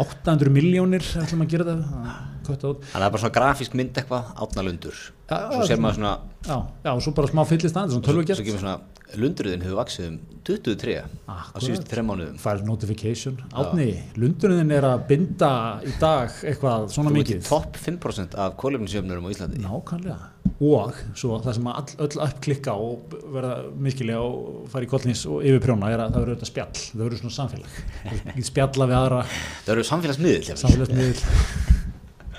800 0.00 0.54
miljónir 0.54 1.06
ætlum 1.20 1.44
að 1.44 1.54
gera 1.54 1.72
þetta 1.72 2.39
kötta 2.54 2.72
út. 2.74 2.84
Þannig 2.84 2.94
að 2.94 3.00
það 3.00 3.08
er 3.08 3.14
bara 3.16 3.22
svona 3.24 3.36
grafísk 3.38 3.76
mynd 3.80 4.00
eitthvað 4.02 4.30
átnalundur 4.46 5.02
Svo 5.30 5.66
sér 5.68 5.78
maður 5.78 6.00
svona 6.00 6.14
já, 6.42 6.56
já, 6.82 6.90
og 6.90 7.02
svo 7.04 7.12
bara 7.14 7.30
smá 7.30 7.44
fyllist 7.46 7.76
aðeins, 7.76 7.92
svona 7.94 8.02
Svo 8.02 8.08
tölvugjert 8.10 8.42
kemur 8.46 8.64
svona 8.64 8.78
Lundurðin 9.18 9.62
hefur 9.64 9.78
vaksið 9.80 10.06
um 10.06 10.16
20 10.46 10.76
tré 10.78 10.92
á 11.02 11.04
Akkurat. 11.26 11.64
síðustu 11.64 11.90
þreim 11.90 12.06
mánuðum. 12.10 12.36
Fær 12.40 12.60
notification, 12.66 13.40
átni 13.58 13.86
lundurinn 14.18 14.70
er 14.74 14.86
að 14.86 15.02
binda 15.08 15.50
í 15.82 15.92
dag 16.00 16.30
eitthvað 16.46 16.86
svona 16.94 17.10
Þú 17.10 17.16
ert 17.16 17.18
í 17.18 17.24
mikið? 17.24 17.40
topp 17.48 17.80
5% 17.82 18.36
af 18.38 18.54
kólefnisjöfnurum 18.60 19.26
á 19.26 19.30
Íslandi. 19.34 19.58
Nákvæmlega. 19.64 20.30
Og 20.60 20.94
svo 21.18 21.40
það 21.42 21.58
sem 21.58 21.68
all, 21.72 21.90
öll 22.06 22.22
upp 22.26 22.40
klikka 22.46 22.76
og 22.78 23.18
verða 23.34 23.52
miskilega 23.82 24.22
og 24.22 24.70
fara 24.70 24.86
í 24.86 24.90
kollnís 24.94 25.24
og 25.26 25.42
yfir 25.42 25.62
prjóna 25.66 25.90
er 25.90 26.04
að 26.06 26.14
það 26.14 26.24
verður 26.24 26.38
þetta 26.38 26.50
spjall, 26.52 26.86
það 26.86 27.04
verður 27.04 27.22
svona 27.24 27.36
samfélag. 27.40 27.82
Spjalla 28.50 28.90
við 28.90 28.98
aðra. 29.02 29.20
Það 29.66 29.74
eru 29.76 29.86
samfélagsmiðil 29.90 30.56
samfélagsmiðil 30.64 31.14
Já, 31.18 31.76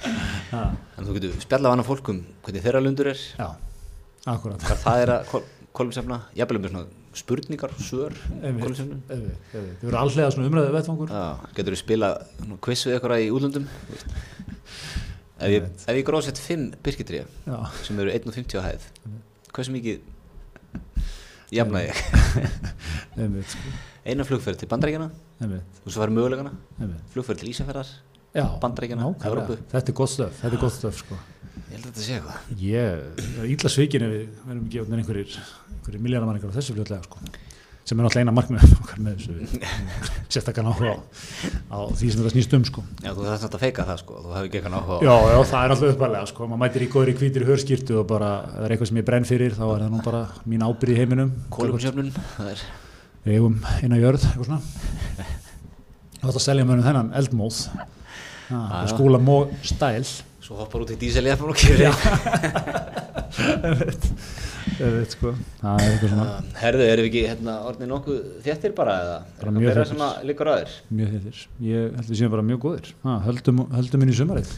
En 0.05 1.05
þú 1.07 1.17
getur 1.17 1.35
spjallað 1.43 1.75
annað 1.75 1.89
fólk 1.91 2.09
um 2.13 2.23
hvernig 2.45 2.65
þeirra 2.65 2.81
lundur 2.83 3.11
er. 3.11 3.21
Já, 3.37 3.47
akkurat. 4.33 4.65
Það 4.85 5.03
er 5.03 5.13
að 5.15 5.35
kólefnisjöfna 5.71 6.17
jafnvel 6.35 6.61
með 6.61 6.73
svona 6.73 6.87
spurningar, 7.21 7.73
Einmitt. 7.75 8.63
kólefnisjöfnun 8.63 9.01
Þau 9.07 9.85
verður 9.85 9.99
allega 10.01 10.33
svona 10.33 10.49
umræðu 10.51 10.73
vettfangur 10.75 11.13
getur 11.57 11.75
þú 11.75 11.79
spila 11.81 12.11
quiz 12.63 12.85
við 12.87 12.97
ykkur 12.97 13.15
í 13.17 13.29
útlöndum. 13.35 13.67
Ef 15.41 15.49
ég, 15.49 15.63
ef 15.89 15.97
ég 15.97 16.05
gróðsett 16.05 16.37
5 16.37 16.67
birkitré 16.85 17.23
Já, 17.25 17.55
sem 17.81 17.97
eru 18.03 18.11
1.50 18.13 18.61
á 18.61 18.63
hæð 18.67 18.83
hversu 19.51 19.73
mikið 19.73 20.03
jafna 21.51 21.81
ég? 21.87 21.97
Sko, 23.49 23.71
eina 24.05 24.27
flugferð 24.27 24.61
til 24.61 24.69
bandaríkjana 24.69 25.09
einmitt, 25.41 25.81
og 25.81 25.89
svo 25.89 26.03
var 26.03 26.13
mögulegana 26.13 26.53
flugferð 27.15 27.41
til 27.41 27.49
Ísafjörðar 27.55 27.89
Evrópu. 29.27 29.57
Þetta 29.73 29.91
er 29.91 29.95
gott 29.97 30.11
stöf, 30.13 30.35
þetta 30.39 30.55
er 30.55 30.61
gott 30.61 30.75
stöf 30.77 30.99
sko. 31.03 31.17
Ég 31.51 31.75
held 31.75 31.83
að 31.83 31.87
þetta 31.91 32.03
sé 32.05 32.17
eitthvað. 32.17 32.57
Ég 32.63 33.39
er 33.43 33.47
ítla 33.51 33.71
svikin 33.71 34.05
ef 34.07 34.11
við 34.13 34.27
verðum 34.47 34.65
ekki 34.67 34.81
átnir 34.83 35.01
einhverjir, 35.01 35.39
einhverjir 35.75 36.03
milljardamanningar 36.05 36.53
á 36.53 36.55
þessu 36.55 36.75
fljótlega 36.77 37.03
sko. 37.09 37.19
Sem 37.81 37.97
er 37.99 38.05
náttúrulega 38.05 38.23
eina 38.23 38.33
markmið 38.37 38.73
okkar 38.77 38.99
með 39.03 39.19
þessu 39.19 39.61
sérstakkan 40.31 40.69
áhuga 40.69 40.93
á, 40.95 41.79
því 41.91 42.11
sem 42.13 42.21
þetta 42.21 42.31
snýst 42.35 42.55
um 42.55 42.65
sko. 42.69 42.83
Já, 43.03 43.09
þú 43.17 43.25
þarfst 43.27 43.57
að 43.57 43.63
feika 43.65 43.85
það 43.89 43.99
sko. 44.03 44.19
Þú 44.21 44.33
hefði 44.37 44.47
ekki 44.51 44.59
eitthvað 44.61 44.77
áhuga 44.79 44.99
Já, 45.01 45.15
já, 45.33 45.39
það 45.51 45.65
er 45.65 45.73
alltaf 45.75 45.95
uppalega 45.95 46.29
sko, 46.31 46.47
maður 46.51 46.61
mætir 46.63 46.85
í 46.85 46.89
góðri 46.93 47.15
hvítir 47.19 47.47
hörskýrtu 47.49 47.97
og 47.99 48.05
bara, 48.13 48.29
það 48.53 48.67
er 48.67 48.75
eitthvað 48.77 48.91
sem 48.91 49.01
ég 49.01 49.07
brenn 49.09 49.27
fyrir 49.27 49.57
þá 49.57 49.63
er 49.65 49.83
það 49.83 49.91
nú 49.95 50.03
bara 50.05 50.21
mín 50.53 50.63
ábyrð 50.69 50.93
í 50.93 50.99
heiminum. 51.01 51.33
Er 52.45 52.61
Við 53.25 53.35
eigum 53.39 53.57
eina 53.81 53.99
jörð, 53.99 54.27
eitthvað 54.29 54.51
svona. 54.51 54.61
Þú 56.21 56.29
ætti 56.29 56.37
að 56.37 56.45
selja 56.45 56.69
mönnum 56.69 56.85
þennan 56.85 57.11
eldmóð 57.17 57.59
Já. 58.51 58.87
skúla 58.91 59.19
mó 59.21 59.37
stæl. 59.63 60.03
Svo 60.41 60.57
hoppar 60.59 60.83
út 60.83 60.91
í 60.91 60.97
díseljafn 60.99 61.51
og 61.51 61.57
kýri 61.57 61.87
Ég 64.81 64.93
veit 64.95 65.13
sko, 65.13 65.31
það 65.61 65.81
er 65.83 65.91
eitthvað 65.91 66.11
svona 66.11 66.25
herðu, 66.57 66.85
erum 66.89 67.05
við 67.05 67.09
ekki 67.11 67.21
hérna 67.29 67.53
orðin 67.69 67.91
nokkuð 67.91 68.19
þéttir 68.45 68.73
bara 68.77 68.95
eða? 69.03 69.17
Er 69.37 69.51
mjög 69.51 69.61
meira 69.61 69.75
þéttir. 69.75 69.89
sem 69.91 70.03
að 70.05 70.25
liggur 70.29 70.49
á 70.49 70.53
þér? 70.57 70.71
Mjög 70.97 71.11
þettir 71.15 71.41
ég 71.67 71.95
held 71.99 72.09
við 72.09 72.19
séum 72.21 72.33
bara 72.33 72.45
mjög 72.47 72.61
góðir. 72.65 72.91
Ha, 73.05 73.15
höldum, 73.27 73.61
höldum 73.75 74.05
inn 74.05 74.13
í 74.13 74.17
sumarið. 74.17 74.51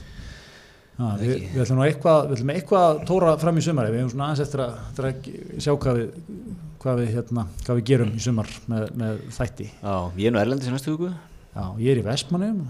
Ha, 0.94 1.12
við, 1.20 1.34
við 1.52 1.62
ætlum 1.66 1.84
eitthvað 1.88 2.20
við 2.30 2.36
ætlum 2.38 2.54
eitthvað 2.56 3.04
tóra 3.10 3.36
fram 3.42 3.60
í 3.60 3.66
sumarið. 3.66 3.96
Við 3.96 4.04
hefum 4.04 4.14
svona 4.14 4.30
aðeins 4.30 4.44
eftir 4.48 4.64
að, 4.64 4.80
eftir 4.88 5.10
að 5.10 5.14
sjá 5.66 5.74
hvað 5.86 6.00
við, 6.00 6.08
hvað 6.84 7.02
við, 7.02 7.14
hérna, 7.18 7.46
hvað 7.66 7.80
við 7.82 7.88
gerum 7.92 8.14
í 8.16 8.24
sumar 8.24 8.56
með, 8.72 8.90
með 9.04 9.22
þætti. 9.38 9.70
Já, 9.82 9.96
ég 10.24 10.26
er 10.30 10.36
nú 10.36 10.44
erlendis 10.44 10.72
í 10.72 10.76
næstu 10.76 10.96
hugu 10.96 11.12
já, 11.12 11.66
ég 11.82 11.94
er 11.94 12.02
í 12.02 12.06
Vestmannum 12.06 12.64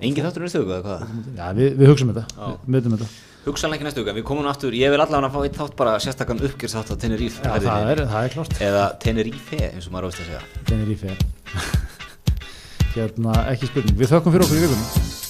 engin 0.00 0.26
þáttur 0.26 0.44
næstu 0.44 0.62
hugu 0.62 0.74
eða 0.76 0.84
hvað? 0.84 1.16
Já, 1.36 1.46
við, 1.56 1.72
við 1.80 1.90
hugsaum 1.92 2.12
þetta, 2.12 2.50
við 2.66 2.78
veitum 2.78 2.96
þetta. 2.96 3.08
Hugsanlega 3.46 3.78
ekki 3.78 3.86
næstu 3.86 4.02
hugu, 4.02 4.12
en 4.12 4.18
við 4.18 4.26
komum 4.28 4.48
aftur. 4.50 4.76
Ég 4.76 4.92
vil 4.92 5.00
allavega 5.00 5.30
að 5.30 5.36
fá 5.36 5.46
eitt 5.46 5.60
þátt 5.60 5.76
bara 5.78 5.96
sérstakann 6.02 6.42
uppgjörð 6.48 6.76
þátt 6.76 6.92
á 6.92 6.96
Tenerife 7.04 7.44
já, 7.44 7.52
það 7.66 7.92
er, 7.92 8.02
það 8.10 8.26
er 8.26 8.34
klart 8.34 8.58
eða 8.68 8.86
Tenerife 9.04 9.60
eins 9.70 9.86
og 9.86 9.94
maður 9.94 10.10
ást 10.10 10.24
að 10.24 10.32
segja. 10.32 10.42
Tenerife. 10.68 11.16
Hérna, 12.96 13.38
ekki 13.52 13.70
spurning, 13.70 13.96
við 14.00 14.12
þökkum 14.12 14.36
fyrir 14.36 14.48
okkur 14.48 14.60
í 14.60 14.66
vikunum 14.66 15.25